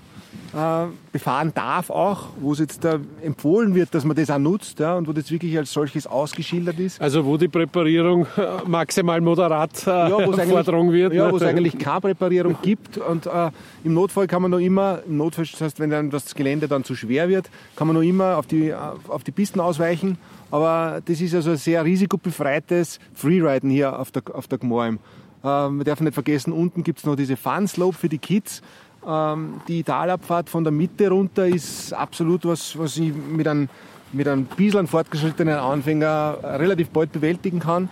befahren 1.13 1.53
darf 1.55 1.91
auch, 1.91 2.29
wo 2.41 2.53
es 2.53 2.59
jetzt 2.59 2.83
da 2.83 2.99
empfohlen 3.23 3.75
wird, 3.75 3.95
dass 3.95 4.05
man 4.05 4.17
das 4.17 4.31
auch 4.31 4.39
nutzt 4.39 4.79
ja, 4.79 4.97
und 4.97 5.07
wo 5.07 5.13
das 5.13 5.31
wirklich 5.31 5.57
als 5.59 5.73
solches 5.73 6.07
ausgeschildert 6.07 6.79
ist. 6.79 7.01
Also 7.01 7.25
wo 7.25 7.37
die 7.37 7.49
Präparierung 7.49 8.27
äh, 8.37 8.67
maximal 8.67 9.21
moderat 9.21 9.87
äh, 9.87 9.91
ja, 9.91 10.47
Forderung 10.47 10.93
wird. 10.93 11.13
Ja, 11.13 11.31
wo 11.31 11.37
es 11.37 11.43
eigentlich 11.43 11.79
keine 11.79 12.01
Präparierung 12.01 12.57
gibt 12.63 12.99
und 12.99 13.27
äh, 13.27 13.51
im 13.85 13.95
Notfall 13.95 14.27
kann 14.27 14.43
man 14.43 14.51
noch 14.51 14.59
immer, 14.59 15.01
im 15.07 15.19
Notfall, 15.19 15.47
das 15.51 15.61
heißt, 15.61 15.81
wenn 15.81 15.91
dann 15.91 16.11
das 16.11 16.35
Gelände 16.35 16.67
dann 16.67 16.85
zu 16.85 16.95
schwer 16.95 17.29
wird, 17.29 17.51
kann 17.77 17.87
man 17.87 17.97
noch 17.97 18.03
immer 18.03 18.39
auf 18.39 18.47
die, 18.47 18.75
auf 18.75 19.25
die 19.25 19.33
Pisten 19.33 19.61
ausweichen, 19.61 20.19
aber 20.51 21.01
das 21.05 21.21
ist 21.21 21.35
also 21.35 21.51
ein 21.51 21.57
sehr 21.57 21.85
risikobefreites 21.85 23.01
Freeriden 23.13 23.71
hier 23.71 23.99
auf 23.99 24.11
der, 24.11 24.23
auf 24.33 24.49
der 24.49 24.59
Gmorm. 24.59 24.99
Äh, 25.43 25.47
man 25.47 25.85
darf 25.85 26.01
nicht 26.01 26.15
vergessen, 26.15 26.53
unten 26.53 26.83
gibt 26.83 27.01
es 27.01 27.05
noch 27.05 27.17
diese 27.17 27.37
Fun 27.37 27.69
Slope 27.69 27.97
für 27.97 28.09
die 28.09 28.19
Kids. 28.19 28.63
Ähm, 29.07 29.61
die 29.69 29.83
Talabfahrt 29.83 30.49
von 30.51 30.65
der 30.65 30.73
Mitte 30.73 31.09
runter 31.09 31.47
ist 31.47 31.93
absolut 31.93 32.45
was, 32.45 32.79
was 32.79 32.97
ich 32.97 33.13
mit 33.15 33.47
einem, 33.47 33.69
mit 34.13 34.27
einem 34.29 34.45
bisschen 34.45 34.87
fortgeschrittenen 34.87 35.57
Anfänger 35.57 36.39
relativ 36.43 36.91
bald 36.91 37.13
bewältigen 37.13 37.61
kann. 37.61 37.89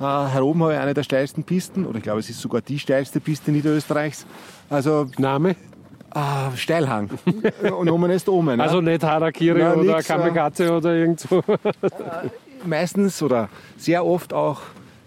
Äh, 0.00 0.32
hier 0.32 0.44
oben 0.44 0.62
habe 0.62 0.74
ich 0.74 0.78
eine 0.78 0.94
der 0.94 1.02
steilsten 1.02 1.44
Pisten, 1.44 1.86
oder 1.86 1.98
ich 1.98 2.02
glaube, 2.04 2.20
es 2.20 2.30
ist 2.30 2.40
sogar 2.40 2.60
die 2.60 2.78
steilste 2.78 3.20
Piste 3.20 3.50
Niederösterreichs. 3.50 4.26
Also, 4.70 5.06
Name? 5.18 5.56
Ah, 6.10 6.52
Steilhang. 6.54 7.10
Und 7.76 7.90
oben 7.90 8.10
ist 8.10 8.28
oben. 8.28 8.60
Also 8.60 8.80
nicht 8.80 9.02
Harakiri 9.02 9.58
Nein, 9.58 9.78
oder 9.78 9.96
nix, 9.96 10.06
Kamikaze 10.06 10.66
äh, 10.66 10.70
oder 10.70 10.94
irgendwo. 10.94 11.42
meistens 12.64 13.20
oder 13.22 13.48
sehr 13.76 14.06
oft 14.06 14.32
auch 14.32 14.60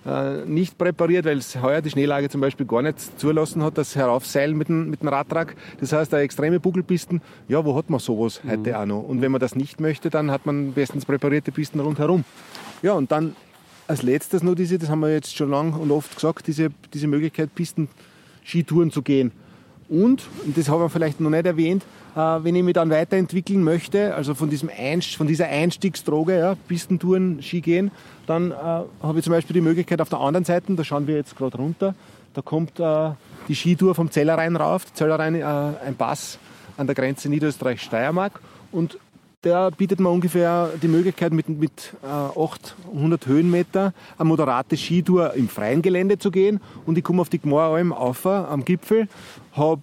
äh, 0.07 0.45
nicht 0.45 0.77
präpariert, 0.77 1.25
weil 1.25 1.37
es 1.37 1.61
heuer 1.61 1.81
die 1.81 1.89
Schneelage 1.89 2.29
zum 2.29 2.39
Beispiel 2.39 2.65
gar 2.65 2.81
nicht 2.81 3.19
zulassen 3.19 3.61
hat, 3.61 3.77
das 3.77 3.95
Heraufseilen 3.95 4.57
mit 4.57 4.69
dem, 4.69 4.89
mit 4.89 5.01
dem 5.01 5.09
Radtrag. 5.09 5.55
Das 5.81 5.91
heißt, 5.91 6.13
eine 6.13 6.23
extreme 6.23 6.59
Buckelpisten, 6.61 7.21
ja, 7.49 7.63
wo 7.65 7.75
hat 7.75 7.89
man 7.89 7.99
sowas 7.99 8.41
mhm. 8.43 8.51
heute 8.51 8.79
auch 8.79 8.85
noch? 8.85 9.03
Und 9.03 9.21
wenn 9.21 9.31
man 9.31 9.41
das 9.41 9.55
nicht 9.55 9.81
möchte, 9.81 10.09
dann 10.09 10.31
hat 10.31 10.45
man 10.45 10.71
bestens 10.71 11.05
präparierte 11.05 11.51
Pisten 11.51 11.81
rundherum. 11.81 12.23
Ja, 12.81 12.93
und 12.93 13.11
dann 13.11 13.35
als 13.87 14.01
letztes 14.01 14.43
noch 14.43 14.55
diese, 14.55 14.77
das 14.77 14.89
haben 14.89 15.01
wir 15.01 15.11
jetzt 15.11 15.35
schon 15.35 15.49
lang 15.49 15.73
und 15.73 15.91
oft 15.91 16.15
gesagt, 16.15 16.47
diese, 16.47 16.69
diese 16.93 17.07
Möglichkeit, 17.07 17.53
Pisten 17.53 17.89
Skitouren 18.45 18.91
zu 18.91 19.01
gehen. 19.01 19.31
Und, 19.89 20.23
und 20.45 20.57
das 20.57 20.69
haben 20.69 20.81
wir 20.81 20.89
vielleicht 20.89 21.19
noch 21.19 21.29
nicht 21.29 21.45
erwähnt, 21.45 21.83
äh, 21.83 22.06
wenn 22.17 22.55
ich 22.55 22.63
mich 22.63 22.73
dann 22.73 22.89
weiterentwickeln 22.89 23.63
möchte, 23.63 24.15
also 24.15 24.33
von, 24.33 24.49
diesem 24.49 24.69
Einst 24.75 25.15
von 25.15 25.27
dieser 25.27 25.47
Einstiegsdroge, 25.47 26.39
ja, 26.39 26.55
Pistentouren, 26.67 27.43
Ski 27.43 27.61
gehen, 27.61 27.91
dann 28.25 28.51
äh, 28.51 28.55
habe 28.55 29.17
ich 29.17 29.23
zum 29.23 29.31
Beispiel 29.31 29.53
die 29.53 29.61
Möglichkeit 29.61 30.01
auf 30.01 30.09
der 30.09 30.19
anderen 30.19 30.43
Seite, 30.43 30.73
da 30.73 30.83
schauen 30.83 31.07
wir 31.07 31.15
jetzt 31.15 31.35
gerade 31.35 31.57
runter, 31.57 31.93
da 32.37 32.43
kommt 32.43 32.79
äh, 32.79 33.09
die 33.47 33.55
Skitour 33.55 33.95
vom 33.95 34.11
Zellerrhein 34.11 34.55
rauf. 34.55 34.93
Zellerrhein, 34.93 35.33
äh, 35.33 35.43
ein 35.43 35.95
Pass 35.97 36.37
an 36.77 36.85
der 36.85 36.95
Grenze 36.95 37.29
Niederösterreich-Steiermark. 37.29 38.39
Und 38.71 38.99
der 39.43 39.71
bietet 39.71 39.99
mir 39.99 40.09
ungefähr 40.09 40.69
die 40.81 40.87
Möglichkeit, 40.87 41.33
mit, 41.33 41.49
mit 41.49 41.93
äh, 42.03 42.07
800 42.07 43.25
Höhenmeter 43.25 43.91
eine 44.19 44.27
moderate 44.27 44.77
Skitour 44.77 45.33
im 45.33 45.49
freien 45.49 45.81
Gelände 45.81 46.19
zu 46.19 46.29
gehen. 46.29 46.59
Und 46.85 46.97
ich 46.97 47.03
komme 47.03 47.21
auf 47.21 47.29
die 47.29 47.39
Gmoralm 47.39 47.91
auf 47.91 48.25
am 48.27 48.65
Gipfel, 48.65 49.07
habe 49.53 49.81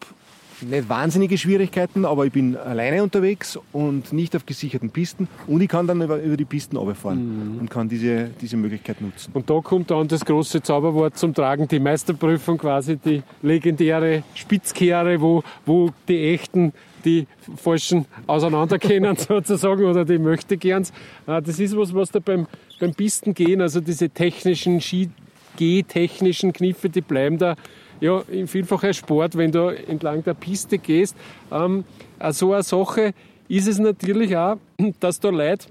nicht 0.65 0.89
wahnsinnige 0.89 1.39
Schwierigkeiten, 1.39 2.05
aber 2.05 2.27
ich 2.27 2.33
bin 2.33 2.57
alleine 2.57 3.03
unterwegs 3.03 3.59
und 3.73 4.13
nicht 4.13 4.35
auf 4.37 4.47
gesicherten 4.47 4.91
Pisten 4.91 5.29
und 5.47 5.61
ich 5.61 5.69
kann 5.69 5.87
dann 5.87 6.03
über, 6.03 6.21
über 6.21 6.37
die 6.37 6.45
Pisten 6.45 6.77
runterfahren 6.77 7.55
mhm. 7.55 7.61
und 7.61 7.71
kann 7.71 7.89
diese, 7.89 8.31
diese 8.41 8.57
Möglichkeit 8.57 9.01
nutzen. 9.01 9.31
Und 9.35 9.49
da 9.49 9.61
kommt 9.61 9.91
dann 9.91 10.09
das 10.09 10.25
große 10.25 10.63
Zauberwort 10.63 11.17
zum 11.17 11.35
Tragen, 11.35 11.69
die 11.69 11.79
Meisterprüfung 11.79 12.59
quasi, 12.59 12.97
die 12.97 13.23
legendäre 13.43 14.23
Spitzkehre, 14.35 15.21
wo, 15.21 15.43
wo 15.67 15.91
die 16.09 16.35
echten 16.35 16.73
die 17.05 17.27
falschen 17.57 18.07
auseinanderkennen 18.27 19.17
sozusagen 19.19 19.85
oder 19.85 20.05
die 20.05 20.19
möchte 20.19 20.57
gerns. 20.57 20.93
Ah, 21.27 21.41
das 21.41 21.59
ist 21.59 21.77
was, 21.77 21.95
was 21.95 22.11
da 22.11 22.19
beim, 22.19 22.47
beim 22.81 22.95
Pistengehen, 22.95 23.61
also 23.61 23.81
diese 23.81 24.09
technischen 24.09 24.81
Ski-technischen 24.81 26.53
Kniffe, 26.53 26.89
die 26.89 27.03
bleiben 27.03 27.39
da 27.39 27.57
ja, 28.01 28.23
in 28.31 28.47
vielfacher 28.47 28.93
Sport, 28.93 29.37
wenn 29.37 29.53
du 29.53 29.69
entlang 29.69 30.23
der 30.25 30.35
Piste 30.35 30.79
gehst. 30.79 31.17
Ähm, 31.53 31.85
so 32.31 32.53
eine 32.53 32.63
Sache 32.63 33.13
ist 33.49 33.69
es 33.69 33.79
natürlich 33.79 34.37
auch, 34.37 34.57
dass 35.01 35.21
da 35.21 35.31
Leute 35.31 35.67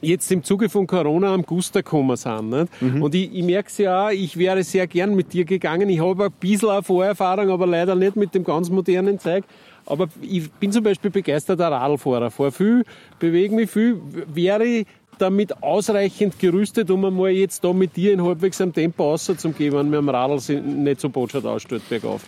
jetzt 0.00 0.30
im 0.30 0.42
Zuge 0.42 0.68
von 0.68 0.86
Corona 0.86 1.32
am 1.32 1.42
Guster 1.42 1.82
gekommen 1.82 2.16
sind. 2.16 2.50
Nicht? 2.50 2.82
Mhm. 2.82 3.02
Und 3.02 3.14
ich, 3.14 3.34
ich 3.34 3.44
merke 3.44 3.68
es 3.68 3.78
ja 3.78 4.06
auch, 4.06 4.10
ich 4.10 4.36
wäre 4.36 4.62
sehr 4.62 4.86
gern 4.86 5.14
mit 5.14 5.32
dir 5.32 5.44
gegangen. 5.44 5.88
Ich 5.88 6.00
habe 6.00 6.26
ein 6.26 6.32
bisschen 6.32 6.70
eine 6.70 6.82
Vorerfahrung, 6.82 7.50
aber 7.50 7.66
leider 7.66 7.94
nicht 7.94 8.16
mit 8.16 8.34
dem 8.34 8.44
ganz 8.44 8.70
modernen 8.70 9.18
Zeug. 9.18 9.44
Aber 9.86 10.08
ich 10.20 10.50
bin 10.52 10.72
zum 10.72 10.82
Beispiel 10.82 11.10
begeisterter 11.10 11.70
Radlfahrer. 11.70 12.30
Fahre 12.30 12.52
viel, 12.52 12.84
bewege 13.18 13.54
mich 13.54 13.70
viel. 13.70 14.00
Wäre 14.26 14.84
damit 15.18 15.62
ausreichend 15.62 16.38
gerüstet, 16.38 16.90
um 16.90 17.04
einmal 17.04 17.30
jetzt 17.30 17.64
da 17.64 17.72
mit 17.72 17.96
dir 17.96 18.12
in 18.12 18.22
halbwegs 18.22 18.60
am 18.60 18.72
Tempo 18.72 19.10
rauszugehen, 19.10 19.74
wenn 19.74 19.90
mir 19.90 19.98
am 19.98 20.08
Radl 20.08 20.60
nicht 20.60 21.00
so 21.00 21.08
botschert 21.08 21.44
ausstellt 21.44 21.88
bergauf? 21.88 22.22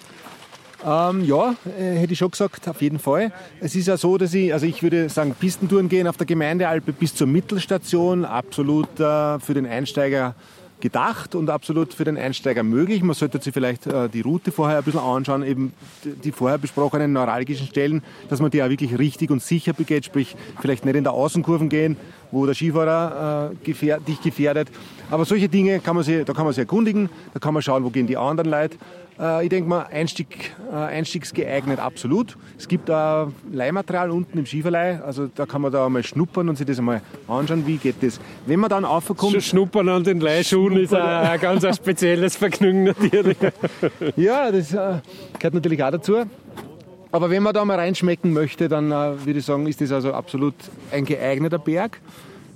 Ähm, 0.86 1.24
ja, 1.24 1.57
äh, 1.78 1.97
hätte 1.97 2.12
ich 2.12 2.18
schon 2.18 2.30
gesagt, 2.30 2.68
auf 2.68 2.80
jeden 2.80 3.01
Fall. 3.01 3.32
Es 3.61 3.74
ist 3.74 3.89
ja 3.89 3.97
so, 3.97 4.16
dass 4.16 4.32
ich, 4.32 4.53
also 4.53 4.64
ich 4.64 4.82
würde 4.82 5.09
sagen, 5.09 5.34
Pistentouren 5.39 5.89
gehen 5.89 6.07
auf 6.07 6.16
der 6.16 6.26
Gemeindealpe 6.26 6.93
bis 6.93 7.14
zur 7.14 7.26
Mittelstation, 7.26 8.24
absolut 8.24 8.89
äh, 9.01 9.41
für 9.41 9.55
den 9.55 9.66
Einsteiger 9.66 10.36
gedacht 10.81 11.35
und 11.35 11.51
absolut 11.51 11.95
für 11.95 12.05
den 12.05 12.16
Einsteiger 12.16 12.62
möglich. 12.62 13.03
Man 13.03 13.14
sollte 13.14 13.41
sich 13.41 13.53
vielleicht 13.53 13.87
äh, 13.87 14.09
die 14.09 14.20
Route 14.20 14.53
vorher 14.53 14.79
ein 14.79 14.85
bisschen 14.85 15.01
anschauen, 15.01 15.43
eben 15.43 15.72
die 16.05 16.33
vorher 16.33 16.59
besprochenen 16.59 17.12
neuralgischen 17.12 17.66
Stellen, 17.66 18.03
dass 18.29 18.41
man 18.41 18.51
die 18.51 18.62
auch 18.62 18.68
wirklich 18.68 18.99
richtig 18.99 19.31
und 19.31 19.43
sicher 19.43 19.72
begeht, 19.72 20.05
sprich 20.05 20.37
vielleicht 20.61 20.85
nicht 20.85 20.97
in 20.97 21.05
der 21.05 21.12
Außenkurven 21.12 21.68
gehen, 21.68 21.97
wo 22.31 22.47
der 22.47 22.55
Skifahrer 22.55 23.53
äh, 23.53 23.99
dich 24.07 24.20
gefährdet. 24.22 24.68
Aber 25.11 25.24
solche 25.24 25.49
Dinge 25.49 25.81
kann 25.81 25.97
man 25.97 26.05
sich, 26.05 26.24
da 26.24 26.33
kann 26.33 26.45
man 26.45 26.53
sich 26.53 26.61
erkundigen, 26.61 27.09
da 27.35 27.41
kann 27.41 27.55
man 27.55 27.62
schauen, 27.62 27.85
wo 27.85 27.91
gehen 27.91 28.07
die 28.07 28.16
anderen 28.16 28.51
Leute. 28.51 28.76
Äh, 29.19 29.45
ich 29.45 29.49
denke 29.51 29.69
mal, 29.69 29.87
Einstieg, 29.87 30.55
äh, 30.71 30.75
einstiegsgeeignet 30.75 31.79
absolut. 31.79 32.37
Es 32.57 32.69
gibt 32.69 32.91
auch 32.91 33.33
Leihmaterial 33.53 34.11
unten 34.11 34.39
im 34.39 34.47
Skiverleih, 34.47 35.01
also 35.03 35.29
da 35.35 35.47
kann 35.47 35.62
man 35.62 35.73
da 35.73 35.89
mal 35.89 36.03
schnuppern 36.03 36.49
und 36.49 36.57
sich 36.57 36.66
das 36.66 36.79
einmal 36.79 37.03
anschauen, 37.27 37.66
wie 37.66 37.77
geht 37.77 37.97
das. 38.03 38.21
Wenn 38.47 38.61
man 38.61 38.71
dann 38.71 38.85
aufkommt... 38.85 39.43
Schnuppern 39.43 39.89
an 39.89 40.05
den 40.05 40.21
Leihschuhen 40.21 40.77
ist 40.77 40.95
ein, 40.95 41.41
ganz 41.41 41.64
ein 41.64 41.75
spezielles 41.75 42.37
Vergnügen 42.37 42.85
natürlich. 42.85 43.37
ja, 44.16 44.51
das 44.51 44.73
äh, 44.73 45.01
gehört 45.39 45.55
natürlich 45.55 45.83
auch 45.83 45.91
dazu. 45.91 46.16
Aber 47.11 47.31
wenn 47.31 47.43
man 47.43 47.55
da 47.55 47.64
mal 47.64 47.79
reinschmecken 47.79 48.35
möchte, 48.35 48.69
dann 48.69 48.91
würde 48.91 49.39
ich 49.39 49.45
sagen, 49.45 49.66
ist 49.66 49.81
das 49.81 49.93
also 49.93 50.12
absolut 50.12 50.55
ein 50.93 51.07
geeigneter 51.07 51.59
Berg 51.59 51.99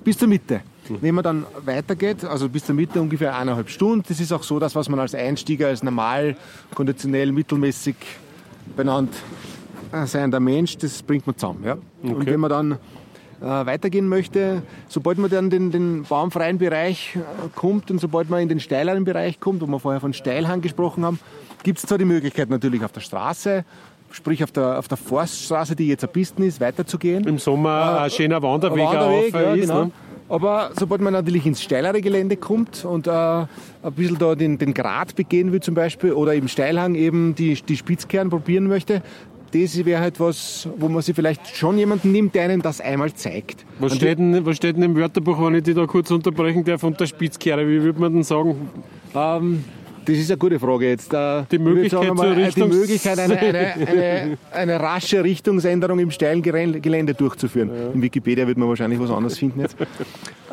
bis 0.05 0.19
zur 0.19 0.29
Mitte. 0.29 0.61
Wenn 0.89 1.15
man 1.15 1.25
dann 1.25 1.47
weitergeht, 1.65 2.25
also 2.25 2.49
bis 2.49 2.65
zur 2.65 2.75
Mitte 2.75 3.01
ungefähr 3.01 3.37
eineinhalb 3.37 3.71
Stunden, 3.71 4.05
das 4.09 4.21
ist 4.21 4.33
auch 4.33 4.43
so 4.43 4.59
das, 4.59 4.75
was 4.75 4.89
man 4.89 4.99
als 4.99 5.15
Einsteiger, 5.15 5.69
als 5.69 5.83
normal, 5.83 6.37
konditionell, 6.75 7.33
mittelmäßig 7.33 7.97
benannt 8.77 9.15
äh, 9.93 10.07
seiender 10.07 10.41
Mensch, 10.41 10.77
das 10.79 11.03
bringt 11.03 11.27
man 11.27 11.37
zusammen. 11.37 11.65
Ja? 11.65 11.77
Okay. 12.03 12.15
Und 12.15 12.27
wenn 12.27 12.41
man 12.41 12.51
dann 12.51 12.73
äh, 13.43 13.45
weitergehen 13.45 14.09
möchte, 14.09 14.63
sobald 14.89 15.19
man 15.19 15.31
dann 15.31 15.51
den, 15.51 15.71
den 15.71 16.05
baumfreien 16.05 16.59
Bereich 16.59 17.17
äh, 17.17 17.49
kommt 17.55 17.91
und 17.91 18.01
sobald 18.01 18.31
man 18.31 18.41
in 18.41 18.49
den 18.49 18.61
steileren 18.61 19.05
Bereich 19.05 19.41
kommt, 19.41 19.61
wo 19.63 19.67
wir 19.67 19.81
vorher 19.81 20.01
von 20.01 20.13
Steilhang 20.13 20.61
gesprochen 20.61 21.05
haben, 21.05 21.19
gibt 21.63 21.79
es 21.79 21.87
zwar 21.87 21.99
die 21.99 22.05
Möglichkeit 22.05 22.51
natürlich 22.51 22.85
auf 22.85 22.93
der 22.93 23.01
Straße, 23.01 23.65
sprich 24.11 24.43
auf 24.45 24.53
der, 24.53 24.79
auf 24.79 24.89
der 24.89 24.97
Forststraße, 24.97 25.77
die 25.77 25.89
jetzt 25.89 26.05
eine 26.05 26.13
Pisten 26.13 26.43
ist, 26.43 26.61
weiterzugehen. 26.61 27.27
Im 27.27 27.39
Sommer 27.39 27.97
äh, 27.99 28.05
ein 28.05 28.11
schöner 28.11 28.43
Wanderweg, 28.43 28.85
Wanderweg 28.85 29.35
auf, 29.35 29.41
ja, 29.41 29.55
ist, 29.55 29.61
genau. 29.69 29.85
ne? 29.85 29.91
Aber 30.29 30.71
sobald 30.79 31.01
man 31.01 31.13
natürlich 31.13 31.47
ins 31.47 31.63
steilere 31.63 32.01
Gelände 32.01 32.37
kommt 32.37 32.85
und 32.85 33.07
äh, 33.07 33.11
ein 33.11 33.47
bisschen 33.95 34.19
da 34.19 34.35
den, 34.35 34.59
den 34.59 34.73
Grat 34.73 35.15
begehen 35.15 35.53
will 35.53 35.61
zum 35.61 35.75
Beispiel 35.75 36.13
oder 36.13 36.35
im 36.35 36.49
Steilhang 36.49 36.95
eben 36.95 37.35
die, 37.35 37.55
die 37.55 37.77
Spitzkern 37.77 38.31
probieren 38.31 38.67
möchte, 38.67 39.03
das 39.53 39.85
wäre 39.85 40.01
halt 40.01 40.19
was, 40.19 40.69
wo 40.79 40.89
man 40.89 41.03
sich 41.03 41.15
vielleicht 41.15 41.57
schon 41.57 41.77
jemanden 41.77 42.11
nimmt, 42.11 42.35
der 42.35 42.45
einem 42.45 42.63
das 42.63 42.81
einmal 42.81 43.13
zeigt. 43.13 43.67
Was 43.79 43.97
steht, 43.97 44.19
denn, 44.19 44.47
was 44.47 44.57
steht 44.57 44.77
denn 44.77 44.83
im 44.83 44.97
Wörterbuch, 44.97 45.45
wenn 45.45 45.55
ich 45.57 45.65
dich 45.65 45.75
da 45.75 45.87
kurz 45.87 46.11
unterbrechen 46.11 46.65
darf, 46.65 46.83
unter 46.83 47.07
Spitzkehre? 47.07 47.69
Wie 47.69 47.83
würde 47.83 48.01
man 48.01 48.15
denn 48.15 48.23
sagen? 48.23 48.71
Ähm, 49.15 49.65
das 50.05 50.17
ist 50.17 50.31
eine 50.31 50.39
gute 50.39 50.59
Frage 50.59 50.89
jetzt. 50.89 51.13
Die 51.13 51.59
Möglichkeit, 51.59 52.15
mal, 52.15 52.35
die 52.35 52.63
Möglichkeit 52.63 53.19
eine, 53.19 53.39
eine, 53.39 53.59
eine, 53.87 54.39
eine, 54.51 54.81
rasche 54.81 55.23
Richtungsänderung 55.23 55.99
im 55.99 56.11
steilen 56.11 56.43
Gelände 56.43 57.15
durchzuführen. 57.15 57.71
Ja. 57.71 57.93
In 57.93 58.03
Wikipedia 58.03 58.47
wird 58.47 58.59
man 58.59 58.69
wahrscheinlich 58.69 59.01
was 59.01 59.11
anderes 59.11 59.39
finden 59.39 59.61
jetzt. 59.61 59.77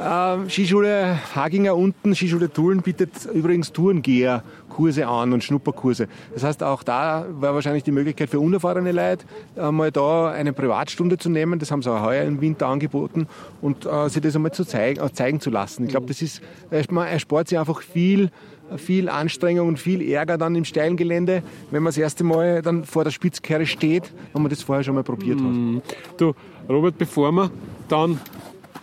Ähm, 0.02 0.50
Skischule 0.50 1.20
Haginger 1.36 1.76
unten, 1.76 2.16
Skischule 2.16 2.50
Tulln 2.50 2.82
bietet 2.82 3.26
übrigens 3.34 3.74
Tourengeher-Kurse 3.74 5.06
an 5.06 5.34
und 5.34 5.44
Schnupperkurse. 5.44 6.08
Das 6.34 6.46
heißt, 6.46 6.64
auch 6.64 6.84
da 6.84 7.26
war 7.30 7.54
wahrscheinlich 7.54 7.84
die 7.84 7.92
Möglichkeit 7.92 8.30
für 8.30 8.40
unerfahrene 8.40 8.94
Leute, 8.94 9.26
mal 9.72 9.92
da 9.92 10.32
eine 10.32 10.54
Privatstunde 10.54 11.18
zu 11.18 11.30
nehmen. 11.30 11.60
Das 11.60 11.72
haben 11.72 11.82
sie 11.82 11.92
auch 11.92 12.02
heuer 12.02 12.24
im 12.24 12.40
Winter 12.40 12.68
angeboten 12.68 13.28
und 13.62 13.86
äh, 13.86 14.08
sich 14.08 14.22
das 14.22 14.38
einmal 14.38 14.54
zu 14.54 14.64
zeigen, 14.64 15.02
äh, 15.06 15.12
zeigen 15.12 15.42
zu 15.42 15.50
lassen. 15.50 15.84
Ich 15.84 15.90
glaube, 15.90 16.06
das 16.06 16.22
ist, 16.22 16.42
man 16.90 17.06
erspart 17.06 17.50
sich 17.50 17.60
einfach 17.60 17.82
viel 17.82 18.32
viel 18.78 19.10
Anstrengung 19.10 19.68
und 19.68 19.80
viel 19.80 20.08
Ärger 20.10 20.38
dann 20.38 20.56
im 20.56 20.66
steilen 20.66 20.98
Gelände, 20.98 21.44
wenn 21.72 21.84
man 21.84 21.90
das 21.90 21.98
erste 21.98 22.24
Mal 22.24 22.62
dann 22.62 22.84
vor 22.84 23.04
der 23.04 23.12
Spitzkehre 23.12 23.66
steht, 23.66 24.12
wenn 24.34 24.42
man 24.42 24.50
das 24.50 24.62
vorher 24.62 24.84
schon 24.84 24.96
mal 24.96 25.04
probiert 25.04 25.40
hat. 25.40 25.48
Mhm. 25.48 25.82
Du, 26.18 26.34
Robert, 26.68 26.98
bevor 26.98 27.32
wir 27.32 27.52
dann 27.88 28.20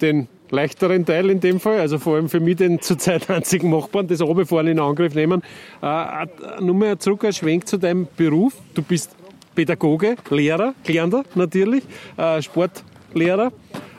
den 0.01 0.28
leichteren 0.51 1.05
Teil 1.05 1.30
in 1.30 1.41
dem 1.41 1.61
Fall, 1.61 1.80
also 1.80 1.99
vor 1.99 2.16
allem 2.16 2.28
für 2.28 2.41
mich 2.41 2.57
den 2.57 2.80
zurzeit 2.80 3.28
einzigen 3.30 3.70
machbaren, 3.70 4.07
das 4.09 4.20
Runterfahren 4.20 4.68
in 4.68 4.78
Angriff 4.78 5.14
nehmen. 5.14 5.43
Äh, 5.82 6.26
nur 6.61 6.74
mal 6.74 6.99
zurück 6.99 7.24
ein 7.24 7.32
Schwenk 7.32 7.66
zu 7.66 7.78
deinem 7.78 8.07
Beruf. 8.16 8.55
Du 8.74 8.82
bist 8.82 9.16
Pädagoge, 9.55 10.16
Lehrer, 10.30 10.74
Klärender 10.84 11.24
natürlich, 11.34 11.82
äh, 12.16 12.43
Sportlehrer 12.43 13.47
äh, 13.47 13.51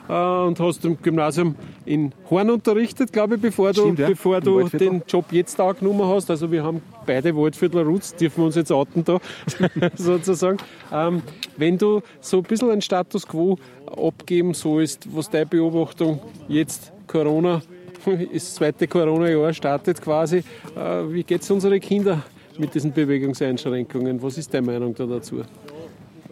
und 0.08 0.58
hast 0.58 0.84
im 0.84 1.00
Gymnasium 1.00 1.54
in 1.84 2.12
Horn 2.30 2.50
unterrichtet, 2.50 3.12
glaube 3.12 3.34
ich, 3.34 3.40
bevor 3.42 3.72
du, 3.72 3.82
Stimmt, 3.82 3.98
ja. 3.98 4.08
bevor 4.08 4.40
du 4.40 4.66
den 4.68 5.02
Job 5.06 5.26
jetzt 5.32 5.60
angenommen 5.60 6.06
hast. 6.06 6.30
Also 6.30 6.50
wir 6.50 6.62
haben 6.62 6.80
beide 7.06 7.36
Waldviertler 7.36 7.82
Roots, 7.82 8.14
dürfen 8.16 8.38
wir 8.38 8.46
uns 8.46 8.56
jetzt 8.56 8.72
outen 8.72 9.04
da, 9.04 9.20
sozusagen. 9.96 10.58
Ähm, 10.92 11.22
wenn 11.56 11.76
du 11.76 12.00
so 12.20 12.38
ein 12.38 12.42
bisschen 12.44 12.70
einen 12.70 12.80
Status 12.80 13.26
Quo 13.26 13.58
abgeben 13.86 14.54
sollst, 14.54 15.14
was 15.14 15.28
deine 15.28 15.46
Beobachtung 15.46 16.20
jetzt 16.48 16.92
Corona, 17.06 17.60
das 18.32 18.54
zweite 18.54 18.88
Corona-Jahr 18.88 19.52
startet 19.52 20.00
quasi, 20.00 20.38
äh, 20.74 21.02
wie 21.08 21.22
geht 21.22 21.42
es 21.42 21.50
unseren 21.50 21.80
Kindern 21.80 22.22
mit 22.58 22.74
diesen 22.74 22.92
Bewegungseinschränkungen? 22.92 24.22
Was 24.22 24.38
ist 24.38 24.54
deine 24.54 24.66
Meinung 24.66 24.94
da 24.94 25.04
dazu? 25.04 25.42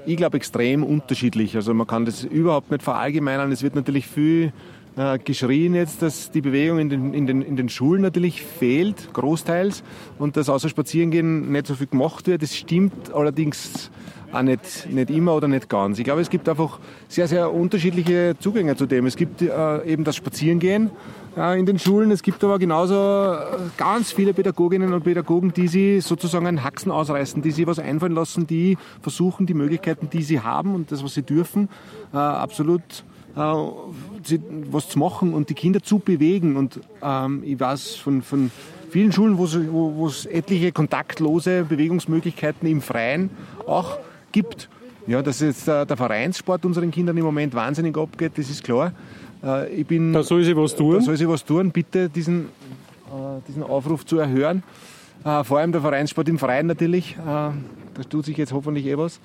Ich 0.07 0.16
glaube 0.16 0.36
extrem 0.36 0.84
unterschiedlich. 0.84 1.57
Also 1.57 1.74
man 1.74 1.88
kann 1.88 2.04
das 2.04 2.22
überhaupt 2.22 2.70
nicht 2.70 2.84
verallgemeinern. 2.84 3.50
Es 3.50 3.64
wird 3.64 3.74
natürlich 3.74 4.07
viel 4.07 4.52
äh, 4.96 5.18
geschrien 5.18 5.74
jetzt, 5.74 6.00
dass 6.00 6.30
die 6.30 6.40
Bewegung 6.40 6.78
in 6.78 6.88
den, 6.88 7.12
in, 7.12 7.26
den, 7.26 7.42
in 7.42 7.57
den 7.57 7.68
Schulen 7.68 8.02
natürlich 8.02 8.42
fehlt, 8.42 9.12
großteils, 9.12 9.82
und 10.20 10.36
dass 10.36 10.48
außer 10.48 10.68
Spazierengehen 10.68 11.50
nicht 11.50 11.66
so 11.66 11.74
viel 11.74 11.88
gemacht 11.88 12.28
wird. 12.28 12.42
Das 12.42 12.57
stimmt 12.57 13.12
allerdings 13.12 13.90
auch 14.33 14.43
nicht, 14.43 14.89
nicht 14.91 15.11
immer 15.11 15.35
oder 15.35 15.49
nicht 15.49 15.68
ganz. 15.68 15.99
Ich 15.99 16.05
glaube, 16.05 16.20
es 16.20 16.31
gibt 16.31 16.49
einfach 16.49 16.79
sehr, 17.09 17.29
sehr 17.29 17.53
unterschiedliche 17.53 18.35
Zugänge 18.39 18.77
zu 18.77 18.87
dem. 18.87 19.07
Es 19.07 19.16
gibt 19.16 19.43
äh, 19.43 19.85
eben 19.85 20.05
das 20.05 20.16
Spazierengehen 20.16 20.91
äh, 21.37 21.59
in 21.59 21.66
den 21.66 21.79
Schulen. 21.79 22.11
Es 22.11 22.22
gibt 22.22 22.43
aber 22.45 22.59
genauso 22.59 22.95
äh, 22.95 23.37
ganz 23.77 24.12
viele 24.12 24.35
Pädagoginnen 24.35 24.93
und 24.93 25.05
Pädagogen, 25.05 25.53
die 25.53 25.68
sie 25.68 26.01
sozusagen 26.01 26.47
einen 26.47 26.64
Haxen 26.64 26.91
ausreißen, 26.91 27.43
die 27.43 27.51
sie 27.51 27.66
was 27.66 27.79
einfallen 27.79 28.14
lassen, 28.14 28.47
die 28.47 28.79
versuchen, 29.01 29.47
die 29.47 29.55
Möglichkeiten, 29.55 30.09
die 30.11 30.22
sie 30.22 30.41
haben 30.41 30.74
und 30.74 30.93
das, 30.93 31.05
was 31.05 31.14
sie 31.14 31.22
dürfen, 31.22 31.68
äh, 32.12 32.16
absolut 32.16 33.05
äh, 33.37 33.41
was 33.41 34.89
zu 34.89 34.99
machen 34.99 35.35
und 35.35 35.51
die 35.51 35.55
Kinder 35.55 35.83
zu 35.83 35.99
bewegen. 35.99 36.57
Und 36.57 36.81
ähm, 37.03 37.43
ich 37.45 37.61
weiß 37.61 37.97
von, 37.97 38.22
von 38.22 38.51
vielen 38.91 39.12
Schulen, 39.12 39.37
wo 39.39 40.07
es 40.07 40.27
etliche 40.27 40.72
kontaktlose 40.72 41.64
Bewegungsmöglichkeiten 41.64 42.68
im 42.68 42.81
Freien 42.81 43.31
auch 43.66 43.99
gibt. 44.37 44.68
Ja, 45.07 45.22
dass 45.22 45.41
jetzt 45.41 45.66
der, 45.66 45.87
der 45.87 45.97
Vereinssport 45.97 46.64
unseren 46.64 46.91
Kindern 46.91 47.16
im 47.16 47.24
Moment 47.24 47.55
wahnsinnig 47.55 47.97
abgeht, 47.97 48.32
das 48.37 48.51
ist 48.51 48.62
klar. 48.62 48.93
Äh, 49.43 49.80
ich 49.80 49.87
bin, 49.87 50.12
da 50.12 50.22
soll 50.22 50.45
sie 50.45 50.55
was 50.57 50.74
tun. 50.76 50.97
Da 50.97 51.01
soll 51.01 51.16
sie 51.16 51.28
was 51.28 51.45
tun. 51.45 51.70
Bitte 51.70 52.09
diesen, 52.09 52.47
äh, 53.07 53.41
diesen 53.49 53.62
Aufruf 53.62 54.05
zu 54.05 54.18
erhören. 54.18 54.62
Äh, 55.24 55.43
vor 55.45 55.59
allem 55.59 55.72
der 55.72 55.80
Vereinssport 55.80 56.28
im 56.28 56.39
Freien 56.39 56.66
natürlich. 56.66 57.16
da 57.24 57.55
tut 58.11 58.26
sich 58.26 58.37
jetzt 58.37 58.53
hoffentlich 58.53 58.84
eh 58.87 58.99
was. 58.99 59.20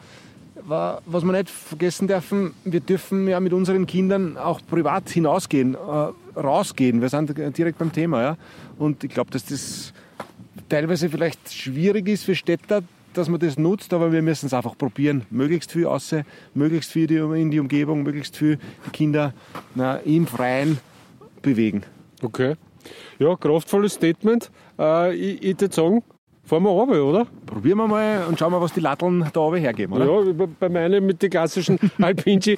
Was 0.63 1.23
wir 1.25 1.31
nicht 1.31 1.49
vergessen 1.49 2.07
dürfen, 2.07 2.53
wir 2.63 2.79
dürfen 2.79 3.27
ja 3.27 3.39
mit 3.39 3.51
unseren 3.51 3.87
Kindern 3.87 4.37
auch 4.37 4.61
privat 4.69 5.09
hinausgehen, 5.09 5.75
rausgehen. 6.35 7.01
Wir 7.01 7.09
sind 7.09 7.35
direkt 7.57 7.79
beim 7.79 7.91
Thema. 7.91 8.21
Ja? 8.21 8.37
Und 8.77 9.03
ich 9.03 9.09
glaube, 9.09 9.31
dass 9.31 9.45
das 9.45 9.91
teilweise 10.69 11.09
vielleicht 11.09 11.51
schwierig 11.51 12.07
ist 12.07 12.25
für 12.25 12.35
Städter, 12.35 12.83
dass 13.13 13.29
man 13.29 13.39
das 13.39 13.57
nutzt, 13.57 13.93
aber 13.93 14.11
wir 14.11 14.21
müssen 14.21 14.45
es 14.47 14.53
einfach 14.53 14.77
probieren. 14.77 15.25
Möglichst 15.29 15.71
viel 15.71 15.85
aussehen, 15.85 16.25
möglichst 16.53 16.91
viel 16.91 17.11
in 17.11 17.51
die 17.51 17.59
Umgebung, 17.59 18.03
möglichst 18.03 18.37
viel 18.37 18.57
die 18.85 18.89
Kinder 18.91 19.33
na, 19.75 19.97
im 19.97 20.27
Freien 20.27 20.79
bewegen. 21.41 21.83
Okay. 22.21 22.55
Ja, 23.19 23.35
kraftvolles 23.35 23.93
Statement. 23.93 24.51
Äh, 24.79 25.15
ich, 25.15 25.43
ich 25.43 25.61
würde 25.61 25.73
sagen, 25.73 26.03
fahren 26.43 26.63
wir 26.63 26.69
runter, 26.69 27.03
oder? 27.03 27.27
Probieren 27.45 27.77
wir 27.77 27.87
mal 27.87 28.25
und 28.27 28.39
schauen 28.39 28.51
wir, 28.51 28.61
was 28.61 28.73
die 28.73 28.79
Latteln 28.79 29.29
da 29.31 29.39
oben 29.39 29.57
hergeben, 29.57 29.93
oder? 29.93 30.05
Ja, 30.05 30.47
bei 30.59 30.69
meinen 30.69 31.05
mit 31.05 31.21
den 31.21 31.29
klassischen 31.29 31.79
Alpinci 32.01 32.57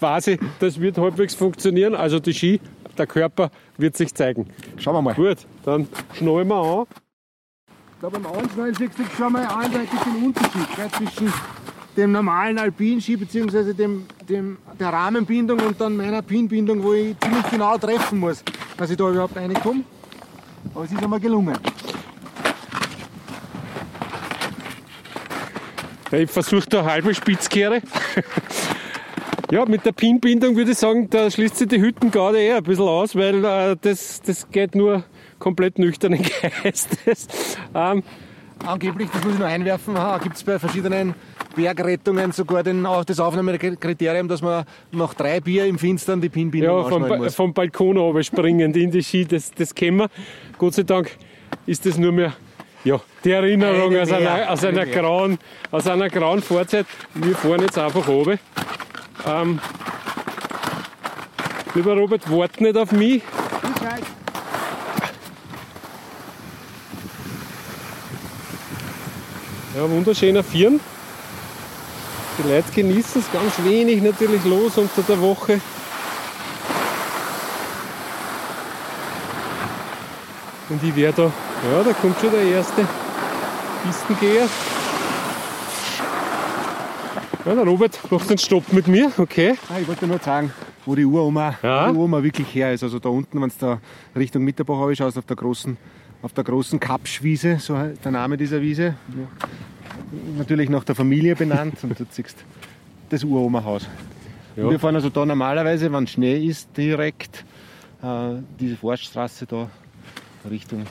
weiß 0.00 0.28
ich, 0.28 0.40
das 0.60 0.80
wird 0.80 0.98
halbwegs 0.98 1.34
funktionieren. 1.34 1.94
Also 1.94 2.20
die 2.20 2.34
Ski 2.34 2.60
der 2.96 3.06
Körper 3.06 3.50
wird 3.76 3.96
sich 3.96 4.14
zeigen. 4.14 4.48
Schauen 4.78 4.94
wir 4.94 5.02
mal. 5.02 5.14
Gut, 5.14 5.38
dann 5.64 5.88
schnallen 6.14 6.48
wir 6.48 6.56
an. 6.56 6.86
Da 8.06 8.10
beim 8.10 8.24
Anschnallen 8.24 8.72
siehst 8.72 8.96
du 8.96 9.02
schon 9.16 9.32
mal 9.32 9.44
eindeutig 9.48 9.98
den 10.04 10.26
Unterschied 10.26 10.76
gell, 10.76 10.88
zwischen 10.92 11.32
dem 11.96 12.12
normalen 12.12 12.56
Alpinski 12.56 13.16
bzw. 13.16 13.72
Dem, 13.72 14.06
dem, 14.28 14.58
der 14.78 14.92
Rahmenbindung 14.92 15.58
und 15.58 15.80
dann 15.80 15.96
meiner 15.96 16.22
Pinbindung, 16.22 16.84
wo 16.84 16.92
ich 16.92 17.18
ziemlich 17.18 17.50
genau 17.50 17.76
treffen 17.78 18.20
muss, 18.20 18.44
dass 18.76 18.90
ich 18.90 18.96
da 18.96 19.10
überhaupt 19.10 19.34
reinkomme. 19.34 19.82
Aber 20.72 20.84
es 20.84 20.92
ist 20.92 21.02
einmal 21.02 21.18
gelungen. 21.18 21.58
Ich 26.12 26.30
versuche 26.30 26.68
da 26.68 26.84
halbe 26.84 27.12
Spitzkehre. 27.12 27.82
Ja, 29.48 29.64
mit 29.64 29.86
der 29.86 29.92
Pinbindung 29.92 30.56
würde 30.56 30.72
ich 30.72 30.78
sagen, 30.78 31.08
da 31.08 31.30
schließt 31.30 31.56
sich 31.56 31.68
die 31.68 31.80
Hüttengarde 31.80 32.40
eher 32.40 32.56
ein 32.56 32.64
bisschen 32.64 32.88
aus, 32.88 33.14
weil 33.14 33.44
äh, 33.44 33.76
das, 33.80 34.20
das 34.20 34.50
geht 34.50 34.74
nur 34.74 35.04
komplett 35.38 35.78
nüchternen 35.78 36.24
Geistes. 36.62 37.28
Ähm, 37.74 38.02
Angeblich, 38.64 39.10
das 39.12 39.22
muss 39.22 39.34
ich 39.34 39.38
noch 39.38 39.46
einwerfen, 39.46 39.94
gibt 40.22 40.36
es 40.36 40.42
bei 40.42 40.58
verschiedenen 40.58 41.14
Bergrettungen 41.54 42.32
sogar 42.32 42.62
den, 42.62 42.86
auch 42.86 43.04
das 43.04 43.20
Aufnahmekriterium, 43.20 44.28
dass 44.28 44.40
man 44.40 44.64
nach 44.92 45.12
drei 45.14 45.40
Bier 45.40 45.66
im 45.66 45.78
Finstern 45.78 46.20
die 46.20 46.30
Pinbindung 46.30 46.84
ja, 46.84 46.88
vom, 46.88 47.06
muss. 47.06 47.34
vom 47.34 47.52
Balkon 47.52 47.98
runter 47.98 48.22
springend 48.22 48.76
in 48.76 48.90
die 48.90 49.02
Ski, 49.02 49.26
das, 49.26 49.50
das 49.50 49.74
kennen 49.74 49.98
wir. 49.98 50.08
Gott 50.56 50.74
sei 50.74 50.84
Dank 50.84 51.10
ist 51.66 51.84
das 51.84 51.98
nur 51.98 52.12
mehr 52.12 52.32
ja, 52.84 53.00
die 53.24 53.32
Erinnerung 53.32 53.96
aus 53.96 54.10
einer, 54.10 54.50
aus, 54.50 54.64
einer 54.64 54.86
grauen, 54.86 55.38
aus 55.70 55.86
einer 55.86 56.08
grauen 56.08 56.40
Vorzeit. 56.40 56.86
Wir 57.14 57.34
fahren 57.34 57.60
jetzt 57.60 57.78
einfach 57.78 58.06
runter. 58.08 58.38
Ähm, 59.26 59.58
lieber 61.74 61.94
Robert, 61.94 62.30
wart 62.30 62.60
nicht 62.60 62.76
auf 62.76 62.92
mich. 62.92 63.22
Ja, 69.76 69.90
wunderschöner 69.90 70.42
Firn. 70.42 70.80
Die 72.38 72.48
Leute 72.48 72.72
genießen 72.74 73.20
es 73.20 73.30
ganz 73.30 73.52
wenig 73.62 74.02
natürlich 74.02 74.42
los 74.44 74.78
unter 74.78 75.02
der 75.02 75.20
Woche. 75.20 75.60
Und 80.68 80.82
ich 80.82 80.96
wäre 80.96 81.12
da, 81.12 81.22
ja, 81.24 81.82
da 81.84 81.92
kommt 81.92 82.18
schon 82.20 82.30
der 82.30 82.42
erste 82.42 82.86
Pistengeher. 83.84 84.48
Ja, 87.44 87.54
der 87.54 87.64
Robert 87.64 88.00
macht 88.10 88.28
einen 88.30 88.38
Stopp 88.38 88.72
mit 88.72 88.88
mir, 88.88 89.12
okay. 89.18 89.56
Ah, 89.68 89.78
ich 89.80 89.86
wollte 89.86 90.06
nur 90.06 90.18
sagen, 90.18 90.52
wo 90.84 90.94
die 90.94 91.04
Uroma, 91.04 91.54
Ja. 91.62 91.88
die 91.90 91.96
Uroma 91.96 92.22
wirklich 92.22 92.52
her 92.54 92.72
ist. 92.72 92.82
Also 92.82 92.98
da 92.98 93.08
unten, 93.10 93.40
wenn 93.40 93.48
du 93.50 93.54
da 93.60 93.78
Richtung 94.16 94.42
Mitterbach 94.42 94.92
schaust, 94.94 95.16
auf 95.16 95.26
der 95.26 95.36
großen, 95.36 95.76
auf 96.22 96.32
der 96.32 96.44
großen 96.44 96.80
Kapschwiese, 96.80 97.58
so 97.58 97.76
der 97.76 98.12
Name 98.12 98.36
dieser 98.36 98.60
Wiese. 98.60 98.94
Ja. 99.08 99.48
Natürlich 100.38 100.68
nach 100.68 100.84
der 100.84 100.94
Familie 100.94 101.34
benannt 101.36 101.78
und 101.82 101.98
dort 101.98 102.12
siehst 102.12 102.38
du 102.38 102.44
das 103.10 103.24
Uroma-Haus. 103.24 103.88
Ja. 104.56 104.70
Wir 104.70 104.78
fahren 104.78 104.94
also 104.94 105.10
da 105.10 105.26
normalerweise, 105.26 105.92
wenn 105.92 106.06
Schnee 106.06 106.44
ist, 106.44 106.76
direkt 106.76 107.44
äh, 108.02 108.40
diese 108.58 108.76
Forststraße 108.76 109.46
da 109.46 109.70
Richtung 110.50 110.84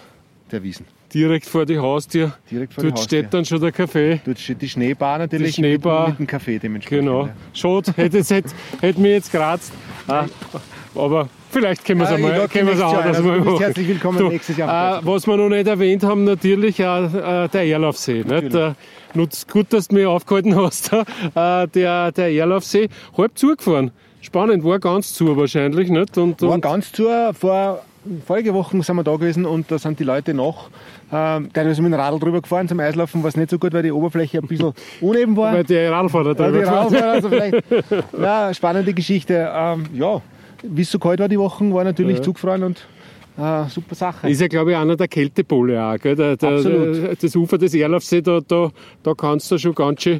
der 0.51 0.61
Wiesen. 0.63 0.85
Direkt 1.13 1.45
vor 1.45 1.65
die 1.65 1.79
Haustür. 1.79 2.33
Direkt 2.51 2.73
vor 2.73 2.83
Dort 2.83 2.99
steht 2.99 3.33
dann 3.33 3.45
schon 3.45 3.61
der 3.61 3.71
Kaffee. 3.71 4.19
Dort 4.25 4.39
steht 4.39 4.61
die 4.61 4.69
Schneebar 4.69 5.17
natürlich 5.17 5.55
Die 5.55 5.61
Schneebar. 5.61 6.09
Mit, 6.09 6.19
mit 6.19 6.27
dem 6.27 6.31
Kaffee 6.31 6.59
dementsprechend. 6.59 7.07
Genau. 7.07 7.29
Schade, 7.53 7.93
hätte, 7.95 8.19
hätte, 8.19 8.49
hätte 8.81 8.99
mich 8.99 9.11
jetzt 9.11 9.31
geratzt. 9.31 9.71
Ah, 10.07 10.25
aber 10.97 11.29
vielleicht 11.51 11.85
können 11.85 11.99
wir 11.99 12.05
es 12.05 12.11
Ah, 12.11 12.15
einmal 12.15 12.31
ich 12.31 12.37
lade 12.37 12.49
können 12.49 12.67
wir 12.67 12.73
es 12.73 12.79
nächstes 12.79 12.93
Jahr 12.93 13.03
anders 13.05 13.17
ein. 13.19 13.29
Also 13.31 13.45
machen. 13.45 13.59
herzlich 13.59 13.87
willkommen 13.87 14.17
Du, 14.17 14.27
nächstes 14.29 14.57
Jahr 14.57 14.97
Äh, 14.99 15.05
was 15.05 15.27
wir 15.27 15.37
noch 15.37 15.49
nicht 15.49 15.67
erwähnt 15.67 16.03
haben, 16.03 16.23
natürlich 16.23 16.85
auch 16.85 17.13
äh, 17.13 17.47
der 17.49 17.65
Erlaufsee. 17.67 18.23
Nicht? 18.27 18.53
Der, 18.53 18.75
nutzt 19.13 19.49
gut, 19.51 19.71
dass 19.71 19.87
du 19.87 19.95
mich 19.95 20.05
aufgehalten 20.05 20.55
hast. 20.55 20.91
Äh, 21.35 21.67
der, 21.67 22.11
der 22.11 22.31
Erlaufsee, 22.33 22.89
halb 23.17 23.37
zugefahren. 23.37 23.91
Spannend, 24.21 24.63
war 24.63 24.79
ganz 24.79 25.13
zu 25.13 25.35
wahrscheinlich. 25.37 25.89
Nicht? 25.89 26.17
Und, 26.17 26.41
War 26.41 26.49
und 26.51 26.61
ganz 26.61 26.91
zu. 26.91 27.05
Vor 27.33 27.81
vorige 28.25 28.53
Wochen 28.53 28.81
sind 28.83 28.95
wir 28.97 29.03
da 29.03 29.13
gewesen 29.15 29.45
und 29.45 29.69
da 29.71 29.79
sind 29.79 29.99
die 29.99 30.03
Leute 30.03 30.33
noch 30.35 30.69
ähm, 31.11 31.49
teilweise 31.53 31.81
mit 31.81 31.91
dem 31.91 31.99
Radl 31.99 32.19
drüber 32.19 32.39
gefahren 32.41 32.67
zum 32.67 32.79
Eislaufen, 32.79 33.23
was 33.23 33.35
nicht 33.35 33.49
so 33.49 33.57
gut, 33.57 33.73
weil 33.73 33.81
die 33.83 33.91
Oberfläche 33.91 34.37
ein 34.39 34.47
bisschen 34.47 34.73
uneben 35.01 35.35
war. 35.35 35.53
weil 35.53 35.63
die 35.63 35.75
Radfahrer 35.77 36.27
Ja, 36.27 36.33
drüber 36.35 36.59
die 36.59 36.65
fahren. 36.65 36.93
Radfahrer, 36.93 37.11
also 37.13 37.29
vielleicht, 37.29 37.63
ja, 38.21 38.53
spannende 38.53 38.93
Geschichte. 38.93 39.51
Ähm, 39.53 39.85
ja, 39.93 40.21
wie 40.69 40.81
es 40.81 40.91
so 40.91 40.99
kalt 40.99 41.19
war 41.19 41.27
die 41.29 41.39
Wochen, 41.39 41.73
war 41.73 41.83
natürlich 41.83 42.17
Ja. 42.17 42.23
zugefroren 42.23 42.63
und 42.63 42.85
äh, 43.37 43.67
super 43.69 43.95
Sache. 43.95 44.29
Ist 44.29 44.39
ja, 44.41 44.47
glaube 44.47 44.71
ich, 44.71 44.77
einer 44.77 44.95
der 44.95 45.07
Kältepole 45.07 45.83
auch. 45.83 45.97
Gell? 45.99 46.15
Der, 46.15 46.37
der, 46.37 46.49
Absolut. 46.49 46.95
der, 47.03 47.15
das 47.15 47.35
Ufer 47.35 47.57
des 47.57 47.73
Erlaufsee, 47.73 48.21
da, 48.21 48.39
da, 48.47 48.69
da 49.03 49.13
kannst 49.13 49.51
du 49.51 49.57
schon 49.57 49.75
ganz 49.75 50.03
schön 50.03 50.19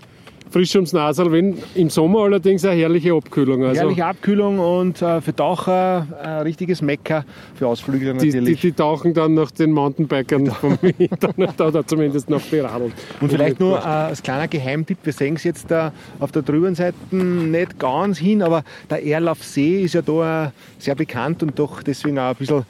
frisch 0.49 0.75
ums 0.75 0.93
Nasal, 0.93 1.31
wenn 1.31 1.57
im 1.75 1.89
Sommer 1.89 2.19
allerdings 2.19 2.63
eine 2.65 2.79
herrliche 2.79 3.13
Abkühlung. 3.13 3.63
Also 3.63 3.81
Herrliche 3.81 4.05
Abkühlung 4.05 4.59
und 4.59 5.01
äh, 5.01 5.21
für 5.21 5.35
Taucher 5.35 6.07
ein 6.21 6.41
richtiges 6.43 6.81
Mecker, 6.81 7.25
für 7.55 7.67
Ausflügler 7.67 8.13
die, 8.13 8.29
die, 8.29 8.37
natürlich. 8.37 8.61
die 8.61 8.71
tauchen 8.71 9.13
dann 9.13 9.33
nach 9.33 9.51
den 9.51 9.71
Mountainbikern 9.71 10.47
vom 10.47 10.77
Internet 10.97 11.59
oder 11.61 11.85
zumindest 11.85 12.29
nach 12.29 12.41
die 12.51 12.59
Radeln. 12.59 12.93
Und 13.21 13.31
vielleicht 13.31 13.59
nur 13.59 13.77
äh, 13.79 13.81
als 13.81 14.23
kleiner 14.23 14.47
Geheimtipp, 14.47 14.99
wir 15.03 15.13
sehen 15.13 15.35
es 15.35 15.43
jetzt 15.43 15.69
da 15.69 15.91
auf 16.19 16.31
der 16.31 16.41
drüben 16.41 16.75
Seite 16.75 16.95
nicht 17.15 17.79
ganz 17.79 18.17
hin, 18.17 18.41
aber 18.41 18.63
der 18.89 19.05
Erlaufsee 19.05 19.81
ist 19.83 19.93
ja 19.93 20.01
da 20.01 20.45
äh, 20.45 20.49
sehr 20.79 20.95
bekannt 20.95 21.43
und 21.43 21.57
doch 21.57 21.83
deswegen 21.83 22.19
auch 22.19 22.29
ein 22.29 22.35
bisschen, 22.35 22.63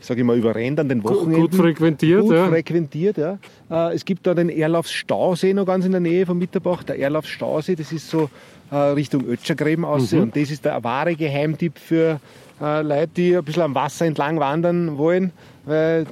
ich 0.00 0.06
sage 0.06 0.22
immer, 0.22 0.34
überrennt 0.34 0.80
an 0.80 0.88
den 0.88 1.04
Wochenenden. 1.04 1.42
gut 1.42 1.54
frequentiert, 1.54 2.22
Gut 2.22 2.32
ja. 2.34 2.48
frequentiert, 2.48 3.18
ja. 3.18 3.38
Äh, 3.70 3.94
Es 3.94 4.04
gibt 4.04 4.26
da 4.26 4.34
den 4.34 4.48
Erlaufsstausee 4.48 5.52
noch 5.52 5.66
ganz 5.66 5.84
in 5.84 5.92
der 5.92 6.00
Nähe 6.00 6.24
von 6.24 6.38
Mitterbach. 6.38 6.82
Der 6.82 6.98
Erlaufsstausee, 6.98 7.74
das 7.76 7.92
ist 7.92 8.08
so 8.08 8.30
äh, 8.70 8.76
Richtung 8.76 9.26
Ötschergräben 9.26 9.84
aus. 9.84 10.12
Mhm. 10.12 10.22
Und 10.22 10.36
das 10.36 10.50
ist 10.50 10.64
der 10.64 10.82
wahre 10.82 11.14
Geheimtipp 11.14 11.78
für 11.78 12.18
äh, 12.60 12.82
Leute, 12.82 13.10
die 13.14 13.36
ein 13.36 13.44
bisschen 13.44 13.62
am 13.62 13.74
Wasser 13.74 14.06
entlang 14.06 14.40
wandern 14.40 14.96
wollen. 14.96 15.32
Weil 15.66 16.06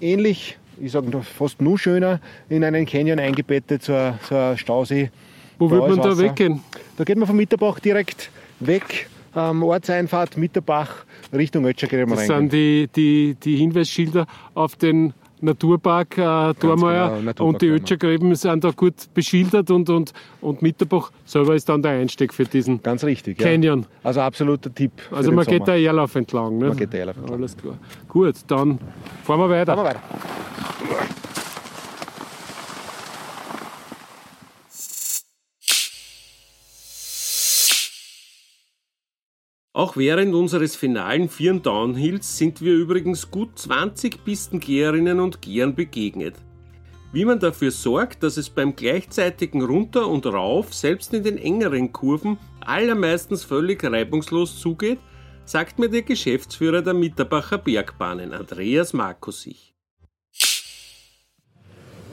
ähnlich, 0.00 0.58
ich 0.80 0.90
sage 0.90 1.22
fast 1.22 1.62
nur 1.62 1.78
schöner, 1.78 2.20
in 2.48 2.64
einen 2.64 2.86
Canyon 2.86 3.20
eingebettet, 3.20 3.84
so 3.84 3.94
ein, 3.94 4.18
so 4.28 4.34
ein 4.34 4.58
Stausee. 4.58 5.10
Wo 5.60 5.70
wird 5.70 5.88
man 5.88 6.00
da 6.00 6.18
weggehen? 6.18 6.60
Da 6.96 7.04
geht 7.04 7.16
man 7.16 7.26
von 7.28 7.36
Mitterbach 7.36 7.78
direkt 7.78 8.30
weg, 8.58 9.08
ähm, 9.36 9.62
Ortseinfahrt 9.62 10.36
Mitterbach 10.36 11.04
Richtung 11.32 11.64
Ötschergräben 11.66 12.10
Das 12.10 12.20
rein. 12.20 12.50
sind 12.50 12.52
die, 12.52 12.88
die, 12.94 13.36
die 13.42 13.56
Hinweisschilder 13.56 14.26
auf 14.54 14.76
den 14.76 15.12
Naturpark 15.40 16.18
äh, 16.18 16.54
Dormeier 16.58 17.20
genau, 17.20 17.46
und 17.46 17.62
die. 17.62 17.68
Ötschergräben 17.68 18.34
sind 18.34 18.64
da 18.64 18.70
gut 18.70 18.94
beschildert 19.14 19.70
und, 19.70 19.88
und, 19.88 20.12
und 20.40 20.62
Mitterbach 20.62 21.12
selber 21.24 21.54
ist 21.54 21.68
dann 21.68 21.82
der 21.82 21.92
Einstieg 21.92 22.34
für 22.34 22.44
diesen 22.44 22.82
Ganz 22.82 23.04
richtig. 23.04 23.40
Ja. 23.40 23.46
Canyon. 23.46 23.86
Also 24.02 24.20
absoluter 24.20 24.74
Tipp. 24.74 24.90
Also 25.12 25.30
man 25.30 25.44
Sommer. 25.44 25.58
geht 25.58 25.68
der 25.68 25.76
Erlauf 25.76 26.14
entlang. 26.16 26.58
Nicht? 26.58 26.68
Man 26.68 26.76
geht 26.76 26.92
der 26.92 27.00
Erlauf 27.00 27.16
entlang. 27.18 27.38
Alles 27.38 27.56
klar. 27.56 27.78
Gut, 28.08 28.34
dann 28.48 28.78
fahren 29.22 29.40
wir 29.40 29.50
weiter. 29.50 29.76
Machen 29.76 29.84
wir 29.84 29.90
weiter. 29.90 31.14
Auch 39.78 39.96
während 39.96 40.34
unseres 40.34 40.74
finalen 40.74 41.28
Vieren 41.28 41.62
Downhills 41.62 42.36
sind 42.36 42.60
wir 42.60 42.74
übrigens 42.74 43.30
gut 43.30 43.56
20 43.56 44.24
Pistengeherinnen 44.24 45.20
und 45.20 45.40
Gehern 45.40 45.76
begegnet. 45.76 46.34
Wie 47.12 47.24
man 47.24 47.38
dafür 47.38 47.70
sorgt, 47.70 48.24
dass 48.24 48.38
es 48.38 48.50
beim 48.50 48.74
gleichzeitigen 48.74 49.62
Runter 49.62 50.08
und 50.08 50.26
Rauf, 50.26 50.74
selbst 50.74 51.14
in 51.14 51.22
den 51.22 51.38
engeren 51.38 51.92
Kurven, 51.92 52.38
allermeistens 52.58 53.44
völlig 53.44 53.84
reibungslos 53.84 54.58
zugeht, 54.58 54.98
sagt 55.44 55.78
mir 55.78 55.88
der 55.88 56.02
Geschäftsführer 56.02 56.82
der 56.82 56.94
Mitterbacher 56.94 57.58
Bergbahnen, 57.58 58.32
Andreas 58.32 58.92
Markusich. 58.92 59.67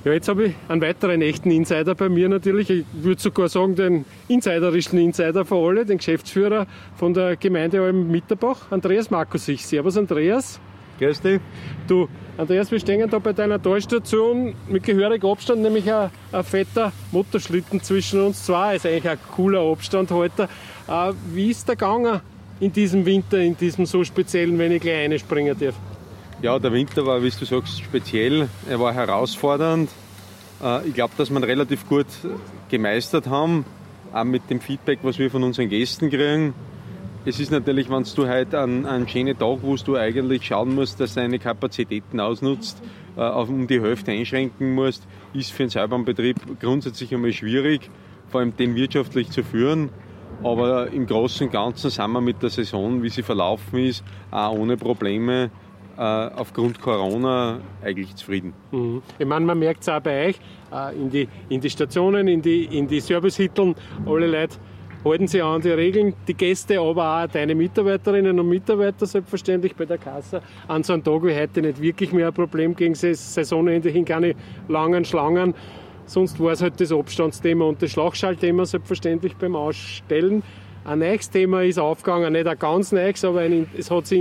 Ja, 0.05 0.13
jetzt 0.13 0.27
habe 0.27 0.45
ich 0.45 0.55
einen 0.67 0.81
weiteren 0.81 1.23
echten 1.23 1.49
Insider 1.49 1.95
bei 1.95 2.09
mir 2.09 2.29
natürlich. 2.29 2.69
Ich 2.69 2.85
würde 2.93 3.19
sogar 3.19 3.49
sagen, 3.49 3.73
den 3.73 4.05
insiderischen 4.27 4.99
Insider 4.99 5.45
von 5.45 5.67
alle, 5.67 5.83
den 5.83 5.97
Geschäftsführer 5.97 6.67
von 6.95 7.15
der 7.15 7.35
Gemeinde 7.37 7.81
Alm 7.81 8.11
Mitterbach, 8.11 8.67
Andreas 8.69 9.09
Markusich. 9.09 9.65
Servus 9.65 9.97
Andreas. 9.97 10.59
Grüß 10.99 11.21
dich. 11.21 11.41
Du, 11.87 12.07
Andreas, 12.37 12.71
wir 12.71 12.79
stehen 12.79 13.09
da 13.09 13.17
bei 13.17 13.33
deiner 13.33 13.59
Talstation 13.59 14.53
mit 14.69 14.83
gehörigem 14.83 15.27
Abstand, 15.27 15.63
nämlich 15.63 15.91
ein, 15.91 16.11
ein 16.31 16.43
fetter 16.43 16.91
Motorschlitten 17.11 17.81
zwischen 17.81 18.21
uns 18.21 18.45
zwei. 18.45 18.75
Ist 18.75 18.85
eigentlich 18.85 19.09
ein 19.09 19.17
cooler 19.35 19.61
Abstand 19.61 20.11
heute. 20.11 20.43
Äh, 20.87 21.13
wie 21.33 21.49
ist 21.49 21.67
der 21.67 21.77
gegangen 21.77 22.21
in 22.59 22.71
diesem 22.71 23.07
Winter, 23.07 23.39
in 23.39 23.57
diesem 23.57 23.87
so 23.87 24.03
speziellen, 24.03 24.59
wenn 24.59 24.71
ich 24.71 24.83
gleich 24.83 25.09
reinspringen 25.09 25.57
darf? 25.59 25.73
Ja, 26.45 26.59
der 26.59 26.71
Winter 26.73 27.07
war, 27.07 27.23
wie 27.23 27.31
du 27.31 27.43
sagst, 27.43 27.81
speziell. 27.81 28.47
Er 28.69 28.79
war 28.79 28.93
herausfordernd. 28.93 29.89
Äh, 30.63 30.87
Ich 30.87 30.93
glaube, 30.93 31.15
dass 31.17 31.31
wir 31.31 31.39
ihn 31.39 31.43
relativ 31.43 31.89
gut 31.89 32.05
gemeistert 32.69 33.25
haben, 33.25 33.65
auch 34.13 34.25
mit 34.25 34.47
dem 34.51 34.59
Feedback, 34.59 34.99
was 35.01 35.17
wir 35.17 35.31
von 35.31 35.41
unseren 35.41 35.69
Gästen 35.69 36.11
kriegen. 36.11 36.53
es 37.25 37.39
ist 37.39 37.49
natürlich, 37.49 37.89
wenn 37.89 38.03
du 38.03 38.27
heute 38.27 38.59
an 38.59 38.85
einen 38.85 39.07
schönen 39.07 39.35
Tag, 39.35 39.57
wo 39.63 39.75
du 39.75 39.95
eigentlich 39.95 40.45
schauen 40.45 40.75
musst, 40.75 40.99
dass 40.99 41.15
du 41.15 41.21
deine 41.21 41.39
Kapazitäten 41.39 42.19
ausnutzt, 42.19 42.79
äh, 43.17 43.21
auf 43.21 43.49
um 43.49 43.65
die 43.65 43.81
Hälfte 43.81 44.11
einschränken 44.11 44.75
musst, 44.75 45.01
ist 45.33 45.51
für 45.51 45.63
einen 45.63 45.71
Seilbahnbetrieb 45.71 46.59
grundsätzlich 46.59 47.11
einmal 47.11 47.33
schwierig, 47.33 47.89
vor 48.29 48.41
allem 48.41 48.55
den 48.55 48.75
wirtschaftlich 48.75 49.31
zu 49.31 49.41
führen. 49.41 49.89
Aber 50.43 50.91
im 50.91 51.07
Großen 51.07 51.47
und 51.47 51.53
Ganzen 51.53 51.89
sind 51.89 52.11
wir 52.11 52.21
mit 52.21 52.43
der 52.43 52.51
Saison, 52.51 53.01
wie 53.01 53.09
sie 53.09 53.23
verlaufen 53.23 53.79
ist, 53.79 54.03
auch 54.29 54.51
ohne 54.51 54.77
Probleme 54.77 55.49
aufgrund 56.01 56.81
Corona 56.81 57.59
eigentlich 57.83 58.15
zufrieden. 58.15 58.53
Mhm. 58.71 59.01
Ich 59.17 59.25
meine, 59.25 59.45
man 59.45 59.59
merkt 59.59 59.81
es 59.81 59.89
auch 59.89 60.01
bei 60.01 60.27
euch, 60.27 60.39
äh, 60.71 60.95
in, 60.95 61.09
die, 61.09 61.27
in 61.49 61.61
die 61.61 61.69
Stationen, 61.69 62.27
in 62.27 62.41
die, 62.41 62.65
in 62.65 62.87
die 62.87 62.99
Servicehütteln, 62.99 63.75
alle 64.05 64.27
Leute 64.27 64.57
halten 65.05 65.27
sich 65.27 65.43
an 65.43 65.61
die 65.61 65.69
Regeln, 65.69 66.13
die 66.27 66.33
Gäste, 66.33 66.79
aber 66.79 67.23
auch 67.23 67.27
deine 67.27 67.53
Mitarbeiterinnen 67.53 68.39
und 68.39 68.49
Mitarbeiter 68.49 69.05
selbstverständlich 69.05 69.75
bei 69.75 69.85
der 69.85 69.99
Kasse. 69.99 70.41
An 70.67 70.83
so 70.83 70.93
einem 70.93 71.03
Tag 71.03 71.23
wie 71.23 71.35
heute 71.35 71.61
nicht 71.61 71.79
wirklich 71.79 72.11
mehr 72.11 72.27
ein 72.27 72.33
Problem 72.33 72.75
gegen 72.75 72.95
Saisonende 72.95 73.89
hin, 73.89 74.03
keine 74.03 74.33
langen 74.67 75.05
Schlangen. 75.05 75.53
Sonst 76.07 76.39
war 76.39 76.51
es 76.51 76.61
halt 76.61 76.79
das 76.81 76.91
Abstandsthema 76.91 77.65
und 77.65 77.81
das 77.81 77.91
Schlagschaltthema 77.91 78.65
selbstverständlich 78.65 79.35
beim 79.37 79.55
Ausstellen. 79.55 80.43
Ein 80.83 80.99
neues 80.99 81.29
Thema 81.29 81.63
ist 81.63 81.79
aufgegangen, 81.79 82.33
nicht 82.33 82.47
ein 82.47 82.59
ganz 82.59 82.91
neues, 82.91 83.23
aber 83.25 83.41
ein, 83.41 83.67
es 83.77 83.89
hat 83.89 84.05
sich 84.07 84.19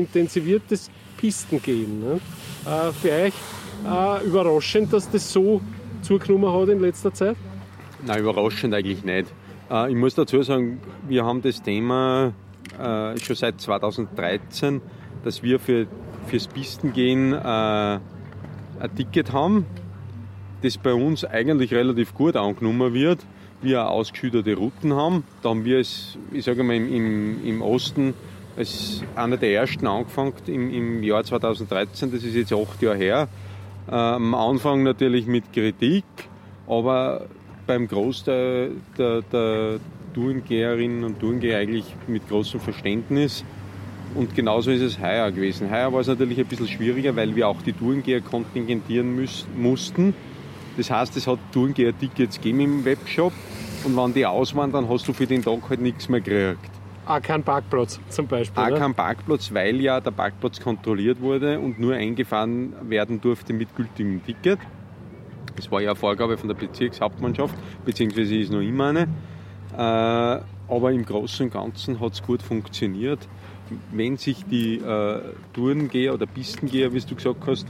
intensiviertes 1.25 1.45
Pistengehen. 1.45 2.01
Ne? 2.01 2.21
Äh, 2.67 3.27
euch 3.27 3.35
äh, 3.87 4.27
überraschend, 4.27 4.93
dass 4.93 5.11
das 5.11 5.33
so 5.33 5.61
zugenommen 6.03 6.53
hat 6.53 6.69
in 6.69 6.81
letzter 6.81 7.13
Zeit? 7.13 7.37
Nein, 8.07 8.21
überraschend 8.21 8.75
eigentlich 8.75 9.05
nicht. 9.05 9.33
Äh, 9.71 9.91
ich 9.91 9.97
muss 9.97 10.15
dazu 10.15 10.43
sagen, 10.43 10.81
wir 11.09 11.25
haben 11.25 11.43
das 11.43 11.63
Thema 11.63 12.33
äh, 12.79 13.19
schon 13.19 13.37
seit 13.37 13.61
2013, 13.61 14.81
dass 15.25 15.43
wir 15.43 15.59
für, 15.59 15.87
fürs 16.27 16.47
Pistengehen 16.47 17.33
äh, 17.33 17.37
ein 17.37 18.01
Ticket 18.97 19.33
haben, 19.33 19.67
das 20.63 20.79
bei 20.79 20.93
uns 20.93 21.25
eigentlich 21.25 21.73
relativ 21.73 22.15
gut 22.15 22.37
angenommen 22.37 22.93
wird. 22.93 23.21
Wir 23.63 23.89
ausgeschüttete 23.89 24.57
Routen 24.57 24.93
haben. 24.95 25.25
Da 25.43 25.51
haben 25.51 25.65
wir 25.65 25.79
es, 25.79 26.19
ich 26.33 26.45
sage 26.45 26.63
mal, 26.63 26.77
im, 26.77 27.43
im 27.45 27.63
Osten 27.63 28.13
als 28.57 29.03
einer 29.17 29.37
der 29.37 29.53
ersten 29.53 29.87
angefangen 29.87 30.33
im, 30.47 30.73
im 30.73 31.03
Jahr 31.03 31.25
2013, 31.25 32.13
das 32.13 32.23
ist 32.23 32.35
jetzt 32.35 32.53
acht 32.53 32.81
Jahre 32.83 32.97
her. 32.97 33.29
Äh, 33.89 33.95
am 33.95 34.35
Anfang 34.35 34.83
natürlich 34.83 35.27
mit 35.27 35.53
Kritik, 35.53 36.05
aber 36.67 37.27
beim 37.67 37.89
Großteil 37.89 38.73
der, 38.97 39.23
der 39.23 39.81
Tourengeherinnen 40.15 41.05
und 41.05 41.21
Tourengeher 41.21 41.59
eigentlich 41.59 41.85
mit 42.07 42.29
großem 42.29 42.61
Verständnis. 42.61 43.45
Und 44.15 44.35
genauso 44.35 44.71
ist 44.71 44.81
es 44.81 45.01
heuer 45.01 45.31
gewesen. 45.33 45.71
Heuer 45.71 45.93
war 45.93 46.01
es 46.01 46.07
natürlich 46.07 46.39
ein 46.39 46.47
bisschen 46.47 46.69
schwieriger, 46.69 47.17
weil 47.17 47.35
wir 47.35 47.49
auch 47.49 47.61
die 47.63 47.73
Tourengeher 47.73 48.21
kontingentieren 48.21 49.17
müssen, 49.17 49.49
mussten. 49.61 50.15
Das 50.77 50.91
heißt, 50.91 51.17
es 51.17 51.27
hat 51.27 51.39
Tourengeher-Tickets 51.53 52.37
gegeben 52.37 52.61
im 52.61 52.85
Webshop 52.85 53.33
und 53.85 53.97
wenn 53.97 54.15
die 54.15 54.25
aus 54.25 54.55
waren, 54.55 54.73
dann 54.73 54.89
hast 54.89 55.07
du 55.07 55.13
für 55.13 55.27
den 55.27 55.43
Tag 55.43 55.59
halt 55.69 55.81
nichts 55.81 56.09
mehr 56.09 56.21
gekriegt. 56.21 56.74
Auch 57.07 57.21
kein 57.21 57.43
Parkplatz 57.43 58.01
zum 58.09 58.27
Beispiel. 58.27 58.63
Auch 58.63 58.79
kein 58.79 58.95
Parkplatz, 58.95 59.53
weil 59.53 59.81
ja 59.81 60.01
der 60.01 60.11
Parkplatz 60.11 60.61
kontrolliert 60.61 61.21
wurde 61.21 61.61
und 61.61 61.79
nur 61.79 61.95
eingefahren 61.95 62.73
werden 62.89 63.21
durfte 63.21 63.53
mit 63.53 63.75
gültigem 63.77 64.25
Ticket. 64.25 64.59
Das 65.57 65.71
war 65.71 65.81
ja 65.81 65.91
eine 65.91 65.97
Vorgabe 65.97 66.37
von 66.37 66.49
der 66.49 66.57
Bezirkshauptmannschaft, 66.57 67.55
beziehungsweise 67.85 68.37
ist 68.37 68.51
noch 68.53 68.61
immer 68.61 68.89
eine. 68.89 69.09
Äh, 69.77 70.41
aber 70.67 70.93
im 70.93 71.05
Großen 71.05 71.47
und 71.47 71.53
Ganzen 71.53 72.01
hat 72.01 72.15
es 72.15 72.23
gut 72.23 72.43
funktioniert. 72.43 73.21
Wenn 73.93 74.17
sich 74.17 74.45
die 74.47 74.77
äh, 74.77 75.21
Tourengeher 75.53 76.15
oder 76.15 76.27
Pistengeher, 76.27 76.93
wie 76.93 77.01
du 77.01 77.15
gesagt 77.15 77.47
hast, 77.47 77.67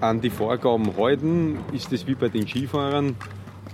an 0.00 0.20
die 0.20 0.30
Vorgaben 0.30 0.96
halten, 0.96 1.58
ist 1.72 1.92
das 1.92 2.06
wie 2.06 2.14
bei 2.14 2.28
den 2.28 2.46
Skifahrern, 2.46 3.16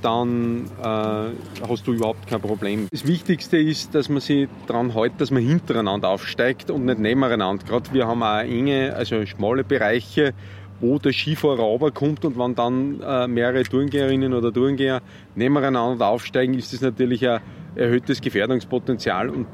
dann 0.02 0.66
äh, 0.82 1.66
hast 1.68 1.86
du 1.86 1.92
überhaupt 1.92 2.26
kein 2.26 2.40
Problem. 2.40 2.88
Das 2.90 3.06
Wichtigste 3.06 3.58
ist, 3.58 3.94
dass 3.94 4.08
man 4.08 4.20
sich 4.20 4.48
daran 4.66 4.92
hält, 4.92 5.12
dass 5.18 5.30
man 5.30 5.42
hintereinander 5.42 6.08
aufsteigt 6.08 6.70
und 6.70 6.84
nicht 6.84 6.98
nebeneinander. 6.98 7.64
Gerade 7.66 7.92
wir 7.92 8.06
haben 8.06 8.22
auch 8.22 8.40
enge, 8.40 8.94
also 8.94 9.24
schmale 9.26 9.64
Bereiche, 9.64 10.34
wo 10.80 10.98
der 10.98 11.12
Skifahrer 11.12 11.62
runterkommt 11.62 12.24
und 12.24 12.38
wenn 12.38 12.54
dann 12.54 13.00
äh, 13.00 13.26
mehrere 13.28 13.62
Tourengeherinnen 13.62 14.32
oder 14.32 14.52
Tourengeher 14.52 15.02
nebeneinander 15.34 16.06
aufsteigen, 16.08 16.54
ist 16.54 16.72
das 16.72 16.80
natürlich 16.80 17.28
ein 17.28 17.40
erhöhtes 17.74 18.20
Gefährdungspotenzial 18.20 19.28
und 19.28 19.46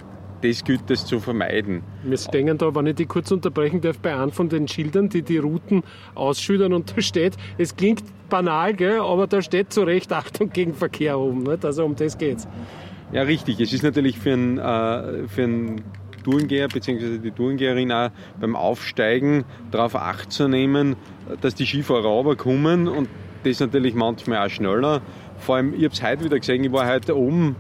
das 0.43 0.65
gilt 0.65 0.91
es 0.91 1.05
zu 1.05 1.21
vermeiden. 1.21 1.83
Wir 2.05 2.17
stehen 2.17 2.59
da, 2.59 2.75
wenn 2.75 2.87
ich 2.87 2.95
die 2.95 3.07
kurz 3.07 3.31
unterbrechen 3.31 3.81
darf, 3.81 3.99
bei 3.99 4.15
einem 4.15 4.33
von 4.33 4.49
den 4.49 4.69
Schildern, 4.69 5.09
die 5.09 5.23
die 5.23 5.39
Routen 5.39 5.83
ausschildern 6.15 6.73
und 6.73 6.97
da 6.97 7.01
steht, 7.01 7.37
es 7.59 7.77
klingt 7.77 8.05
banal, 8.29 8.75
gell, 8.75 9.01
aber 9.01 9.27
da 9.27 9.43
steht 9.43 9.73
zu 9.73 9.83
Recht 9.83 10.13
Achtung 10.13 10.51
gegen 10.51 10.75
Verkehr 10.75 11.19
oben. 11.19 11.43
Nicht? 11.43 11.65
Also 11.65 11.85
um 11.85 11.97
das 11.97 12.19
geht's. 12.19 12.47
Ja, 13.13 13.23
richtig. 13.23 13.61
Es 13.61 13.73
ist 13.73 13.83
natürlich 13.83 14.19
für 14.19 14.33
einen, 14.33 14.59
äh, 14.59 15.29
für 15.29 15.45
einen 15.45 15.83
Tourengeher 16.25 16.69
bzw. 16.69 17.19
die 17.19 17.31
Tourengeherin 17.31 17.93
auch 17.93 18.11
beim 18.41 18.57
Aufsteigen 18.57 19.45
darauf 19.71 19.95
Acht 19.95 20.33
zu 20.33 20.49
nehmen, 20.49 20.97
dass 21.41 21.55
die 21.55 21.67
Skifahrer 21.67 22.09
runterkommen 22.09 22.89
und 22.89 23.09
das 23.45 23.61
natürlich 23.61 23.95
manchmal 23.95 24.45
auch 24.45 24.51
schneller. 24.51 25.03
Vor 25.39 25.57
allem, 25.57 25.73
ich 25.75 25.85
habe 25.85 25.95
es 25.95 26.03
heute 26.03 26.25
wieder 26.25 26.39
gesehen, 26.39 26.65
ich 26.65 26.73
war 26.73 26.89
heute 26.89 27.17
oben 27.17 27.55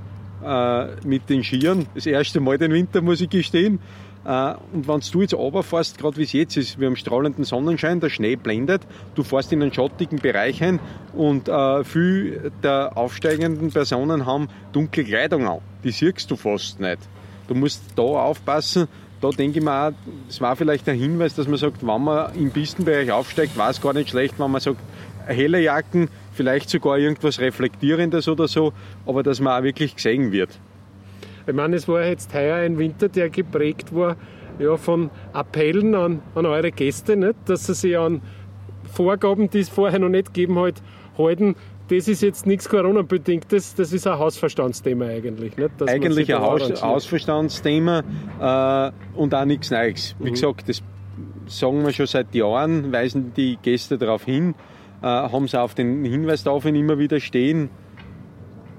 äh, 0.44 1.06
mit 1.06 1.28
den 1.28 1.42
Skiern, 1.42 1.86
das 1.94 2.06
erste 2.06 2.40
Mal 2.40 2.58
den 2.58 2.72
Winter, 2.72 3.02
muss 3.02 3.20
ich 3.20 3.30
gestehen. 3.30 3.78
Äh, 4.26 4.54
und 4.72 4.88
wenn 4.88 5.00
du 5.00 5.20
jetzt 5.20 5.34
runterfährst, 5.34 5.98
gerade 5.98 6.16
wie 6.16 6.24
es 6.24 6.32
jetzt 6.32 6.56
ist, 6.56 6.80
wir 6.80 6.88
haben 6.88 6.96
strahlenden 6.96 7.44
Sonnenschein, 7.44 8.00
der 8.00 8.08
Schnee 8.08 8.34
blendet, 8.36 8.82
du 9.14 9.22
fährst 9.22 9.52
in 9.52 9.62
einen 9.62 9.72
schattigen 9.72 10.18
Bereich 10.18 10.62
ein 10.62 10.80
und 11.14 11.48
äh, 11.48 11.84
viele 11.84 12.50
der 12.62 12.96
aufsteigenden 12.96 13.70
Personen 13.70 14.26
haben 14.26 14.48
dunkle 14.72 15.04
Kleidung 15.04 15.46
an. 15.46 15.58
Die 15.84 15.92
siehst 15.92 16.30
du 16.30 16.36
fast 16.36 16.80
nicht. 16.80 16.98
Du 17.46 17.54
musst 17.54 17.82
da 17.94 18.02
aufpassen. 18.02 18.88
Da 19.20 19.30
denke 19.30 19.60
ich 19.60 19.64
mir 19.64 19.72
auch, 19.72 19.92
das 20.26 20.40
war 20.40 20.56
vielleicht 20.56 20.88
ein 20.88 20.98
Hinweis, 20.98 21.34
dass 21.34 21.48
man 21.48 21.56
sagt, 21.56 21.86
wenn 21.86 22.02
man 22.02 22.34
im 22.34 22.50
Pistenbereich 22.50 23.10
aufsteigt, 23.10 23.56
war 23.56 23.70
es 23.70 23.80
gar 23.80 23.94
nicht 23.94 24.10
schlecht, 24.10 24.34
wenn 24.38 24.50
man 24.50 24.60
sagt, 24.60 24.80
helle 25.26 25.60
Jacken, 25.60 26.08
vielleicht 26.32 26.70
sogar 26.70 26.98
irgendwas 26.98 27.40
Reflektierendes 27.40 28.28
oder 28.28 28.48
so, 28.48 28.72
aber 29.04 29.22
dass 29.22 29.40
man 29.40 29.60
auch 29.60 29.64
wirklich 29.64 29.94
gesehen 29.94 30.32
wird. 30.32 30.58
Ich 31.46 31.54
meine, 31.54 31.76
es 31.76 31.86
war 31.86 32.04
jetzt 32.04 32.34
heuer 32.34 32.56
ein 32.56 32.78
Winter, 32.78 33.08
der 33.08 33.30
geprägt 33.30 33.94
war 33.94 34.16
ja, 34.58 34.76
von 34.76 35.10
Appellen 35.32 35.94
an, 35.94 36.22
an 36.34 36.46
eure 36.46 36.72
Gäste, 36.72 37.16
nicht? 37.16 37.34
dass 37.46 37.66
sie 37.66 37.74
sich 37.74 37.98
an 37.98 38.22
Vorgaben, 38.92 39.50
die 39.50 39.60
es 39.60 39.68
vorher 39.68 39.98
noch 39.98 40.08
nicht 40.08 40.32
gegeben 40.32 40.58
hat, 40.58 40.82
halten, 41.18 41.56
das 41.88 42.08
ist 42.08 42.22
jetzt 42.22 42.46
nichts 42.46 42.68
Corona-bedingtes, 42.68 43.74
das 43.76 43.92
ist 43.92 44.06
ein 44.06 44.18
Hausverstandsthema 44.18 45.06
eigentlich. 45.06 45.56
Nicht? 45.56 45.70
Dass 45.78 45.88
eigentlich 45.88 46.34
ein 46.34 46.40
Haus, 46.40 46.82
Hausverstandsthema 46.82 48.02
äh, 48.40 49.18
und 49.18 49.34
auch 49.34 49.44
nichts 49.44 49.70
Neues. 49.70 50.16
Wie 50.18 50.30
mhm. 50.30 50.34
gesagt, 50.34 50.68
das 50.68 50.82
sagen 51.46 51.84
wir 51.84 51.92
schon 51.92 52.06
seit 52.06 52.34
Jahren, 52.34 52.92
weisen 52.92 53.32
die 53.36 53.56
Gäste 53.62 53.98
darauf 53.98 54.24
hin, 54.24 54.54
äh, 55.02 55.06
haben 55.06 55.48
sie 55.48 55.60
auf 55.60 55.74
den 55.74 56.04
Hinweistafeln 56.04 56.74
immer 56.74 56.98
wieder 56.98 57.20
stehen, 57.20 57.70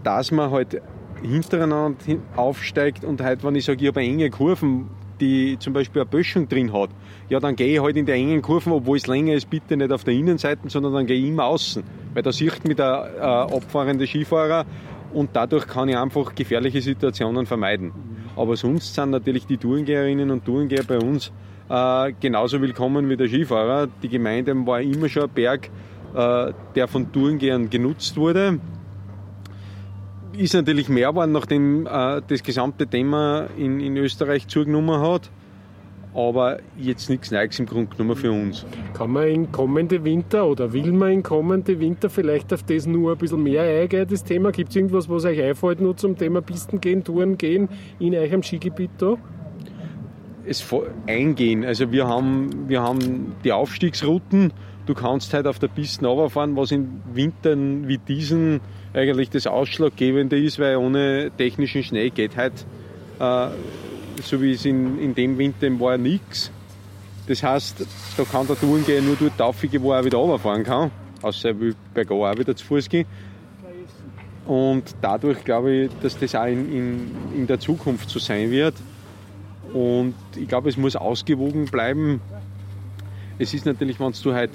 dass 0.04 0.32
man 0.32 0.52
halt 0.52 0.82
hintereinander 1.22 1.98
aufsteigt 2.36 3.04
und 3.04 3.22
halt, 3.22 3.44
wenn 3.44 3.56
ich 3.56 3.66
sage, 3.66 3.82
ich 3.82 3.88
habe 3.88 4.02
enge 4.02 4.30
Kurven, 4.30 4.90
die 5.20 5.58
zum 5.60 5.74
Beispiel 5.74 6.02
eine 6.02 6.10
Böschung 6.10 6.48
drin 6.48 6.72
hat, 6.74 6.90
ja, 7.30 7.40
dann 7.40 7.56
gehe 7.56 7.74
ich 7.74 7.82
halt 7.82 7.98
in 7.98 8.06
der 8.06 8.16
engen 8.16 8.42
Kurven, 8.42 8.72
obwohl 8.72 8.98
es 8.98 9.08
länger 9.08 9.34
ist, 9.34 9.50
bitte 9.50 9.76
nicht 9.76 9.92
auf 9.92 10.04
der 10.04 10.14
Innenseite, 10.14 10.70
sondern 10.70 10.94
dann 10.94 11.06
gehe 11.08 11.18
ich 11.18 11.28
immer 11.28 11.46
außen. 11.46 11.84
Weil 12.14 12.24
da 12.24 12.32
sieht 12.32 12.66
mich 12.66 12.78
der 12.78 13.10
äh, 13.18 13.56
abfahrende 13.56 14.06
Skifahrer 14.06 14.66
und 15.14 15.32
dadurch 15.34 15.68
kann 15.68 15.90
ich 15.90 15.98
einfach 15.98 16.36
gefährliche 16.36 16.82
Situationen 16.82 17.46
vermeiden. 17.46 17.92
Aber 18.36 18.56
sonst 18.56 18.94
sind 18.94 19.10
natürlich 19.10 19.48
die 19.48 19.58
Tourengeherinnen 19.58 20.30
und 20.30 20.46
Tourengeher 20.46 20.84
bei 20.84 21.00
uns 21.00 21.32
äh, 21.70 22.14
genauso 22.20 22.62
willkommen 22.62 23.10
wie 23.10 23.18
der 23.18 23.28
Skifahrer. 23.28 23.88
Die 24.02 24.10
Gemeinde 24.10 24.54
war 24.66 24.80
immer 24.80 25.10
schon 25.10 25.24
ein 25.24 25.30
Berg, 25.30 25.70
der 26.14 26.88
von 26.88 27.12
Tourengehern 27.12 27.70
genutzt 27.70 28.18
wurde. 28.18 28.60
Ist 30.38 30.54
natürlich 30.54 30.90
mehr 30.90 31.10
geworden, 31.10 31.32
nachdem 31.32 31.88
äh, 31.88 32.22
das 32.28 32.44
gesamte 32.44 32.86
Thema 32.86 33.48
in, 33.58 33.80
in 33.80 33.98
Österreich 33.98 34.48
zugenommen 34.48 35.00
hat 35.02 35.32
aber 36.18 36.58
jetzt 36.78 37.10
nichts 37.12 37.30
Neues 37.30 37.60
im 37.60 37.68
Grunde 37.68 37.96
genommen 37.96 38.16
für 38.16 38.32
uns. 38.32 38.66
Kann 38.94 39.12
man 39.12 39.28
in 39.28 39.52
kommende 39.52 40.04
Winter 40.04 40.48
oder 40.48 40.74
will 40.74 40.92
man 40.92 41.12
in 41.12 41.24
kommende 41.24 41.80
Winter 41.80 42.10
vielleicht 42.10 42.52
auf 42.54 42.64
das 42.64 42.88
nur 42.88 43.12
ein 43.12 43.18
bisschen 43.20 43.44
mehr 43.44 43.62
eingehen, 43.62 44.08
das 44.10 44.24
Thema? 44.24 44.52
Gibt 44.52 44.72
es 44.72 44.76
irgendwas, 44.76 45.08
was 45.08 45.26
euch 45.26 45.40
einfällt 45.40 45.80
nur 45.80 45.96
zum 45.96 46.18
Thema 46.18 46.42
Pisten 46.42 46.82
gehen, 46.82 47.04
Touren 47.04 47.38
gehen 47.38 47.70
in 48.00 48.16
eurem 48.16 48.42
Skigebiet 48.42 48.90
da? 48.98 49.16
Es 50.44 50.66
eingehen. 51.06 51.64
Also 51.64 51.92
wir 51.92 52.08
haben, 52.08 52.68
wir 52.68 52.82
haben 52.82 53.36
die 53.44 53.52
Aufstiegsrouten. 53.52 54.54
Du 54.88 54.96
kannst 54.96 55.34
halt 55.34 55.46
auf 55.46 55.60
der 55.60 55.68
Piste 55.68 56.08
runterfahren, 56.08 56.56
was 56.56 56.72
in 56.72 57.02
Wintern 57.14 57.88
wie 57.88 58.00
diesen 58.00 58.62
eigentlich 58.94 59.30
das 59.30 59.46
Ausschlaggebende 59.46 60.42
ist, 60.42 60.58
weil 60.58 60.78
ohne 60.78 61.30
technischen 61.38 61.84
Schnee 61.84 62.10
geht 62.10 62.36
halt 62.36 62.66
äh, 63.20 63.50
so 64.22 64.42
wie 64.42 64.54
es 64.54 64.66
in, 64.66 65.00
in 65.00 65.16
dem 65.16 65.38
Winter 65.38 65.68
war, 65.80 65.98
nichts. 65.98 66.52
Das 67.28 67.44
heißt, 67.44 67.86
da 68.16 68.24
kann 68.24 68.48
der 68.48 68.60
Tourengeher 68.60 69.02
nur 69.02 69.16
dort 69.18 69.40
raufgehen, 69.40 69.84
wo 69.84 69.92
er 69.92 70.04
wieder 70.06 70.18
runterfahren 70.18 70.64
kann. 70.64 70.92
Außer 71.22 71.50
er 71.50 71.60
will 71.60 71.76
bergauf 71.94 72.24
auch 72.24 72.40
wieder 72.40 72.56
zu 72.56 72.66
Fuß 72.66 72.90
gehen. 72.90 73.06
Und 74.46 74.96
dadurch 75.02 75.44
glaube 75.44 75.74
ich, 75.74 75.92
dass 76.02 76.18
das 76.18 76.34
auch 76.36 76.46
in, 76.46 76.72
in, 76.72 77.12
in 77.36 77.48
der 77.48 77.60
Zukunft 77.60 78.10
so 78.10 78.20
sein 78.20 78.50
wird. 78.50 78.76
Und 79.74 80.16
ich 80.38 80.48
glaube, 80.48 80.70
es 80.70 80.78
muss 80.78 80.96
ausgewogen 80.96 81.66
bleiben. 81.66 82.22
Es 83.38 83.54
ist 83.54 83.66
natürlich, 83.66 84.00
wenn 84.00 84.14
du 84.14 84.34
halt, 84.34 84.52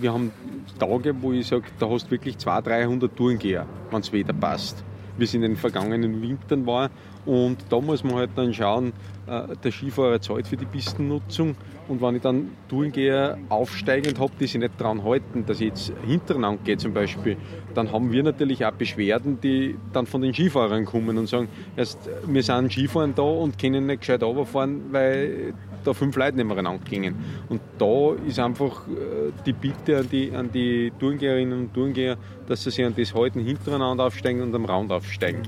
wir 0.00 0.12
haben 0.12 0.32
Tage, 0.78 1.14
wo 1.20 1.32
ich 1.32 1.46
sage, 1.46 1.64
da 1.78 1.88
hast 1.88 2.06
du 2.06 2.10
wirklich 2.12 2.38
200, 2.38 2.66
300 2.66 3.16
Tourengeher, 3.16 3.66
wenn 3.90 4.00
es 4.00 4.12
wieder 4.12 4.32
passt. 4.32 4.84
Wie 5.18 5.24
es 5.24 5.34
in 5.34 5.42
den 5.42 5.56
vergangenen 5.56 6.22
Wintern 6.22 6.66
war. 6.66 6.90
Und 7.26 7.58
da 7.68 7.80
muss 7.80 8.02
man 8.02 8.14
halt 8.14 8.30
dann 8.34 8.52
schauen, 8.54 8.92
äh, 9.26 9.42
der 9.62 9.70
Skifahrer 9.70 10.20
zahlt 10.20 10.46
für 10.46 10.56
die 10.56 10.64
Pistennutzung 10.64 11.54
und 11.88 12.00
wenn 12.00 12.16
ich 12.16 12.22
dann 12.22 12.52
Tourengeher 12.68 13.38
aufsteigend 13.48 14.18
habe, 14.18 14.32
die 14.40 14.46
sich 14.46 14.58
nicht 14.58 14.80
daran 14.80 15.04
halten, 15.04 15.44
dass 15.46 15.60
ich 15.60 15.68
jetzt 15.68 15.92
hintereinander 16.06 16.62
gehe 16.64 16.76
zum 16.76 16.92
Beispiel, 16.92 17.36
dann 17.74 17.92
haben 17.92 18.12
wir 18.12 18.22
natürlich 18.22 18.64
auch 18.64 18.72
Beschwerden, 18.72 19.40
die 19.40 19.76
dann 19.92 20.06
von 20.06 20.22
den 20.22 20.32
Skifahrern 20.32 20.84
kommen 20.84 21.18
und 21.18 21.28
sagen, 21.28 21.48
erst, 21.76 21.98
wir 22.26 22.42
sind 22.42 22.72
Skifahren 22.72 23.14
da 23.14 23.22
und 23.22 23.58
können 23.58 23.86
nicht 23.86 24.00
gescheit 24.00 24.22
runterfahren, 24.22 24.92
weil 24.92 25.54
da 25.84 25.92
fünf 25.92 26.16
Leute 26.16 26.36
nebeneinander 26.36 26.84
gingen. 26.84 27.16
Und 27.48 27.60
da 27.78 28.12
ist 28.26 28.38
einfach 28.38 28.86
äh, 28.88 29.32
die 29.44 29.52
Bitte 29.52 29.98
an 29.98 30.08
die, 30.10 30.32
an 30.32 30.50
die 30.52 30.92
Tourengeherinnen 30.98 31.58
und 31.58 31.74
Tourengeher, 31.74 32.16
dass 32.46 32.64
sie 32.64 32.70
sich 32.70 32.84
an 32.84 32.94
das 32.96 33.14
halten, 33.14 33.40
hintereinander 33.40 34.04
aufsteigen 34.04 34.42
und 34.42 34.54
am 34.54 34.64
Round 34.64 34.92
aufsteigen. 34.92 35.42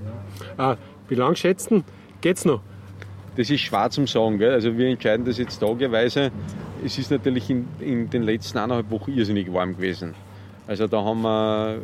Ah, 0.57 0.77
wie 1.09 1.15
lange 1.15 1.37
schätzen 1.37 1.85
geht's 2.21 2.45
noch? 2.45 2.61
das 3.37 3.51
ist 3.51 3.61
schwer 3.61 3.91
zum 3.91 4.07
sagen. 4.07 4.39
Gell? 4.39 4.53
Also 4.53 4.77
wir 4.77 4.89
entscheiden 4.89 5.25
das 5.25 5.39
jetzt 5.39 5.59
tageweise. 5.59 6.31
Es 6.85 6.99
ist 6.99 7.11
natürlich 7.11 7.51
in, 7.51 7.67
in 7.81 8.11
den 8.11 8.23
letzten 8.23 8.59
eineinhalb 8.59 8.91
Wochen 8.91 9.13
irrsinnig 9.13 9.53
warm 9.53 9.77
gewesen. 9.77 10.15
Also 10.67 10.87
da 10.87 11.03
haben 11.03 11.23
wir 11.23 11.79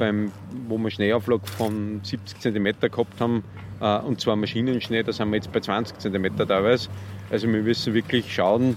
beim, 0.00 0.32
wo 0.66 0.78
wir 0.78 0.90
Schneeauflag 0.90 1.46
von 1.46 2.00
70 2.02 2.40
cm 2.40 2.64
gehabt 2.80 3.20
haben, 3.20 3.44
äh, 3.80 3.98
und 3.98 4.20
zwar 4.20 4.34
Maschinenschnee, 4.34 5.04
da 5.04 5.12
sind 5.12 5.28
wir 5.30 5.36
jetzt 5.36 5.52
bei 5.52 5.60
20 5.60 5.98
cm 5.98 6.36
teilweise. 6.36 6.88
Also 7.30 7.46
wir 7.46 7.62
müssen 7.62 7.94
wirklich 7.94 8.34
schauen, 8.34 8.76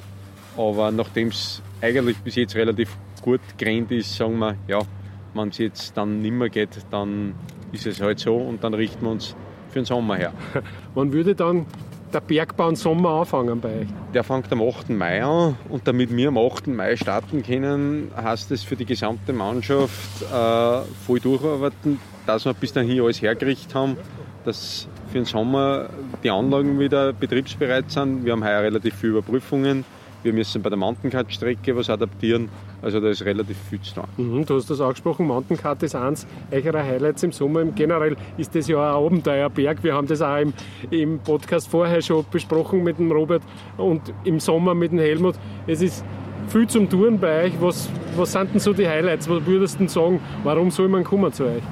aber 0.56 0.92
nachdem 0.92 1.30
es 1.30 1.64
eigentlich 1.82 2.18
bis 2.18 2.36
jetzt 2.36 2.56
relativ 2.56 2.96
gut 3.22 3.42
gerannt 3.58 3.92
ist, 3.92 4.16
sagen 4.16 4.38
wir, 4.38 4.56
ja, 4.68 4.80
wenn 5.34 5.48
es 5.48 5.58
jetzt 5.58 5.98
dann 5.98 6.22
nicht 6.22 6.34
mehr 6.34 6.50
geht, 6.50 6.78
dann 6.92 7.34
ist 7.72 7.88
es 7.88 8.02
halt 8.02 8.20
so 8.20 8.36
und 8.36 8.64
dann 8.64 8.74
richten 8.74 9.04
wir 9.04 9.12
uns 9.12 9.36
für 9.70 9.80
den 9.80 9.86
Sommer 9.86 10.18
her. 10.18 10.34
Wann 10.94 11.12
würde 11.12 11.34
dann 11.34 11.66
der 12.14 12.22
Bergbau 12.22 12.70
im 12.70 12.76
Sommer 12.76 13.10
anfangen 13.22 13.60
bei 13.60 13.82
euch? 13.82 13.88
Der 14.14 14.24
fängt 14.24 14.52
am 14.52 14.62
8. 14.62 14.90
Mai 14.90 15.24
an 15.24 15.58
und 15.70 15.88
damit 15.88 16.16
wir 16.16 16.28
am 16.28 16.38
8. 16.38 16.68
Mai 16.68 16.96
starten 16.96 17.44
können, 17.44 18.12
heißt 18.16 18.52
es 18.52 18.64
für 18.64 18.76
die 18.76 18.86
gesamte 18.86 19.34
Mannschaft 19.34 20.22
äh, 20.22 20.82
voll 21.06 21.20
durcharbeiten, 21.20 22.00
dass 22.26 22.46
wir 22.46 22.54
bis 22.54 22.74
dahin 22.74 23.02
alles 23.02 23.22
hergerichtet 23.22 23.74
haben, 23.74 23.98
dass 24.46 24.88
für 25.08 25.20
den 25.20 25.26
Sommer 25.26 25.90
die 26.24 26.30
Anlagen 26.30 26.80
wieder 26.80 27.14
betriebsbereit 27.14 27.92
sind. 27.92 28.26
Wir 28.26 28.34
haben 28.34 28.44
heuer 28.44 28.62
relativ 28.62 28.96
viele 28.96 29.14
Überprüfungen. 29.14 29.86
Wir 30.24 30.32
müssen 30.32 30.62
bei 30.62 30.70
der 30.70 30.78
Mountaincut-Strecke 30.78 31.76
was 31.76 31.90
adaptieren. 31.90 32.50
Also 32.82 33.00
da 33.00 33.10
ist 33.10 33.24
relativ 33.26 33.58
viel 33.70 33.82
zu 33.82 33.96
tun. 33.96 34.06
Mhm, 34.18 34.46
du 34.46 34.56
hast 34.56 34.70
das 34.70 34.80
angesprochen, 34.80 35.28
Mountaincut 35.28 35.84
ist 35.84 35.96
eins 35.96 36.26
eurer 36.52 36.84
Highlights 36.84 37.24
im 37.24 37.32
Sommer. 37.32 37.66
Generell 37.66 38.16
ist 38.38 38.56
das 38.56 38.68
ja 38.68 38.78
ein 38.78 39.06
Abenteuerberg. 39.06 39.84
Wir 39.84 39.94
haben 39.94 40.08
das 40.08 40.22
auch 40.22 40.38
im, 40.38 40.54
im 40.92 41.20
Podcast 41.20 41.68
vorher 41.68 42.02
schon 42.02 42.26
besprochen 42.32 42.84
mit 42.84 43.00
dem 43.00 43.12
Robert 43.12 43.44
und 43.78 44.02
im 44.24 44.40
Sommer 44.40 44.74
mit 44.74 44.92
dem 44.92 45.00
Helmut. 45.00 45.36
Es 45.68 45.82
ist 45.82 46.06
viel 46.48 46.68
zum 46.68 46.90
Touren 46.90 47.20
bei 47.20 47.46
euch. 47.46 47.54
Was, 47.60 47.90
was 48.16 48.32
sind 48.32 48.54
denn 48.54 48.60
so 48.60 48.74
die 48.74 48.88
Highlights? 48.88 49.30
Was 49.30 49.46
würdest 49.46 49.76
du 49.76 49.80
denn 49.80 49.88
sagen, 49.90 50.22
warum 50.44 50.72
soll 50.72 50.88
man 50.88 51.04
kommen 51.04 51.32
zu 51.34 51.46
euch? 51.46 51.64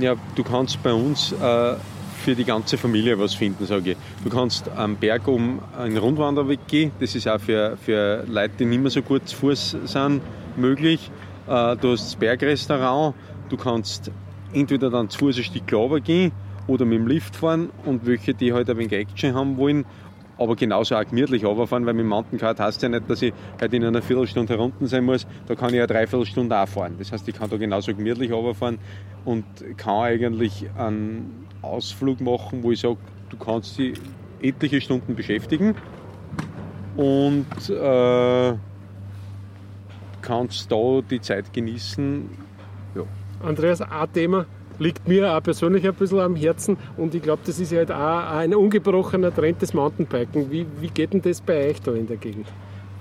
Ja, 0.00 0.14
du 0.34 0.42
kannst 0.42 0.82
bei 0.82 0.92
uns 0.92 1.32
äh, 1.32 1.74
für 2.22 2.34
die 2.36 2.44
ganze 2.44 2.78
Familie 2.78 3.18
was 3.18 3.34
finden, 3.34 3.66
sage 3.66 3.92
ich. 3.92 3.96
Du 4.22 4.30
kannst 4.30 4.70
am 4.76 4.96
Berg 4.96 5.26
um 5.26 5.60
einen 5.76 5.96
Rundwanderweg 5.96 6.60
gehen, 6.68 6.92
das 7.00 7.14
ist 7.14 7.28
auch 7.28 7.40
für, 7.40 7.76
für 7.76 8.24
Leute, 8.28 8.54
die 8.60 8.64
nicht 8.64 8.80
mehr 8.80 8.90
so 8.90 9.02
gut 9.02 9.28
zu 9.28 9.36
Fuß 9.36 9.76
sind, 9.84 10.22
möglich. 10.56 11.10
Äh, 11.48 11.76
du 11.76 11.90
hast 11.90 12.06
das 12.06 12.16
Bergrestaurant, 12.16 13.14
du 13.48 13.56
kannst 13.56 14.10
entweder 14.52 14.88
dann 14.88 15.10
zu 15.10 15.18
Fuß 15.18 15.38
ein 15.38 15.44
Stück 15.44 16.04
gehen 16.04 16.32
oder 16.68 16.84
mit 16.84 16.98
dem 16.98 17.08
Lift 17.08 17.34
fahren 17.34 17.70
und 17.84 18.06
welche, 18.06 18.34
die 18.34 18.52
halt 18.52 18.70
ein 18.70 18.78
wenig 18.78 18.92
Action 18.92 19.34
haben 19.34 19.56
wollen, 19.56 19.84
aber 20.42 20.56
genauso 20.56 20.96
auch 20.96 21.04
gemütlich 21.04 21.44
runterfahren, 21.44 21.86
weil 21.86 21.94
mit 21.94 22.04
dem 22.04 22.08
Mountaincar 22.08 22.56
heißt 22.58 22.82
ja 22.82 22.88
nicht, 22.88 23.08
dass 23.08 23.22
ich 23.22 23.32
halt 23.60 23.72
in 23.72 23.84
einer 23.84 24.02
Viertelstunde 24.02 24.54
herunten 24.54 24.86
sein 24.86 25.04
muss, 25.04 25.26
da 25.46 25.54
kann 25.54 25.70
ich 25.70 25.76
ja 25.76 25.86
dreiviertel 25.86 26.26
Stunde 26.26 26.58
auch 26.58 26.68
fahren. 26.68 26.96
Das 26.98 27.12
heißt, 27.12 27.28
ich 27.28 27.34
kann 27.34 27.50
da 27.50 27.56
genauso 27.56 27.94
gemütlich 27.94 28.32
runterfahren 28.32 28.78
und 29.24 29.44
kann 29.76 30.02
eigentlich 30.02 30.68
einen 30.76 31.46
Ausflug 31.62 32.20
machen, 32.20 32.62
wo 32.62 32.72
ich 32.72 32.80
sage, 32.80 32.98
du 33.30 33.36
kannst 33.36 33.78
dich 33.78 33.98
etliche 34.40 34.80
Stunden 34.80 35.14
beschäftigen 35.14 35.74
und 36.96 37.70
äh, 37.70 38.54
kannst 40.20 40.70
da 40.70 41.00
die 41.08 41.20
Zeit 41.20 41.52
genießen. 41.52 42.28
Ja. 42.94 43.02
Andreas, 43.46 43.80
ein 43.80 44.12
Thema 44.12 44.46
liegt 44.78 45.06
mir 45.06 45.36
auch 45.36 45.42
persönlich 45.42 45.86
ein 45.86 45.94
bisschen 45.94 46.20
am 46.20 46.36
Herzen 46.36 46.76
und 46.96 47.14
ich 47.14 47.22
glaube, 47.22 47.42
das 47.44 47.58
ist 47.58 47.72
halt 47.72 47.90
auch 47.90 48.30
ein 48.30 48.54
ungebrochener 48.54 49.34
Trend 49.34 49.62
des 49.62 49.74
Mountainbiken. 49.74 50.50
Wie, 50.50 50.66
wie 50.80 50.88
geht 50.88 51.12
denn 51.12 51.22
das 51.22 51.40
bei 51.40 51.70
euch 51.70 51.80
da 51.80 51.92
in 51.92 52.06
der 52.06 52.16
Gegend? 52.16 52.46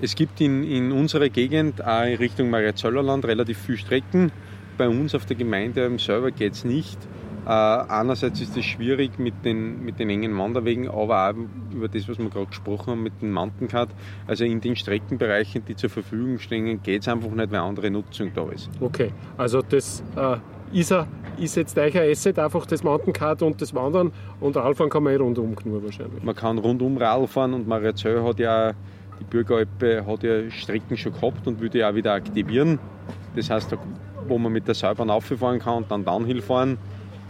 Es 0.02 0.16
gibt 0.16 0.42
in, 0.42 0.64
in 0.64 0.92
unserer 0.92 1.30
Gegend 1.30 1.86
auch 1.86 2.06
in 2.06 2.16
Richtung 2.16 2.50
Mariazöllerland 2.50 3.26
relativ 3.26 3.60
viele 3.60 3.78
Strecken. 3.78 4.32
Bei 4.78 4.90
uns 4.90 5.14
auf 5.14 5.26
der 5.26 5.36
Gemeinde 5.36 5.92
selber 6.00 6.32
geht 6.32 6.54
es 6.54 6.66
nicht. 6.66 6.98
Äh, 7.46 7.50
einerseits 7.50 8.40
ist 8.40 8.56
es 8.56 8.66
schwierig 8.66 9.18
mit 9.18 9.34
den, 9.44 9.84
mit 9.84 10.00
den 10.00 10.10
engen 10.10 10.38
Wanderwegen, 10.38 10.88
aber 10.88 11.30
auch 11.30 11.34
über 11.72 11.88
das, 11.88 12.08
was 12.08 12.20
wir 12.20 12.30
gerade 12.30 12.48
gesprochen 12.48 12.92
haben 12.92 13.04
mit 13.04 13.22
dem 13.22 13.32
Mountaincut. 13.32 13.90
Also 14.28 14.44
in 14.44 14.62
den 14.62 14.76
Streckenbereichen, 14.76 15.66
die 15.66 15.76
zur 15.76 15.90
Verfügung 15.90 16.38
stehen, 16.38 16.82
geht 16.84 17.02
es 17.02 17.08
einfach 17.08 17.32
nicht, 17.32 17.52
weil 17.52 17.60
andere 17.60 17.90
Nutzung 17.90 18.32
da 18.34 18.48
ist. 18.50 18.70
Okay, 18.80 19.12
also 19.38 19.62
das 19.62 20.04
äh, 20.16 20.38
ist, 20.74 20.92
a, 20.92 21.08
ist 21.38 21.56
jetzt 21.56 21.78
euch 21.78 21.98
ein 21.98 22.10
Asset, 22.10 22.40
einfach 22.40 22.66
das 22.66 22.84
Mountaincut 22.84 23.42
und 23.42 23.62
das 23.62 23.74
Wandern 23.74 24.12
und 24.40 24.56
Radfahren 24.56 24.90
kann 24.90 25.04
man 25.04 25.14
eh 25.14 25.18
rundum 25.18 25.56
nur 25.66 25.84
wahrscheinlich. 25.84 26.24
Man 26.24 26.36
kann 26.36 26.58
rundum 26.58 26.98
Radfahren 26.98 27.54
und 27.54 27.68
Mariazell 27.68 28.24
hat 28.24 28.40
ja, 28.40 28.74
die 29.20 29.24
Bürgeralpe 29.30 30.06
hat 30.06 30.24
ja 30.24 30.50
Strecken 30.50 30.98
schon 30.98 31.14
gehabt 31.14 31.48
und 31.48 31.60
würde 31.60 31.80
ja 31.80 31.90
auch 31.90 31.96
wieder 31.96 32.14
aktivieren. 32.14 32.80
Das 33.36 33.50
heißt, 33.50 33.76
wo 34.28 34.38
man 34.38 34.52
mit 34.52 34.68
der 34.68 34.76
Seilbahn 34.76 35.10
auffahren 35.10 35.60
kann 35.60 35.78
und 35.78 35.92
dann 35.92 36.06
Downhill 36.06 36.42
fahren 36.42 36.78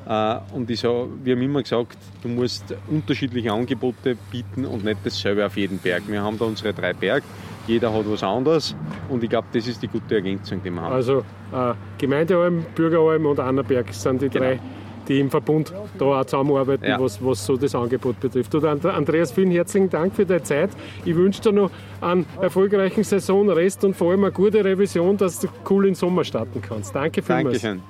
äh, 0.07 0.37
und 0.53 0.69
ich 0.69 0.79
sag, 0.79 1.07
wir 1.23 1.35
haben 1.35 1.41
immer 1.41 1.61
gesagt, 1.61 1.97
du 2.21 2.27
musst 2.27 2.75
unterschiedliche 2.89 3.51
Angebote 3.51 4.17
bieten 4.31 4.65
und 4.65 4.83
nicht 4.83 4.99
dasselbe 5.03 5.45
auf 5.45 5.57
jeden 5.57 5.77
Berg. 5.77 6.03
Wir 6.07 6.21
haben 6.21 6.37
da 6.37 6.45
unsere 6.45 6.73
drei 6.73 6.93
Berge, 6.93 7.25
jeder 7.67 7.93
hat 7.93 8.09
was 8.09 8.23
anderes 8.23 8.75
und 9.09 9.23
ich 9.23 9.29
glaube, 9.29 9.47
das 9.53 9.67
ist 9.67 9.81
die 9.81 9.87
gute 9.87 10.15
Ergänzung, 10.15 10.61
die 10.63 10.69
wir 10.69 10.81
haben. 10.81 10.93
Also 10.93 11.19
äh, 11.53 11.73
Gemeindealm, 11.97 12.65
Bürgeralm 12.75 13.25
und 13.25 13.39
Annerberg 13.39 13.93
sind 13.93 14.21
die 14.21 14.29
genau. 14.29 14.45
drei, 14.45 14.59
die 15.07 15.19
im 15.19 15.29
Verbund 15.29 15.73
da 15.97 16.05
auch 16.05 16.25
zusammenarbeiten, 16.25 16.85
ja. 16.85 16.99
was, 16.99 17.23
was 17.23 17.45
so 17.45 17.57
das 17.57 17.75
Angebot 17.75 18.19
betrifft. 18.19 18.53
Und 18.55 18.85
Andreas, 18.85 19.31
vielen 19.31 19.51
herzlichen 19.51 19.89
Dank 19.89 20.15
für 20.15 20.25
deine 20.25 20.43
Zeit. 20.43 20.69
Ich 21.05 21.15
wünsche 21.15 21.41
dir 21.41 21.51
noch 21.51 21.71
einen 22.01 22.25
erfolgreichen 22.41 23.03
Saisonrest 23.03 23.83
und 23.83 23.95
vor 23.95 24.11
allem 24.11 24.23
eine 24.23 24.33
gute 24.33 24.63
Revision, 24.63 25.17
dass 25.17 25.39
du 25.39 25.47
cool 25.69 25.85
in 25.85 25.91
den 25.91 25.95
Sommer 25.95 26.23
starten 26.23 26.61
kannst. 26.61 26.95
Danke 26.95 27.21
vielmals. 27.21 27.61
Dankeschön. 27.61 27.81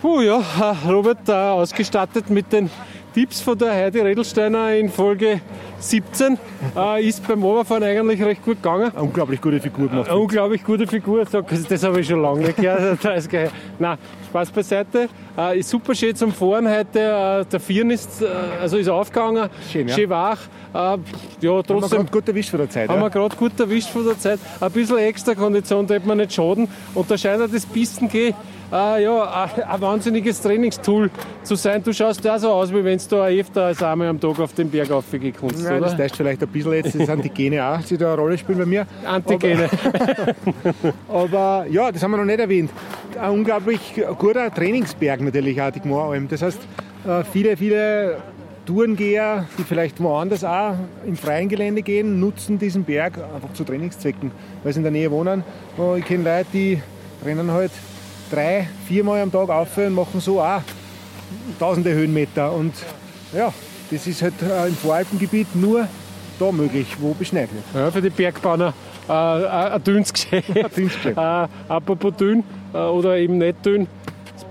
Puh, 0.00 0.20
ja, 0.20 0.42
Robert, 0.88 1.28
äh, 1.28 1.32
ausgestattet 1.32 2.28
mit 2.28 2.52
den 2.52 2.68
Tipps 3.12 3.42
von 3.42 3.58
der 3.58 3.72
Heidi 3.72 4.00
Redelsteiner 4.00 4.74
in 4.74 4.88
Folge 4.88 5.40
17. 5.80 6.38
Äh, 6.74 7.06
ist 7.06 7.26
beim 7.26 7.44
Oberfahren 7.44 7.82
eigentlich 7.82 8.22
recht 8.22 8.42
gut 8.42 8.62
gegangen. 8.62 8.90
Eine 8.90 9.02
unglaublich 9.02 9.40
gute 9.40 9.60
Figur 9.60 9.88
gemacht. 9.88 10.08
Eine 10.08 10.18
unglaublich 10.18 10.64
gute 10.64 10.86
Figur, 10.86 11.24
das 11.24 11.82
habe 11.84 12.00
ich 12.00 12.06
schon 12.06 12.22
lange 12.22 12.40
nicht 12.40 12.56
gehört. 12.56 13.00
Nein, 13.78 13.98
Spaß 14.28 14.50
beiseite. 14.50 15.08
Äh, 15.36 15.58
ist 15.58 15.68
super 15.68 15.94
schön 15.94 16.16
zum 16.16 16.32
Fahren 16.32 16.66
heute. 16.66 17.00
Äh, 17.00 17.44
der 17.44 17.60
Vieren 17.60 17.90
ist, 17.90 18.22
äh, 18.22 18.26
also 18.60 18.78
ist 18.78 18.88
aufgegangen, 18.88 19.50
schön, 19.70 19.88
ja. 19.88 19.94
schön 19.94 20.08
wach. 20.08 20.38
Äh, 20.72 20.78
ja, 20.78 21.62
trotzdem, 21.62 21.82
haben 21.82 21.82
wir 21.82 21.88
gerade 21.88 22.10
gut 22.10 22.28
erwischt 22.28 22.50
von 22.50 22.60
der 22.60 22.70
Zeit. 22.70 22.88
Haben 22.88 23.00
ja? 23.00 23.06
wir 23.06 23.10
gerade 23.10 23.36
gut 23.36 23.60
erwischt 23.60 23.90
von 23.90 24.06
der 24.06 24.18
Zeit. 24.18 24.38
Ein 24.58 24.70
bisschen 24.72 24.98
extra 24.98 25.34
Kondition 25.34 25.86
hätte 25.86 26.08
man 26.08 26.16
nicht 26.16 26.32
schaden. 26.32 26.66
Und 26.94 27.10
da 27.10 27.18
scheint 27.18 27.52
das 27.52 27.66
Pisten 27.66 28.08
gehen 28.08 28.34
äh, 28.72 29.04
ja, 29.04 29.48
ein 29.68 29.80
wahnsinniges 29.80 30.40
Trainingstool 30.40 31.10
zu 31.42 31.54
sein. 31.56 31.82
Du 31.82 31.92
schaust 31.92 32.24
ja 32.24 32.38
so 32.38 32.50
aus, 32.50 32.72
wie 32.72 32.82
wenn 32.82 32.98
du 33.08 33.16
öfter 33.22 33.64
als 33.66 33.82
einmal 33.82 34.08
am 34.08 34.18
Tag 34.18 34.38
auf 34.40 34.54
den 34.54 34.70
Berg 34.70 34.88
kannst, 34.88 35.64
Nein, 35.64 35.82
Das 35.82 35.96
täuscht 35.96 36.16
vielleicht 36.16 36.42
ein 36.42 36.48
bisschen 36.48 36.72
jetzt, 36.72 36.94
das 36.98 37.06
sind 37.06 37.24
die 37.24 37.28
Gene 37.28 37.64
auch, 37.64 37.80
die 37.82 37.98
da 37.98 38.12
eine 38.12 38.22
Rolle 38.22 38.38
spielen 38.38 38.58
bei 38.58 38.66
mir. 38.66 38.86
Antigene. 39.04 39.68
Aber, 41.08 41.24
aber 41.24 41.66
ja, 41.70 41.92
das 41.92 42.02
haben 42.02 42.12
wir 42.12 42.16
noch 42.18 42.24
nicht 42.24 42.40
erwähnt. 42.40 42.70
Ein 43.20 43.30
unglaublich 43.30 43.80
guter 44.18 44.52
Trainingsberg 44.52 45.20
natürlich 45.20 45.60
auch, 45.60 45.70
die 45.70 45.80
Gmooralm. 45.80 46.28
Das 46.28 46.42
heißt, 46.42 46.60
äh, 47.06 47.24
viele, 47.24 47.56
viele 47.56 48.16
Tourengeher, 48.64 49.46
die 49.58 49.64
vielleicht 49.64 50.00
woanders 50.00 50.44
auch 50.44 50.76
im 51.04 51.16
freien 51.16 51.48
Gelände 51.48 51.82
gehen, 51.82 52.20
nutzen 52.20 52.58
diesen 52.58 52.84
Berg 52.84 53.18
einfach 53.18 53.52
zu 53.52 53.64
Trainingszwecken, 53.64 54.30
weil 54.62 54.72
sie 54.72 54.78
in 54.78 54.84
der 54.84 54.92
Nähe 54.92 55.10
wohnen. 55.10 55.42
Ich 55.98 56.04
kenne 56.04 56.24
Leute, 56.24 56.46
die 56.52 56.80
rennen 57.24 57.50
halt 57.50 57.72
drei, 58.32 58.68
viermal 58.88 59.20
am 59.20 59.30
Tag 59.30 59.48
auf 59.50 59.76
und 59.76 59.94
machen 59.94 60.20
so 60.20 60.40
auch 60.40 60.62
tausende 61.58 61.92
Höhenmeter. 61.92 62.52
Und 62.52 62.72
ja, 63.34 63.52
das 63.90 64.06
ist 64.06 64.22
halt 64.22 64.34
äh, 64.42 64.68
im 64.68 64.74
Voralpengebiet 64.74 65.54
nur 65.54 65.86
da 66.38 66.50
möglich, 66.50 66.86
wo 66.98 67.12
beschneit 67.12 67.50
wird. 67.52 67.64
Ja, 67.74 67.90
für 67.90 68.00
die 68.00 68.10
Bergbahner 68.10 68.72
äh, 69.08 69.12
ein 69.12 69.84
dünnes 69.84 70.12
Geschäft. 70.12 70.48
Ein 70.56 70.70
dünnes 70.74 70.94
Geschäft. 70.94 71.18
Äh, 71.18 71.48
apropos 71.68 72.16
dünn 72.16 72.42
äh, 72.72 72.78
oder 72.78 73.16
eben 73.16 73.38
nicht 73.38 73.64
dünn. 73.64 73.86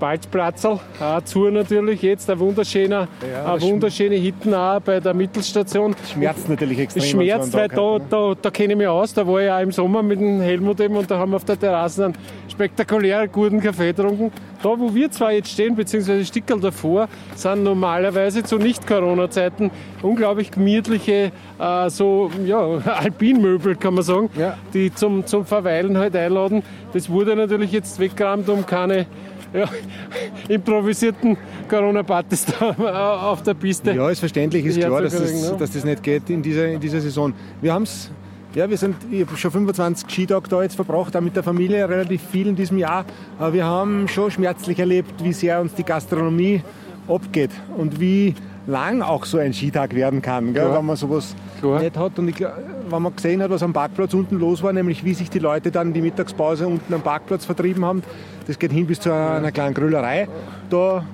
Balzplatzl, 0.02 0.80
auch 0.98 1.20
zu 1.22 1.48
natürlich 1.48 2.02
jetzt, 2.02 2.28
ein 2.28 2.40
wunderschöner, 2.40 3.06
ja, 3.22 3.52
eine 3.52 3.62
wunderschöne 3.62 4.16
Hitten 4.16 4.52
auch 4.52 4.80
bei 4.80 4.98
der 4.98 5.14
Mittelstation. 5.14 5.94
Schmerzt 6.12 6.48
natürlich 6.48 6.80
extrem. 6.80 7.04
Schmerzt, 7.04 7.52
weil 7.52 7.68
da, 7.68 7.98
ne? 7.98 8.04
da, 8.10 8.34
da 8.42 8.50
kenne 8.50 8.72
ich 8.72 8.78
mich 8.78 8.88
aus, 8.88 9.14
da 9.14 9.24
war 9.24 9.40
ich 9.40 9.48
auch 9.48 9.60
im 9.60 9.70
Sommer 9.70 10.02
mit 10.02 10.18
dem 10.18 10.40
Helmut 10.40 10.80
eben 10.80 10.96
und 10.96 11.08
da 11.08 11.18
haben 11.18 11.30
wir 11.30 11.36
auf 11.36 11.44
der 11.44 11.56
Terrasse 11.56 12.06
einen 12.06 12.14
spektakulär 12.52 13.26
guten 13.28 13.60
Kaffee 13.60 13.92
getrunken. 13.92 14.30
Da, 14.62 14.68
wo 14.78 14.94
wir 14.94 15.10
zwar 15.10 15.32
jetzt 15.32 15.50
stehen, 15.50 15.74
beziehungsweise 15.74 16.24
Stickel 16.24 16.60
davor, 16.60 17.08
sind 17.34 17.64
normalerweise 17.64 18.44
zu 18.44 18.58
Nicht-Corona-Zeiten 18.58 19.70
unglaublich 20.02 20.50
gemütliche 20.50 21.32
äh, 21.58 21.90
so, 21.90 22.30
ja, 22.46 22.58
Alpinmöbel, 22.86 23.76
kann 23.76 23.94
man 23.94 24.04
sagen, 24.04 24.30
ja. 24.38 24.56
die 24.72 24.94
zum, 24.94 25.26
zum 25.26 25.44
Verweilen 25.44 25.98
halt 25.98 26.14
einladen. 26.14 26.62
Das 26.92 27.08
wurde 27.08 27.34
natürlich 27.34 27.72
jetzt 27.72 27.98
weggeräumt, 27.98 28.48
um 28.48 28.64
keine 28.64 29.06
ja, 29.52 29.68
improvisierten 30.48 31.36
Corona-Partys 31.68 32.46
auf 32.60 33.42
der 33.42 33.54
Piste. 33.54 33.92
Ja, 33.92 34.10
ist 34.10 34.20
verständlich, 34.20 34.64
ist 34.64 34.78
klar, 34.78 35.02
dass 35.02 35.18
das, 35.18 35.50
ne? 35.50 35.56
dass 35.58 35.70
das 35.72 35.84
nicht 35.84 36.02
geht 36.02 36.28
in 36.30 36.42
dieser, 36.42 36.68
in 36.68 36.80
dieser 36.80 37.00
Saison. 37.00 37.32
Wir 37.60 37.72
haben 37.72 37.84
es 37.84 38.10
ja, 38.54 38.68
wir 38.68 38.76
sind, 38.76 38.96
ich 39.10 39.26
schon 39.38 39.50
25 39.50 40.08
Skitage 40.10 40.48
da 40.48 40.62
jetzt 40.62 40.76
verbracht, 40.76 41.16
auch 41.16 41.20
mit 41.20 41.34
der 41.36 41.42
Familie 41.42 41.88
relativ 41.88 42.22
viel 42.30 42.46
in 42.48 42.56
diesem 42.56 42.78
Jahr. 42.78 43.04
Aber 43.38 43.52
wir 43.52 43.64
haben 43.64 44.08
schon 44.08 44.30
schmerzlich 44.30 44.78
erlebt, 44.78 45.22
wie 45.22 45.32
sehr 45.32 45.60
uns 45.60 45.74
die 45.74 45.84
Gastronomie 45.84 46.62
abgeht 47.08 47.50
und 47.76 47.98
wie 47.98 48.34
lang 48.66 49.02
auch 49.02 49.24
so 49.24 49.38
ein 49.38 49.52
Skitag 49.52 49.94
werden 49.94 50.22
kann, 50.22 50.54
gell, 50.54 50.72
wenn 50.72 50.86
man 50.86 50.96
sowas 50.96 51.34
Klar. 51.60 51.80
nicht 51.80 51.96
hat. 51.96 52.18
Und 52.18 52.28
ich, 52.28 52.40
wenn 52.40 53.02
man 53.02 53.14
gesehen 53.16 53.42
hat, 53.42 53.50
was 53.50 53.62
am 53.62 53.72
Parkplatz 53.72 54.14
unten 54.14 54.38
los 54.38 54.62
war, 54.62 54.72
nämlich 54.72 55.04
wie 55.04 55.14
sich 55.14 55.30
die 55.30 55.40
Leute 55.40 55.70
dann 55.70 55.92
die 55.92 56.02
Mittagspause 56.02 56.66
unten 56.66 56.92
am 56.94 57.00
Parkplatz 57.00 57.44
vertrieben 57.44 57.84
haben, 57.84 58.02
das 58.46 58.58
geht 58.58 58.72
hin 58.72 58.86
bis 58.86 59.00
zu 59.00 59.12
einer, 59.12 59.50
kleinen 59.50 59.74
Grüllerei. 59.74 60.28
Da 60.70 61.04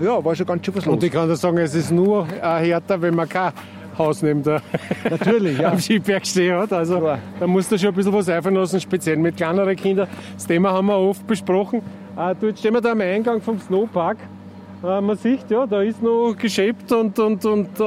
ja, 0.00 0.24
war 0.24 0.34
schon 0.34 0.46
ganz 0.46 0.64
schön 0.64 0.74
was 0.76 0.84
los. 0.84 0.94
Und 0.94 1.02
ich 1.02 1.12
kann 1.12 1.28
dir 1.28 1.36
sagen, 1.36 1.58
es 1.58 1.74
ist 1.74 1.90
nur 1.90 2.26
härter, 2.26 3.00
wenn 3.02 3.14
man 3.14 3.28
kein 3.28 3.52
Haus 4.04 4.22
neben 4.22 4.42
der 4.42 4.62
Natürlich, 5.08 5.58
ja. 5.58 5.70
am 5.72 5.78
Skiberg 5.78 6.26
stehen 6.26 6.56
hat. 6.56 6.72
Also 6.72 6.98
Klar. 6.98 7.18
da 7.38 7.46
musst 7.46 7.70
du 7.72 7.78
schon 7.78 7.88
ein 7.88 7.94
bisschen 7.94 8.12
was 8.12 8.28
einfallen 8.28 8.56
lassen, 8.56 8.80
speziell 8.80 9.16
mit 9.16 9.36
kleineren 9.36 9.76
Kindern. 9.76 10.08
Das 10.34 10.46
Thema 10.46 10.72
haben 10.72 10.86
wir 10.86 10.98
oft 10.98 11.26
besprochen. 11.26 11.82
Äh, 12.16 12.34
jetzt 12.46 12.60
stehen 12.60 12.74
wir 12.74 12.80
da 12.80 12.92
am 12.92 13.00
Eingang 13.00 13.40
vom 13.40 13.58
Snowpark. 13.60 14.18
Äh, 14.82 15.00
man 15.00 15.16
sieht, 15.16 15.50
ja, 15.50 15.66
da 15.66 15.82
ist 15.82 16.02
noch 16.02 16.34
geschäbt 16.38 16.90
und, 16.92 17.18
und, 17.18 17.44
und 17.44 17.80
äh, 17.80 17.84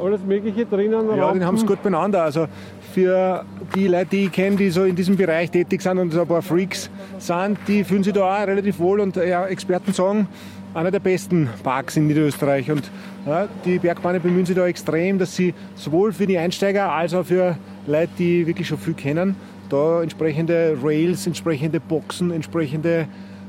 alles 0.00 0.22
Mögliche 0.24 0.66
drinnen. 0.66 1.08
Ja, 1.16 1.24
Rampen. 1.24 1.40
den 1.40 1.46
haben 1.46 1.56
sie 1.56 1.66
gut 1.66 1.82
beieinander. 1.82 2.22
Also 2.22 2.46
für 2.92 3.44
die 3.74 3.88
Leute, 3.88 4.06
die 4.06 4.24
ich 4.24 4.32
kenne, 4.32 4.56
die 4.56 4.70
so 4.70 4.84
in 4.84 4.96
diesem 4.96 5.16
Bereich 5.16 5.50
tätig 5.50 5.82
sind 5.82 5.98
und 5.98 6.12
so 6.12 6.22
ein 6.22 6.26
paar 6.26 6.42
Freaks 6.42 6.90
sind, 7.18 7.58
die 7.66 7.84
fühlen 7.84 8.02
sich 8.02 8.12
da 8.12 8.42
auch 8.42 8.46
relativ 8.46 8.78
wohl 8.78 9.00
und 9.00 9.16
ja, 9.16 9.46
Experten 9.46 9.92
sagen, 9.92 10.28
einer 10.74 10.90
der 10.90 11.00
besten 11.00 11.48
Parks 11.62 11.96
in 11.96 12.06
Niederösterreich. 12.06 12.70
Und 12.70 12.90
ja, 13.26 13.48
die 13.64 13.78
Bergbahnen 13.78 14.22
bemühen 14.22 14.46
sich 14.46 14.56
da 14.56 14.66
extrem, 14.66 15.18
dass 15.18 15.34
sie 15.34 15.54
sowohl 15.74 16.12
für 16.12 16.26
die 16.26 16.38
Einsteiger 16.38 16.92
als 16.92 17.14
auch 17.14 17.24
für 17.24 17.56
Leute, 17.86 18.10
die 18.18 18.46
wirklich 18.46 18.68
schon 18.68 18.78
viel 18.78 18.94
kennen, 18.94 19.36
da 19.68 20.02
entsprechende 20.02 20.76
Rails, 20.82 21.26
entsprechende 21.26 21.80
Boxen, 21.80 22.30
entsprechende 22.30 23.06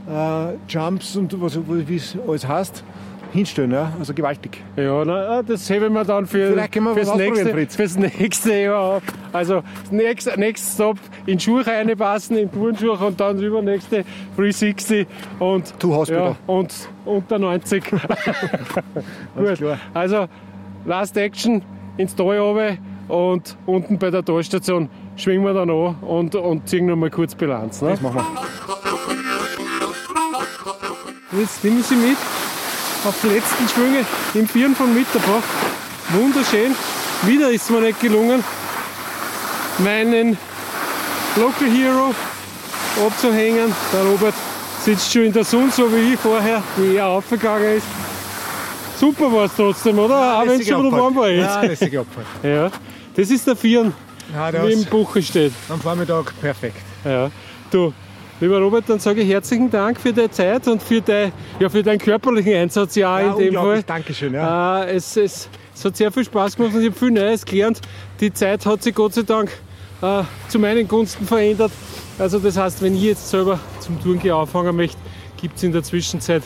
äh, 0.10 0.54
Jumps 0.68 1.16
und 1.16 1.40
was, 1.42 1.58
wie 1.68 1.96
es 1.96 2.18
alles 2.28 2.48
heißt, 2.48 2.84
hinstellen. 3.32 3.72
Ja? 3.72 3.92
Also 4.00 4.14
gewaltig. 4.14 4.64
Ja, 4.76 5.04
na, 5.06 5.42
das 5.44 5.70
heben 5.70 5.94
wir 5.94 6.04
dann 6.04 6.26
für, 6.26 6.54
fürs, 6.94 7.16
nächste, 7.16 7.50
Fritz. 7.50 7.76
fürs 7.76 7.98
nächste 7.98 8.54
Jahr 8.54 8.80
auf. 8.80 9.04
Also 9.32 9.64
nächst, 9.92 10.36
nächster 10.38 10.74
Stop 10.74 10.98
in 11.26 11.40
Schuhe 11.40 11.66
reinpassen, 11.66 12.38
in 12.38 12.52
Turnschuhe 12.52 12.98
und 12.98 13.20
dann 13.20 13.40
übernächste 13.40 14.04
360 14.36 15.08
und, 15.40 15.74
ja, 16.08 16.36
und 16.48 16.74
unter 17.06 17.40
90. 17.40 17.84
Gut. 19.36 19.60
Also 19.94 20.28
Last 20.86 21.18
Action 21.18 21.62
ins 21.98 22.16
Tal 22.16 22.40
runter 22.40 22.78
und 23.08 23.58
unten 23.66 23.98
bei 23.98 24.10
der 24.12 24.24
Talstation 24.24 24.90
schwingen 25.16 25.44
wir 25.44 25.54
dann 25.54 25.70
an 25.70 25.96
und, 26.02 26.36
und 26.36 26.70
ziehen 26.70 26.86
noch 26.86 26.96
mal 26.96 27.10
kurz 27.10 27.36
Bilanz. 27.36 27.82
Ne? 27.82 27.90
Das 27.90 28.02
machen 28.02 28.16
wir. 28.16 28.26
Jetzt 31.40 31.64
nehmen 31.64 31.84
Sie 31.84 31.96
mit 31.96 32.18
auf 33.06 33.16
die 33.24 33.28
letzten 33.28 33.68
Schwünge 33.68 34.06
im 34.34 34.48
Vieren 34.48 34.76
von 34.76 34.94
Mitterbach. 34.94 35.44
Wunderschön. 36.10 36.76
Wieder 37.24 37.50
ist 37.52 37.64
es 37.64 37.70
mir 37.70 37.82
nicht 37.82 38.00
gelungen, 38.00 38.44
meinen 39.80 40.38
Local 41.36 41.70
Hero 41.70 42.14
abzuhängen. 43.06 43.74
Der 43.94 44.04
Robert 44.04 44.34
sitzt 44.84 45.12
schon 45.12 45.24
in 45.24 45.34
der 45.34 45.44
Sonne, 45.44 45.72
so 45.72 45.92
wie 45.94 46.14
ich 46.14 46.20
vorher, 46.20 46.64
wie 46.78 46.96
er 46.96 47.08
aufgegangen 47.08 47.78
ist. 47.78 47.88
Super 49.00 49.32
war 49.32 49.46
es 49.46 49.52
trotzdem, 49.56 49.98
oder? 50.00 50.20
Ja, 50.20 50.42
Auch 50.42 50.48
wenn 50.48 50.60
es 50.60 50.68
schon 50.68 50.86
wieder 50.86 50.98
warm 50.98 51.16
war 51.16 51.30
jetzt. 51.30 51.84
Ja, 51.94 52.04
ja, 52.44 52.72
das 53.16 53.30
ist 53.30 53.48
der 53.48 53.56
Vieren, 53.56 53.94
ja, 54.34 54.68
wie 54.68 54.74
im 54.74 54.86
Buche 54.86 55.22
steht. 55.22 55.54
Am 55.70 55.80
Vormittag 55.80 56.34
perfekt. 56.42 56.82
Ja. 57.06 57.30
Du, 57.72 57.94
Lieber 58.42 58.60
Robert, 58.60 58.86
dann 58.88 59.00
sage 59.00 59.22
ich 59.22 59.30
herzlichen 59.30 59.70
Dank 59.70 60.00
für 60.00 60.14
deine 60.14 60.32
Zeit 60.32 60.66
und 60.70 60.82
für, 60.82 61.02
dein, 61.02 61.34
ja, 61.60 61.68
für 61.68 61.84
deinen 61.84 62.00
körperlichen 62.00 62.54
Einsatz 62.54 62.96
ja, 62.96 63.20
ja 63.20 63.34
in 63.34 63.38
dem 63.38 63.54
Fall. 63.54 63.84
Dankeschön. 63.84 64.34
Ja. 64.34 64.84
Äh, 64.84 64.96
es, 64.96 65.18
es, 65.18 65.50
es, 65.76 65.84
hat 65.84 65.98
sehr 65.98 66.10
viel 66.10 66.24
Spaß 66.24 66.56
gemacht 66.56 66.74
und 66.74 66.82
ich 66.82 66.88
habe 66.88 66.98
viel 66.98 67.12
Neues 67.12 67.44
gelernt. 67.44 67.82
Die 68.22 68.32
Zeit 68.32 68.66
hat 68.66 68.82
sich 68.82 68.96
Gott 68.96 69.14
sei 69.14 69.24
Dank 69.24 69.52
äh, 70.02 70.24
zu 70.48 70.58
meinen 70.58 70.88
Gunsten 70.88 71.26
verändert. 71.26 71.72
Also 72.18 72.40
das 72.40 72.56
heißt, 72.56 72.82
wenn 72.82 72.96
ich 72.96 73.04
jetzt 73.04 73.30
selber 73.30 73.60
zum 73.82 74.02
Tourengehen 74.02 74.36
anfangen 74.36 74.74
möchte, 74.74 74.98
gibt 75.36 75.58
es 75.58 75.64
in 75.64 75.74
der 75.74 75.84
Zwischenzeit 75.84 76.44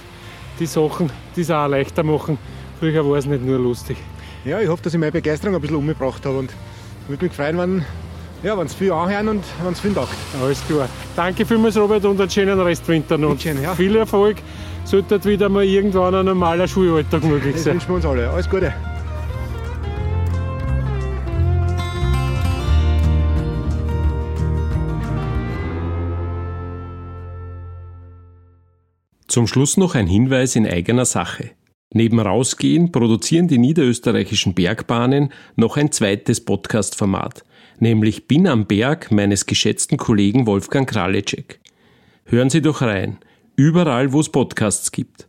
die 0.59 0.65
Sachen, 0.65 1.11
die 1.35 1.41
es 1.41 1.51
auch 1.51 1.67
leichter 1.67 2.01
machen. 2.01 2.39
Früher 2.79 3.07
war 3.07 3.17
es 3.17 3.27
nicht 3.27 3.45
nur 3.45 3.59
lustig. 3.59 3.97
Ja, 4.45 4.59
ich 4.59 4.67
hoffe, 4.67 4.81
dass 4.81 4.95
ich 4.95 4.99
meine 4.99 5.11
Begeisterung 5.11 5.53
ein 5.53 5.61
bisschen 5.61 5.77
umgebracht 5.77 6.25
habe 6.25 6.39
und 6.39 6.51
würde 7.07 7.25
mich 7.25 7.33
freuen, 7.33 7.57
wenn 7.59 7.85
ja, 8.43 8.57
wenn 8.57 8.65
es 8.65 8.73
viel 8.73 8.91
anhören 8.91 9.29
und 9.29 9.43
wenn 9.63 9.71
es 9.71 9.79
viel 9.79 9.93
taugt. 9.93 10.15
Alles 10.41 10.61
klar. 10.67 10.89
Danke 11.15 11.45
vielmals, 11.45 11.77
Robert, 11.77 12.03
und 12.03 12.19
einen 12.19 12.29
schönen 12.29 12.59
Restwinter 12.59 13.17
noch. 13.17 13.39
Schön, 13.39 13.61
ja. 13.61 13.73
Viel 13.73 13.95
Erfolg. 13.95 14.37
Sollte 14.83 15.23
wieder 15.23 15.47
mal 15.47 15.63
irgendwann 15.63 16.13
ein 16.13 16.25
normaler 16.25 16.67
Schulalltag 16.67 17.23
möglich 17.23 17.55
sein. 17.55 17.75
Das 17.79 17.87
wünschen 17.87 17.89
wir 17.89 17.95
uns 17.95 18.05
alle. 18.05 18.29
Alles 18.29 18.49
Gute. 18.49 18.73
Zum 29.29 29.47
Schluss 29.47 29.77
noch 29.77 29.95
ein 29.95 30.05
Hinweis 30.05 30.57
in 30.57 30.67
eigener 30.67 31.05
Sache. 31.05 31.51
Neben 31.95 32.19
Rausgehen 32.19 32.91
produzieren 32.91 33.47
die 33.47 33.57
niederösterreichischen 33.57 34.53
Bergbahnen 34.53 35.31
noch 35.55 35.77
ein 35.77 35.93
zweites 35.93 36.43
Podcast-Format– 36.43 37.45
nämlich 37.79 38.27
Bin 38.27 38.47
am 38.47 38.65
Berg 38.65 39.11
meines 39.11 39.45
geschätzten 39.45 39.97
Kollegen 39.97 40.47
Wolfgang 40.47 40.89
Kralecek. 40.89 41.59
Hören 42.25 42.49
Sie 42.49 42.61
doch 42.61 42.81
rein, 42.81 43.17
überall 43.55 44.13
wo 44.13 44.19
es 44.19 44.29
Podcasts 44.29 44.91
gibt. 44.91 45.27